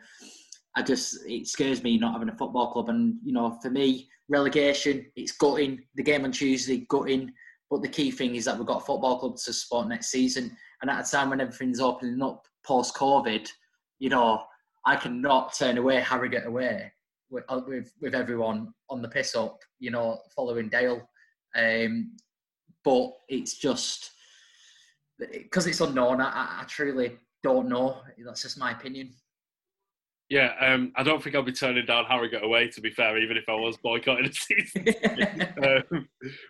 I 0.74 0.82
just 0.82 1.18
it 1.26 1.47
scares 1.47 1.82
me 1.82 1.99
not 1.99 2.14
having 2.14 2.30
a 2.30 2.36
football 2.36 2.72
club, 2.72 2.88
and 2.88 3.16
you 3.22 3.32
know, 3.32 3.59
for 3.62 3.70
me, 3.70 4.09
relegation 4.28 5.05
it's 5.14 5.32
gutting. 5.32 5.84
The 5.95 6.03
game 6.03 6.24
on 6.24 6.32
Tuesday 6.32 6.86
gutting, 6.88 7.30
but 7.70 7.82
the 7.82 7.88
key 7.88 8.10
thing 8.10 8.34
is 8.34 8.44
that 8.44 8.56
we've 8.56 8.66
got 8.66 8.82
a 8.82 8.84
football 8.84 9.18
club 9.18 9.36
to 9.36 9.52
support 9.52 9.88
next 9.88 10.08
season, 10.10 10.56
and 10.82 10.90
at 10.90 11.06
a 11.06 11.10
time 11.10 11.30
when 11.30 11.40
everything's 11.40 11.80
opening 11.80 12.22
up 12.22 12.44
post 12.66 12.94
COVID, 12.94 13.48
you 13.98 14.10
know. 14.10 14.42
I 14.86 14.96
cannot 14.96 15.54
turn 15.54 15.78
away 15.78 16.00
Harrogate 16.00 16.46
away 16.46 16.92
with, 17.30 17.44
uh, 17.48 17.60
with, 17.66 17.92
with 18.00 18.14
everyone 18.14 18.72
on 18.90 19.02
the 19.02 19.08
piss 19.08 19.34
up, 19.34 19.58
you 19.78 19.90
know, 19.90 20.20
following 20.34 20.68
Dale. 20.68 21.08
Um, 21.56 22.16
but 22.84 23.10
it's 23.28 23.56
just 23.56 24.10
because 25.18 25.66
it's 25.66 25.80
unknown. 25.80 26.20
I, 26.20 26.60
I, 26.60 26.64
truly 26.68 27.18
don't 27.42 27.68
know. 27.68 28.02
That's 28.24 28.42
just 28.42 28.58
my 28.58 28.72
opinion. 28.72 29.14
Yeah, 30.31 30.53
um, 30.61 30.93
I 30.97 31.03
don't 31.03 31.22
think 31.22 31.37
I'll 31.37 31.43
be 31.43 31.53
turning 31.53 31.85
down 31.85 32.07
Harrogate 32.07 32.43
away. 32.43 32.68
To 32.68 32.81
be 32.81 32.91
fair, 32.91 33.18
even 33.18 33.37
if 33.37 33.45
I 33.49 33.55
was 33.55 33.77
boycotting 33.77 34.27
the 34.27 34.33
season. 34.33 35.85
um, 35.93 36.09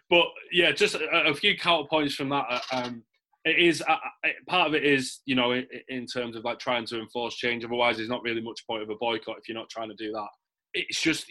but 0.08 0.26
yeah, 0.52 0.70
just 0.70 0.94
a, 0.94 1.28
a, 1.28 1.34
few 1.34 1.58
counterpoints 1.58 2.14
from 2.14 2.28
that. 2.28 2.46
Uh, 2.48 2.60
um, 2.72 3.02
it 3.44 3.58
is 3.58 3.82
uh, 3.86 3.96
uh 4.24 4.28
part 4.46 4.68
of 4.68 4.74
it 4.74 4.84
is 4.84 5.20
you 5.26 5.34
know 5.34 5.52
in, 5.52 5.66
in, 5.88 6.06
terms 6.06 6.36
of 6.36 6.44
like 6.44 6.60
trying 6.60 6.86
to 6.86 7.00
enforce 7.00 7.34
change. 7.34 7.64
Otherwise, 7.64 7.96
there's 7.96 8.08
not 8.08 8.22
really 8.22 8.40
much 8.40 8.64
point 8.66 8.82
of 8.82 8.90
a 8.90 8.94
boycott 8.94 9.38
if 9.38 9.48
you're 9.48 9.58
not 9.58 9.68
trying 9.68 9.88
to 9.88 9.96
do 9.96 10.12
that 10.12 10.28
it's 10.74 11.00
just 11.00 11.30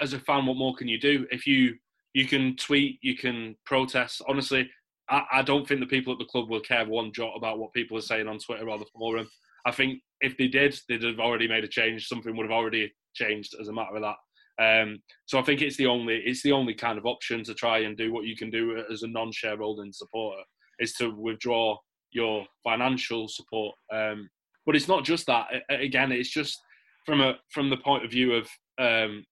as 0.00 0.12
a 0.12 0.18
fan, 0.18 0.46
what 0.46 0.56
more 0.56 0.74
can 0.74 0.88
you 0.88 0.98
do? 0.98 1.26
If 1.30 1.46
you 1.46 1.76
you 2.12 2.26
can 2.26 2.56
tweet, 2.56 2.98
you 3.02 3.16
can 3.16 3.56
protest. 3.64 4.22
Honestly, 4.28 4.68
I, 5.08 5.22
I 5.32 5.42
don't 5.42 5.66
think 5.66 5.80
the 5.80 5.86
people 5.86 6.12
at 6.12 6.18
the 6.18 6.26
club 6.26 6.50
will 6.50 6.60
care 6.60 6.84
one 6.86 7.12
jot 7.12 7.32
about 7.36 7.58
what 7.58 7.72
people 7.72 7.96
are 7.96 8.02
saying 8.02 8.28
on 8.28 8.38
Twitter 8.38 8.68
or 8.68 8.78
the 8.78 8.86
forum. 8.96 9.28
I 9.66 9.72
think 9.72 10.00
if 10.20 10.36
they 10.36 10.48
did, 10.48 10.78
they'd 10.88 11.02
have 11.02 11.20
already 11.20 11.48
made 11.48 11.64
a 11.64 11.68
change. 11.68 12.06
Something 12.06 12.36
would 12.36 12.44
have 12.44 12.56
already 12.56 12.92
changed 13.14 13.54
as 13.60 13.68
a 13.68 13.72
matter 13.72 13.96
of 13.96 14.02
that. 14.02 14.16
Um, 14.56 14.98
so 15.26 15.38
I 15.38 15.42
think 15.42 15.62
it's 15.62 15.76
the 15.76 15.86
only 15.86 16.22
it's 16.24 16.42
the 16.42 16.52
only 16.52 16.74
kind 16.74 16.98
of 16.98 17.06
option 17.06 17.42
to 17.44 17.54
try 17.54 17.78
and 17.78 17.96
do 17.96 18.12
what 18.12 18.24
you 18.24 18.36
can 18.36 18.50
do 18.50 18.82
as 18.90 19.02
a 19.02 19.08
non-shareholding 19.08 19.92
supporter 19.92 20.42
is 20.78 20.92
to 20.94 21.10
withdraw 21.10 21.76
your 22.12 22.46
financial 22.62 23.26
support. 23.28 23.74
Um, 23.92 24.28
but 24.64 24.76
it's 24.76 24.88
not 24.88 25.04
just 25.04 25.26
that. 25.26 25.48
Again, 25.68 26.12
it's 26.12 26.30
just 26.30 26.60
from 27.04 27.20
a 27.20 27.34
from 27.50 27.70
the 27.70 27.76
point 27.76 28.04
of 28.04 28.10
view 28.10 28.34
of 28.34 28.48
um, 28.78 29.24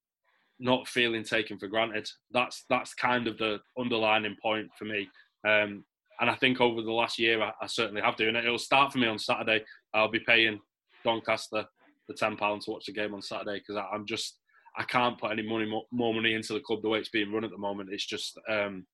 not 0.59 0.89
feeling 0.89 1.25
taken 1.25 1.59
for 1.59 1.69
granted. 1.69 2.09
That's 2.33 2.65
that's 2.69 2.95
kind 2.95 3.27
of 3.27 3.39
the 3.39 3.61
underlining 3.79 4.37
point 4.43 4.69
for 4.79 4.85
me. 4.85 5.09
Um, 5.47 5.85
and 6.21 6.31
I 6.31 6.35
think 6.35 6.61
over 6.61 6.83
the 6.83 6.93
last 6.93 7.19
year, 7.19 7.43
I, 7.43 7.53
I, 7.61 7.67
certainly 7.67 8.01
have 8.01 8.17
doing 8.17 8.37
it. 8.37 8.45
It'll 8.45 8.59
start 8.59 8.93
for 8.93 8.99
me 8.99 9.09
on 9.09 9.19
Saturday. 9.19 9.65
I'll 9.95 10.11
be 10.11 10.21
paying 10.21 10.61
Doncaster 11.05 11.65
the 12.09 12.15
ten 12.15 12.37
pounds 12.37 12.65
to 12.65 12.73
watch 12.73 12.87
the 12.87 12.93
game 12.93 13.15
on 13.15 13.23
Saturday 13.23 13.59
because 13.59 13.83
I'm 13.93 14.07
just 14.07 14.39
I 14.77 14.85
can't 14.85 15.19
put 15.19 15.33
any 15.33 15.43
money 15.43 15.67
more, 15.67 16.15
money 16.15 16.35
into 16.35 16.55
the 16.55 16.61
club 16.61 16.83
the 16.83 16.89
way 16.89 16.99
it's 16.99 17.11
being 17.11 17.33
run 17.33 17.45
at 17.45 17.51
the 17.51 17.59
moment. 17.59 17.91
It's 17.93 18.07
just 18.07 18.39
um, 18.49 18.87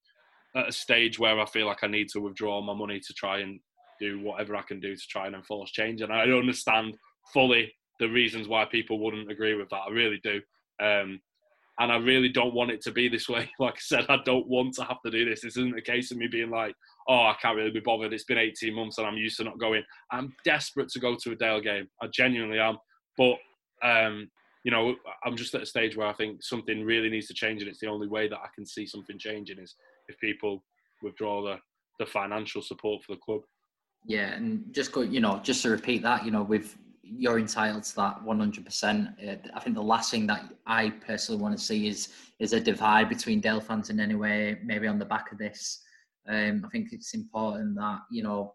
at 0.57 0.69
a 0.69 0.73
stage 0.73 1.19
where 1.19 1.39
I 1.39 1.47
feel 1.47 1.67
like 1.67 1.85
I 1.85 1.87
need 1.87 2.09
to 2.11 2.21
withdraw 2.21 2.61
my 2.61 2.75
money 2.75 3.01
to 3.01 3.15
try 3.15 3.39
and 3.41 3.61
do 4.01 4.21
whatever 4.21 4.57
I 4.57 4.63
can 4.63 4.81
do 4.81 4.95
to 4.97 5.07
try 5.09 5.27
and 5.27 5.37
enforce 5.37 5.71
change. 5.71 6.01
And 6.01 6.13
I 6.13 6.27
don't 6.27 6.41
understand 6.41 6.95
fully 7.33 7.73
the 8.01 8.09
reasons 8.09 8.49
why 8.49 8.65
people 8.65 8.99
wouldn't 8.99 9.31
agree 9.31 9.55
with 9.55 9.69
that. 9.71 9.83
I 9.89 9.91
really 9.91 10.21
do. 10.23 10.41
Um, 10.81 11.21
and 11.81 11.93
I 11.93 11.97
really 11.97 12.29
don't 12.29 12.55
want 12.55 12.71
it 12.71 12.81
to 12.83 12.93
be 12.93 13.09
this 13.09 13.29
way. 13.29 13.51
Like 13.61 13.75
I 13.75 13.81
said, 13.81 14.07
I 14.09 14.19
don't 14.25 14.47
want 14.49 14.75
to 14.75 14.85
have 14.85 15.01
to 15.05 15.11
do 15.11 15.29
this. 15.29 15.43
This 15.43 15.57
isn't 15.57 15.79
a 15.79 15.83
case 15.83 16.11
of 16.11 16.17
me 16.17 16.27
being 16.27 16.51
like, 16.51 16.75
oh, 17.09 17.27
I 17.27 17.37
can't 17.41 17.57
really 17.57 17.71
be 17.71 17.81
bothered. 17.81 18.13
It's 18.13 18.25
been 18.25 18.39
18 18.39 18.75
months 18.75 18.99
and 18.99 19.07
I'm 19.07 19.17
used 19.17 19.37
to 19.39 19.45
not 19.45 19.59
going. 19.59 19.83
I'm 20.11 20.35
desperate 20.45 20.89
to 20.91 21.01
go 21.01 21.17
to 21.23 21.33
a 21.33 21.37
Dale 21.37 21.61
game. 21.61 21.89
I 22.03 22.09
genuinely 22.09 22.59
am. 22.59 22.79
But, 23.17 23.37
um, 23.83 24.29
you 24.65 24.71
know, 24.71 24.97
I'm 25.25 25.37
just 25.37 25.55
at 25.55 25.63
a 25.63 25.67
stage 25.67 25.97
where 25.97 26.07
I 26.07 26.13
think 26.13 26.43
something 26.43 26.85
really 26.85 27.11
needs 27.11 27.29
to 27.29 27.35
change. 27.35 27.63
And 27.63 27.71
it's 27.71 27.81
the 27.81 27.89
only 27.89 28.09
way 28.09 28.29
that 28.29 28.39
I 28.39 28.49
can 28.55 28.67
see 28.67 28.87
something 28.87 29.19
changing 29.19 29.59
is 29.59 29.75
if 30.09 30.19
people 30.19 30.65
withdraw 31.03 31.43
the, 31.43 31.57
the 31.99 32.07
financial 32.07 32.63
support 32.63 33.03
for 33.05 33.15
the 33.15 33.21
club. 33.21 33.43
Yeah, 34.05 34.33
and 34.35 34.65
just 34.73 34.93
go, 34.93 35.03
you 35.03 35.21
know, 35.21 35.41
just 35.43 35.63
to 35.63 35.71
repeat 35.71 36.03
that, 36.03 36.25
you 36.25 36.31
know, 36.31 36.43
we've 36.43 36.77
you're 37.17 37.39
entitled 37.39 37.85
to 37.85 37.97
that 37.97 38.25
100%. 38.25 39.29
Uh, 39.29 39.37
I 39.55 39.61
think 39.61 39.77
the 39.77 39.83
last 39.83 40.11
thing 40.11 40.27
that 40.27 40.45
I 40.67 40.91
personally 40.91 41.41
want 41.41 41.57
to 41.57 41.63
see 41.63 41.89
is 41.89 42.09
is 42.39 42.53
a 42.53 42.61
divide 42.61 43.09
between 43.09 43.41
Dale 43.41 43.61
fans 43.61 43.91
in 43.91 43.99
any 43.99 44.15
way, 44.15 44.59
maybe 44.63 44.87
on 44.87 44.99
the 44.99 45.05
back 45.05 45.33
of 45.33 45.39
this. 45.39 45.83
Um, 46.29 46.63
I 46.65 46.69
think 46.69 46.93
it's 46.93 47.15
important 47.15 47.75
that, 47.77 48.01
you 48.11 48.23
know, 48.23 48.55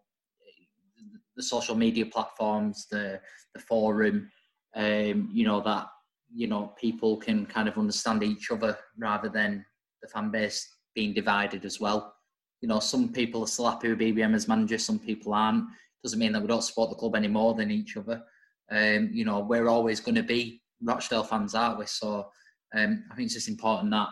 the 1.36 1.42
social 1.42 1.74
media 1.74 2.06
platforms, 2.06 2.86
the, 2.90 3.20
the 3.54 3.60
forum, 3.60 4.30
um, 4.74 5.28
you 5.32 5.44
know, 5.44 5.60
that, 5.60 5.86
you 6.32 6.46
know, 6.46 6.72
people 6.80 7.18
can 7.18 7.44
kind 7.44 7.68
of 7.68 7.76
understand 7.76 8.22
each 8.22 8.50
other 8.50 8.78
rather 8.96 9.28
than 9.28 9.64
the 10.00 10.08
fan 10.08 10.30
base 10.30 10.66
being 10.94 11.12
divided 11.12 11.64
as 11.66 11.78
well. 11.78 12.14
You 12.62 12.68
know, 12.68 12.80
some 12.80 13.12
people 13.12 13.42
are 13.42 13.48
still 13.48 13.68
happy 13.68 13.90
with 13.90 13.98
BBM 13.98 14.34
as 14.34 14.48
manager, 14.48 14.78
some 14.78 14.98
people 14.98 15.34
aren't. 15.34 15.66
Doesn't 16.02 16.18
mean 16.18 16.32
that 16.32 16.40
we 16.40 16.48
don't 16.48 16.62
support 16.62 16.90
the 16.90 16.96
club 16.96 17.16
any 17.16 17.28
more 17.28 17.54
than 17.54 17.70
each 17.70 17.98
other 17.98 18.22
um, 18.70 19.10
you 19.12 19.24
know, 19.24 19.40
we're 19.40 19.68
always 19.68 20.00
going 20.00 20.14
to 20.14 20.22
be 20.22 20.62
Rochdale 20.82 21.24
fans, 21.24 21.54
aren't 21.54 21.78
we? 21.78 21.86
So 21.86 22.28
um, 22.74 23.04
I 23.10 23.14
think 23.14 23.26
it's 23.26 23.34
just 23.34 23.48
important 23.48 23.90
that, 23.92 24.08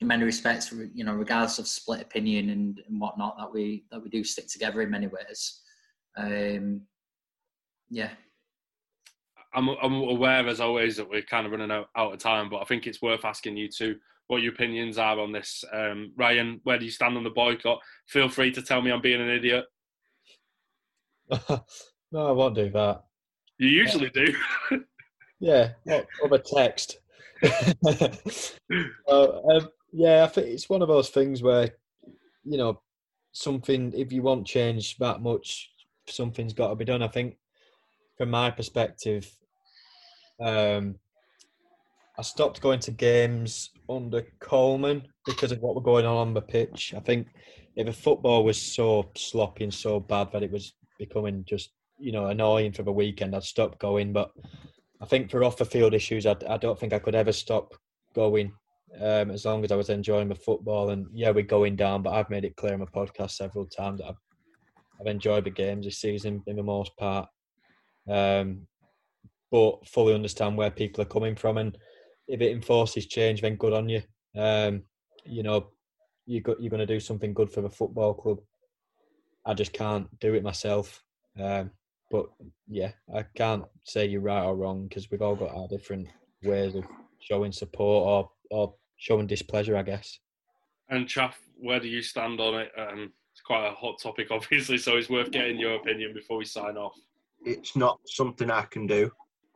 in 0.00 0.08
many 0.08 0.24
respects, 0.24 0.72
you 0.92 1.04
know, 1.04 1.14
regardless 1.14 1.58
of 1.58 1.68
split 1.68 2.02
opinion 2.02 2.50
and, 2.50 2.80
and 2.88 3.00
whatnot, 3.00 3.36
that 3.38 3.52
we 3.52 3.84
that 3.90 4.02
we 4.02 4.10
do 4.10 4.24
stick 4.24 4.48
together 4.48 4.82
in 4.82 4.90
many 4.90 5.06
ways. 5.06 5.60
Um, 6.16 6.82
yeah. 7.90 8.10
I'm, 9.54 9.68
I'm 9.68 9.94
aware, 9.94 10.46
as 10.48 10.60
always, 10.60 10.96
that 10.96 11.08
we're 11.08 11.22
kind 11.22 11.46
of 11.46 11.52
running 11.52 11.70
out, 11.70 11.88
out 11.96 12.12
of 12.12 12.18
time, 12.18 12.50
but 12.50 12.60
I 12.60 12.64
think 12.64 12.86
it's 12.86 13.00
worth 13.00 13.24
asking 13.24 13.56
you 13.56 13.68
two 13.68 13.96
what 14.26 14.42
your 14.42 14.52
opinions 14.52 14.98
are 14.98 15.20
on 15.20 15.32
this. 15.32 15.64
Um, 15.72 16.12
Ryan, 16.16 16.60
where 16.64 16.78
do 16.78 16.84
you 16.84 16.90
stand 16.90 17.16
on 17.16 17.24
the 17.24 17.30
boycott? 17.30 17.78
Feel 18.08 18.28
free 18.28 18.50
to 18.52 18.62
tell 18.62 18.82
me 18.82 18.90
I'm 18.90 19.00
being 19.00 19.20
an 19.20 19.28
idiot. 19.28 19.66
no, 22.10 22.28
I 22.28 22.32
won't 22.32 22.56
do 22.56 22.70
that. 22.70 23.04
You 23.58 23.68
usually 23.68 24.10
yeah. 24.14 24.24
do. 24.70 24.84
yeah, 25.40 26.00
over 26.22 26.38
text. 26.38 26.98
uh, 27.44 28.08
um, 29.08 29.68
yeah, 29.92 30.24
I 30.24 30.26
think 30.26 30.48
it's 30.48 30.68
one 30.68 30.82
of 30.82 30.88
those 30.88 31.10
things 31.10 31.42
where, 31.42 31.70
you 32.44 32.58
know, 32.58 32.80
something, 33.32 33.92
if 33.94 34.12
you 34.12 34.22
want 34.22 34.46
change 34.46 34.96
that 34.98 35.22
much, 35.22 35.70
something's 36.08 36.52
got 36.52 36.68
to 36.68 36.74
be 36.74 36.84
done. 36.84 37.02
I 37.02 37.08
think 37.08 37.36
from 38.16 38.30
my 38.30 38.50
perspective, 38.50 39.30
um, 40.40 40.96
I 42.18 42.22
stopped 42.22 42.60
going 42.60 42.80
to 42.80 42.90
games 42.90 43.70
under 43.88 44.22
Coleman 44.40 45.06
because 45.26 45.52
of 45.52 45.60
what 45.60 45.74
was 45.74 45.84
going 45.84 46.06
on 46.06 46.16
on 46.16 46.34
the 46.34 46.40
pitch. 46.40 46.94
I 46.96 47.00
think 47.00 47.28
if 47.76 47.86
the 47.86 47.92
football 47.92 48.44
was 48.44 48.60
so 48.60 49.10
sloppy 49.16 49.64
and 49.64 49.74
so 49.74 50.00
bad 50.00 50.30
that 50.32 50.42
it 50.42 50.52
was 50.52 50.74
becoming 50.98 51.44
just 51.46 51.70
you 51.98 52.12
know 52.12 52.26
annoying 52.26 52.72
for 52.72 52.82
the 52.82 52.92
weekend, 52.92 53.34
I'd 53.34 53.44
stop 53.44 53.78
going. 53.78 54.12
But 54.12 54.30
I 55.00 55.06
think 55.06 55.30
for 55.30 55.44
off 55.44 55.56
the 55.56 55.64
field 55.64 55.94
issues, 55.94 56.26
I, 56.26 56.36
I 56.48 56.56
don't 56.56 56.78
think 56.78 56.92
I 56.92 56.98
could 56.98 57.14
ever 57.14 57.32
stop 57.32 57.74
going 58.14 58.52
um, 59.00 59.30
as 59.30 59.44
long 59.44 59.64
as 59.64 59.72
I 59.72 59.76
was 59.76 59.90
enjoying 59.90 60.28
the 60.28 60.34
football. 60.34 60.90
And 60.90 61.06
yeah, 61.12 61.30
we're 61.30 61.42
going 61.42 61.76
down, 61.76 62.02
but 62.02 62.14
I've 62.14 62.30
made 62.30 62.44
it 62.44 62.56
clear 62.56 62.74
in 62.74 62.80
my 62.80 62.86
podcast 62.86 63.32
several 63.32 63.66
times 63.66 64.00
that 64.00 64.06
I, 64.06 64.14
I've 65.00 65.06
enjoyed 65.06 65.44
the 65.44 65.50
games 65.50 65.86
this 65.86 65.98
season 65.98 66.42
in 66.46 66.56
the 66.56 66.62
most 66.62 66.96
part, 66.96 67.28
um, 68.08 68.66
but 69.50 69.86
fully 69.88 70.14
understand 70.14 70.56
where 70.56 70.70
people 70.70 71.02
are 71.02 71.06
coming 71.06 71.34
from, 71.34 71.58
and 71.58 71.76
if 72.28 72.40
it 72.40 72.52
enforces 72.52 73.06
change, 73.06 73.40
then 73.40 73.56
good 73.56 73.72
on 73.72 73.88
you. 73.88 74.02
Um, 74.36 74.82
you 75.24 75.42
know, 75.42 75.70
you 76.26 76.40
got 76.40 76.60
you're 76.60 76.70
going 76.70 76.86
to 76.86 76.86
do 76.86 77.00
something 77.00 77.34
good 77.34 77.50
for 77.50 77.60
the 77.60 77.70
football 77.70 78.14
club. 78.14 78.38
I 79.44 79.54
just 79.54 79.72
can't 79.72 80.06
do 80.20 80.34
it 80.34 80.42
myself. 80.42 81.02
Um, 81.38 81.70
but 82.10 82.26
yeah, 82.68 82.92
I 83.14 83.24
can't 83.34 83.64
say 83.84 84.06
you're 84.06 84.20
right 84.20 84.44
or 84.44 84.56
wrong 84.56 84.86
because 84.88 85.10
we've 85.10 85.22
all 85.22 85.36
got 85.36 85.54
our 85.54 85.68
different 85.68 86.08
ways 86.42 86.74
of 86.74 86.84
showing 87.20 87.52
support 87.52 88.06
or 88.06 88.30
or 88.50 88.74
showing 88.96 89.26
displeasure, 89.26 89.76
I 89.76 89.82
guess. 89.82 90.18
And 90.90 91.08
Chaff, 91.08 91.40
where 91.56 91.80
do 91.80 91.88
you 91.88 92.02
stand 92.02 92.40
on 92.40 92.54
it? 92.54 92.72
Um, 92.76 93.12
it's 93.32 93.40
quite 93.40 93.66
a 93.66 93.72
hot 93.72 94.00
topic, 94.00 94.28
obviously, 94.30 94.78
so 94.78 94.96
it's 94.96 95.10
worth 95.10 95.30
getting 95.30 95.58
your 95.58 95.74
opinion 95.74 96.12
before 96.14 96.38
we 96.38 96.44
sign 96.44 96.76
off. 96.76 96.96
It's 97.44 97.76
not 97.76 97.98
something 98.06 98.50
I 98.50 98.62
can 98.62 98.86
do, 98.86 99.10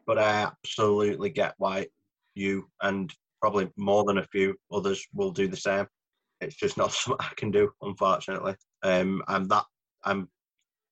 but 0.06 0.18
I 0.18 0.42
absolutely 0.42 1.30
get 1.30 1.54
why 1.58 1.86
you 2.34 2.68
and 2.82 3.12
probably 3.40 3.68
more 3.76 4.04
than 4.04 4.18
a 4.18 4.26
few 4.26 4.54
others 4.72 5.06
will 5.14 5.30
do 5.30 5.48
the 5.48 5.56
same. 5.56 5.86
It's 6.40 6.56
just 6.56 6.76
not 6.76 6.92
something 6.92 7.26
I 7.26 7.34
can 7.36 7.50
do, 7.50 7.70
unfortunately. 7.82 8.54
Um, 8.82 9.22
I'm 9.28 9.46
that 9.48 9.64
I'm 10.04 10.28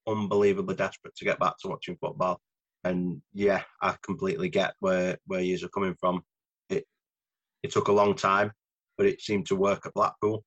unbelievably 0.06 0.76
desperate 0.76 1.14
to 1.16 1.24
get 1.24 1.38
back 1.38 1.54
to 1.60 1.68
watching 1.68 1.96
football, 2.00 2.40
and 2.84 3.20
yeah, 3.32 3.62
I 3.82 3.96
completely 4.02 4.48
get 4.48 4.74
where 4.80 5.18
where 5.26 5.40
you 5.40 5.58
are 5.64 5.68
coming 5.68 5.94
from. 5.98 6.22
It 6.70 6.84
it 7.62 7.72
took 7.72 7.88
a 7.88 7.92
long 7.92 8.14
time, 8.14 8.52
but 8.96 9.06
it 9.06 9.20
seemed 9.20 9.46
to 9.46 9.56
work 9.56 9.86
at 9.86 9.94
Blackpool, 9.94 10.44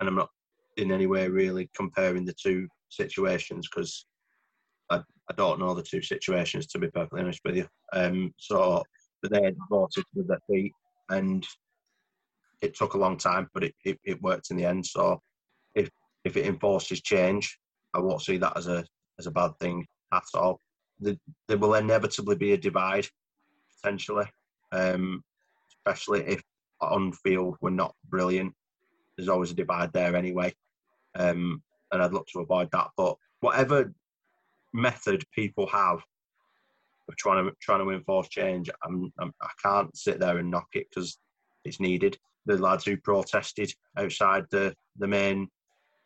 and 0.00 0.08
I'm 0.08 0.16
not 0.16 0.30
in 0.76 0.92
any 0.92 1.06
way 1.06 1.28
really 1.28 1.70
comparing 1.74 2.24
the 2.24 2.34
two 2.34 2.68
situations 2.90 3.68
because 3.68 4.06
I, 4.90 4.98
I 5.30 5.34
don't 5.36 5.58
know 5.58 5.74
the 5.74 5.82
two 5.82 6.02
situations 6.02 6.66
to 6.68 6.78
be 6.78 6.88
perfectly 6.88 7.22
honest 7.22 7.40
with 7.44 7.56
you. 7.56 7.66
Um, 7.92 8.34
so, 8.36 8.82
but 9.22 9.32
they 9.32 9.52
voted 9.70 10.04
with 10.14 10.28
their 10.28 10.40
feet, 10.48 10.72
and 11.08 11.46
it 12.60 12.76
took 12.76 12.94
a 12.94 12.98
long 12.98 13.16
time, 13.16 13.48
but 13.54 13.64
it, 13.64 13.74
it, 13.84 13.98
it 14.04 14.22
worked 14.22 14.50
in 14.50 14.56
the 14.56 14.64
end. 14.64 14.86
So, 14.86 15.20
if 15.74 15.90
if 16.24 16.36
it 16.36 16.46
enforces 16.46 17.00
change, 17.00 17.58
I 17.94 18.00
won't 18.00 18.22
see 18.22 18.36
that 18.38 18.56
as 18.56 18.66
a 18.66 18.84
as 19.18 19.26
a 19.26 19.30
bad 19.30 19.58
thing 19.58 19.86
at 20.12 20.24
all. 20.34 20.60
The, 21.00 21.18
there 21.48 21.58
will 21.58 21.74
inevitably 21.74 22.36
be 22.36 22.52
a 22.52 22.56
divide 22.56 23.06
potentially, 23.76 24.26
um, 24.72 25.22
especially 25.68 26.20
if 26.20 26.42
on 26.80 27.12
field 27.12 27.56
we're 27.60 27.70
not 27.70 27.94
brilliant. 28.08 28.54
There's 29.16 29.28
always 29.28 29.50
a 29.50 29.54
divide 29.54 29.92
there 29.92 30.14
anyway, 30.16 30.54
um, 31.18 31.62
and 31.92 32.02
I'd 32.02 32.12
look 32.12 32.26
to 32.28 32.40
avoid 32.40 32.70
that. 32.72 32.88
But 32.96 33.16
whatever 33.40 33.92
method 34.72 35.24
people 35.34 35.66
have 35.68 36.00
of 37.08 37.16
trying 37.16 37.44
to 37.44 37.52
trying 37.60 37.84
to 37.84 37.90
enforce 37.90 38.28
change, 38.28 38.70
I'm, 38.84 39.12
I'm 39.18 39.32
I 39.40 39.48
can 39.62 39.84
not 39.84 39.96
sit 39.96 40.18
there 40.18 40.38
and 40.38 40.50
knock 40.50 40.68
it 40.74 40.86
because 40.90 41.18
it's 41.64 41.80
needed. 41.80 42.18
The 42.46 42.58
lads 42.58 42.84
who 42.84 42.96
protested 42.96 43.72
outside 43.96 44.44
the 44.50 44.74
the 44.98 45.06
main 45.06 45.48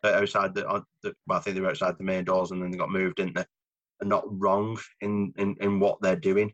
outside 0.09 0.55
the, 0.55 0.67
uh, 0.67 0.81
the 1.03 1.13
well, 1.27 1.39
I 1.39 1.41
think 1.41 1.55
they 1.55 1.61
were 1.61 1.69
outside 1.69 1.97
the 1.97 2.03
main 2.03 2.23
doors 2.23 2.51
and 2.51 2.61
then 2.61 2.71
they 2.71 2.77
got 2.77 2.91
moved, 2.91 3.17
didn't 3.17 3.35
they? 3.35 3.45
Not 4.03 4.23
wrong 4.27 4.79
in, 5.01 5.33
in, 5.37 5.55
in 5.61 5.79
what 5.79 6.01
they're 6.01 6.15
doing. 6.15 6.51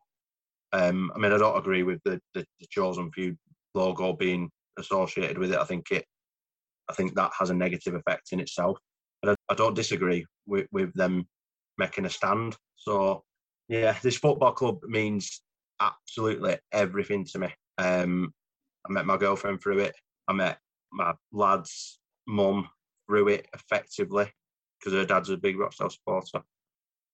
Um, 0.74 1.12
I 1.16 1.20
mean, 1.20 1.32
I 1.32 1.38
don't 1.38 1.58
agree 1.58 1.84
with 1.84 2.02
the, 2.04 2.20
the, 2.34 2.46
the 2.60 2.68
chosen 2.70 3.12
few 3.12 3.38
logo 3.74 4.14
being 4.14 4.50
associated 4.78 5.38
with 5.38 5.54
it. 5.54 5.60
I 5.60 5.64
think 5.64 5.90
it, 5.92 6.06
I 6.90 6.94
think 6.94 7.16
that 7.16 7.32
has 7.40 7.50
a 7.50 7.56
negative 7.56 7.96
effect 7.96 8.30
in 8.32 8.40
itself. 8.40 8.78
But 9.22 9.32
I, 9.32 9.54
I 9.54 9.56
don't 9.56 9.76
disagree 9.76 10.26
with, 10.46 10.68
with 10.72 10.94
them 10.94 11.26
making 11.78 12.06
a 12.06 12.10
stand. 12.10 12.58
So, 12.76 13.24
yeah, 13.70 13.96
this 14.04 14.18
football 14.18 14.52
club 14.52 14.80
means 14.84 15.42
absolutely 15.80 16.58
everything 16.74 17.26
to 17.26 17.40
me. 17.40 17.54
Um, 17.78 18.34
I 18.88 18.92
met 18.92 19.06
my 19.06 19.18
girlfriend 19.18 19.62
through 19.62 19.80
it. 19.80 19.96
I 20.28 20.34
met 20.34 20.60
my 20.92 21.14
lad's 21.32 22.00
mum 22.28 22.68
through 23.08 23.30
it 23.30 23.48
effectively 23.54 24.32
because 24.80 24.94
her 24.94 25.06
dad's 25.06 25.30
a 25.30 25.38
big 25.38 25.58
Rochdale 25.58 25.90
supporter. 25.90 26.42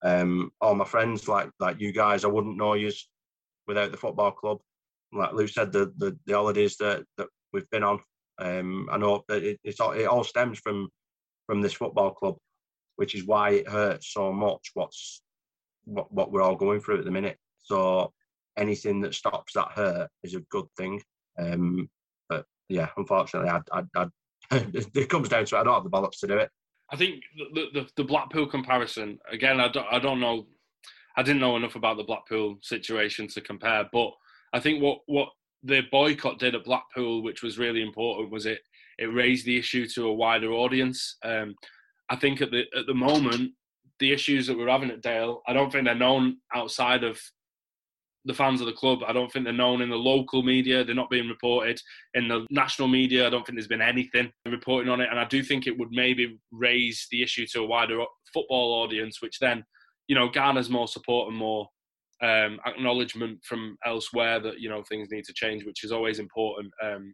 Um, 0.04 0.52
all 0.60 0.76
my 0.76 0.86
friends, 0.86 1.28
like 1.28 1.50
like 1.60 1.80
you 1.80 1.92
guys, 1.92 2.26
I 2.26 2.28
wouldn't 2.28 2.58
know 2.58 2.74
you 2.74 2.92
without 3.68 3.92
the 3.92 3.98
football 3.98 4.32
club. 4.32 4.60
Like 5.14 5.34
Lou 5.34 5.48
said, 5.48 5.72
the 5.72 5.94
the, 5.98 6.18
the 6.26 6.34
holidays 6.34 6.76
that, 6.78 7.04
that 7.18 7.28
we've 7.54 7.70
been 7.70 7.84
on, 7.84 8.00
um, 8.40 8.90
I 8.92 8.98
know 8.98 9.24
that 9.30 9.44
it, 9.44 9.60
it's 9.64 9.80
all, 9.80 9.92
it 9.92 10.06
all 10.06 10.24
stems 10.24 10.60
from 10.60 10.90
from 11.48 11.62
this 11.62 11.74
football 11.74 12.12
club, 12.12 12.38
which 12.98 13.16
is 13.16 13.26
why 13.26 13.52
it 13.52 13.70
hurts 13.70 14.12
so 14.12 14.34
much. 14.34 14.72
What's 14.74 15.22
what 15.86 16.12
what 16.14 16.32
we're 16.32 16.42
all 16.42 16.56
going 16.56 16.82
through 16.82 17.00
at 17.00 17.06
the 17.06 17.12
minute. 17.12 17.38
So 17.60 18.12
anything 18.58 19.02
that 19.02 19.16
stops 19.16 19.54
that 19.54 19.72
hurt 19.74 20.10
is 20.24 20.36
a 20.36 20.42
good 20.50 20.66
thing. 20.78 21.02
Um, 21.40 21.90
but 22.28 22.46
yeah, 22.68 22.90
unfortunately, 22.98 23.50
I 23.50 23.62
I, 23.72 23.84
I 23.96 24.08
it 24.74 25.10
comes 25.10 25.30
down 25.30 25.46
to 25.46 25.56
it. 25.56 25.60
I 25.60 25.64
don't 25.64 25.74
have 25.74 25.84
the 25.84 25.90
bollocks 25.90 26.20
to 26.20 26.28
do 26.28 26.38
it. 26.38 26.50
I 26.92 26.96
think 26.96 27.24
the, 27.54 27.66
the, 27.74 27.88
the 27.96 28.04
Blackpool 28.04 28.48
comparison 28.48 29.20
again. 29.30 29.60
I 29.60 29.68
don't, 29.68 29.88
I 29.92 30.00
don't 30.00 30.20
know. 30.20 30.46
I 31.16 31.24
didn't 31.24 31.42
know 31.42 31.56
enough 31.56 31.76
about 31.76 31.98
the 31.98 32.04
Blackpool 32.04 32.58
situation 32.62 33.28
to 33.30 33.42
compare, 33.42 33.88
but 33.92 34.12
I 34.54 34.60
think 34.60 34.82
what 34.82 35.00
what 35.06 35.30
the 35.64 35.82
boycott 35.92 36.40
did 36.40 36.56
at 36.56 36.66
Blackpool, 36.66 37.24
which 37.24 37.42
was 37.42 37.58
really 37.58 37.82
important, 37.82 38.32
was 38.32 38.46
it 38.46 38.62
it 39.00 39.06
raised 39.06 39.46
the 39.46 39.58
issue 39.58 39.88
to 39.90 40.08
a 40.08 40.14
wider 40.14 40.52
audience. 40.52 41.18
Um, 41.24 41.56
I 42.10 42.16
think 42.16 42.42
at 42.42 42.52
the 42.52 42.66
at 42.78 42.86
the 42.86 42.94
moment, 42.94 43.54
the 44.00 44.12
issues 44.12 44.48
that 44.48 44.58
we're 44.58 44.70
having 44.70 44.92
at 44.92 45.02
Dale, 45.02 45.42
I 45.48 45.54
don't 45.54 45.72
think 45.72 45.86
they're 45.86 45.96
known 45.96 46.38
outside 46.54 47.04
of 47.04 47.20
the 48.26 48.34
fans 48.34 48.62
of 48.62 48.68
the 48.68 48.74
club. 48.74 49.00
I 49.06 49.14
don't 49.14 49.32
think 49.32 49.46
they're 49.46 49.54
known 49.54 49.82
in 49.82 49.90
the 49.90 49.96
local 49.96 50.44
media. 50.44 50.84
They're 50.84 50.96
not 50.96 51.10
being 51.10 51.28
reported 51.28 51.82
in 52.14 52.28
the 52.28 52.46
national 52.50 52.88
media. 52.88 53.28
I 53.28 53.30
don't 53.30 53.46
think 53.46 53.58
there's 53.58 53.68
been 53.68 53.82
anything 53.82 54.32
reporting 54.46 54.92
on 54.92 55.02
it. 55.02 55.10
And 55.10 55.20
I 55.20 55.26
do 55.26 55.44
think 55.44 55.68
it 55.68 55.78
would 55.78 55.92
maybe 55.92 56.40
raise 56.52 57.08
the 57.12 57.22
issue 57.22 57.46
to 57.48 57.62
a 57.62 57.68
wider 57.68 58.04
football 58.34 58.84
audience, 58.84 59.22
which 59.22 59.40
then, 59.40 59.64
you 60.08 60.16
know, 60.16 60.30
garners 60.30 60.70
more 60.70 60.88
support 60.88 61.30
and 61.30 61.38
more 61.38 61.68
um, 62.22 62.60
acknowledgement 62.66 63.40
from 63.44 63.78
elsewhere 63.86 64.40
that 64.40 64.60
you 64.60 64.70
know 64.70 64.84
things 64.84 65.10
need 65.12 65.26
to 65.26 65.34
change, 65.34 65.66
which 65.66 65.84
is 65.84 65.92
always 65.92 66.20
important. 66.20 66.72
Um, 66.82 67.14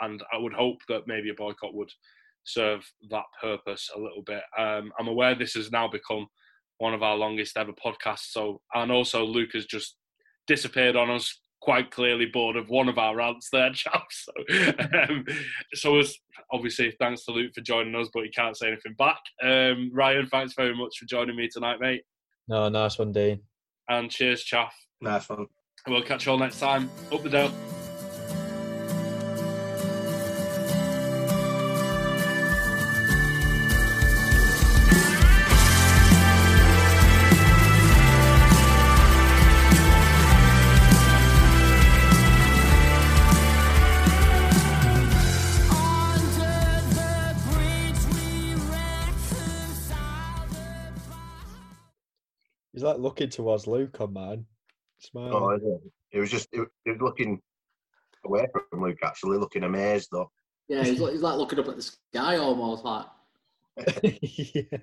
and 0.00 0.22
I 0.32 0.38
would 0.38 0.54
hope 0.54 0.78
that 0.88 1.06
maybe 1.06 1.30
a 1.30 1.34
boycott 1.34 1.74
would 1.74 1.90
serve 2.44 2.90
that 3.10 3.24
purpose 3.40 3.90
a 3.94 4.00
little 4.00 4.22
bit. 4.24 4.42
Um, 4.56 4.90
I'm 4.98 5.08
aware 5.08 5.34
this 5.34 5.54
has 5.54 5.70
now 5.70 5.88
become 5.88 6.26
one 6.78 6.94
of 6.94 7.02
our 7.02 7.16
longest 7.16 7.56
ever 7.56 7.72
podcasts. 7.72 8.30
So, 8.30 8.60
and 8.74 8.90
also 8.90 9.24
Luke 9.24 9.50
has 9.52 9.66
just 9.66 9.96
disappeared 10.48 10.96
on 10.96 11.10
us 11.10 11.38
quite 11.60 11.90
clearly 11.90 12.26
bored 12.26 12.56
of 12.56 12.68
one 12.68 12.88
of 12.88 12.98
our 12.98 13.16
rants 13.16 13.48
there, 13.52 13.70
chaps. 13.74 14.26
So, 14.26 14.54
um, 15.08 15.24
so 15.74 15.98
as 15.98 16.16
obviously 16.50 16.94
thanks 16.98 17.24
to 17.24 17.32
Luke 17.32 17.52
for 17.54 17.60
joining 17.60 17.94
us, 17.94 18.08
but 18.12 18.24
he 18.24 18.30
can't 18.30 18.56
say 18.56 18.68
anything 18.68 18.94
back. 18.94 19.20
Um, 19.42 19.90
Ryan, 19.92 20.26
thanks 20.28 20.54
very 20.54 20.74
much 20.74 20.96
for 20.98 21.06
joining 21.06 21.36
me 21.36 21.48
tonight, 21.52 21.80
mate. 21.80 22.02
No, 22.48 22.68
nice 22.68 22.98
one, 22.98 23.12
Dean. 23.12 23.40
And 23.88 24.10
cheers, 24.10 24.42
chaff. 24.42 24.74
Nice 25.00 25.28
one. 25.28 25.46
We'll 25.86 26.02
catch 26.02 26.26
you 26.26 26.32
all 26.32 26.38
next 26.38 26.60
time. 26.60 26.90
Up 27.12 27.22
the 27.22 27.30
Dale. 27.30 27.77
He's 52.78 52.84
like 52.84 52.98
looking 52.98 53.28
towards 53.28 53.66
Luke 53.66 54.00
on 54.00 54.12
mine. 54.12 54.46
Smiling. 55.00 55.32
Oh, 55.34 55.50
is 55.50 55.62
it? 55.64 55.80
It 56.12 56.20
was 56.20 56.30
just 56.30 56.46
it, 56.52 56.60
it 56.84 56.90
was 56.92 57.00
looking 57.00 57.42
away 58.24 58.46
from 58.52 58.80
Luke, 58.80 58.98
actually, 59.02 59.36
looking 59.36 59.64
amazed 59.64 60.10
though. 60.12 60.30
Yeah, 60.68 60.84
he's, 60.84 61.00
like- 61.00 61.10
he's 61.10 61.22
like 61.22 61.38
looking 61.38 61.58
up 61.58 61.66
at 61.66 61.74
the 61.74 61.82
sky 61.82 62.36
almost 62.36 62.84
like. 62.84 63.06
yeah. 64.22 64.62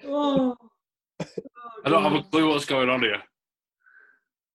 oh. 0.06 0.56
I 1.20 1.88
don't 1.88 2.02
have 2.02 2.14
a 2.14 2.22
clue 2.22 2.48
what's 2.48 2.64
going 2.64 2.88
on 2.88 3.02
here. 3.02 3.22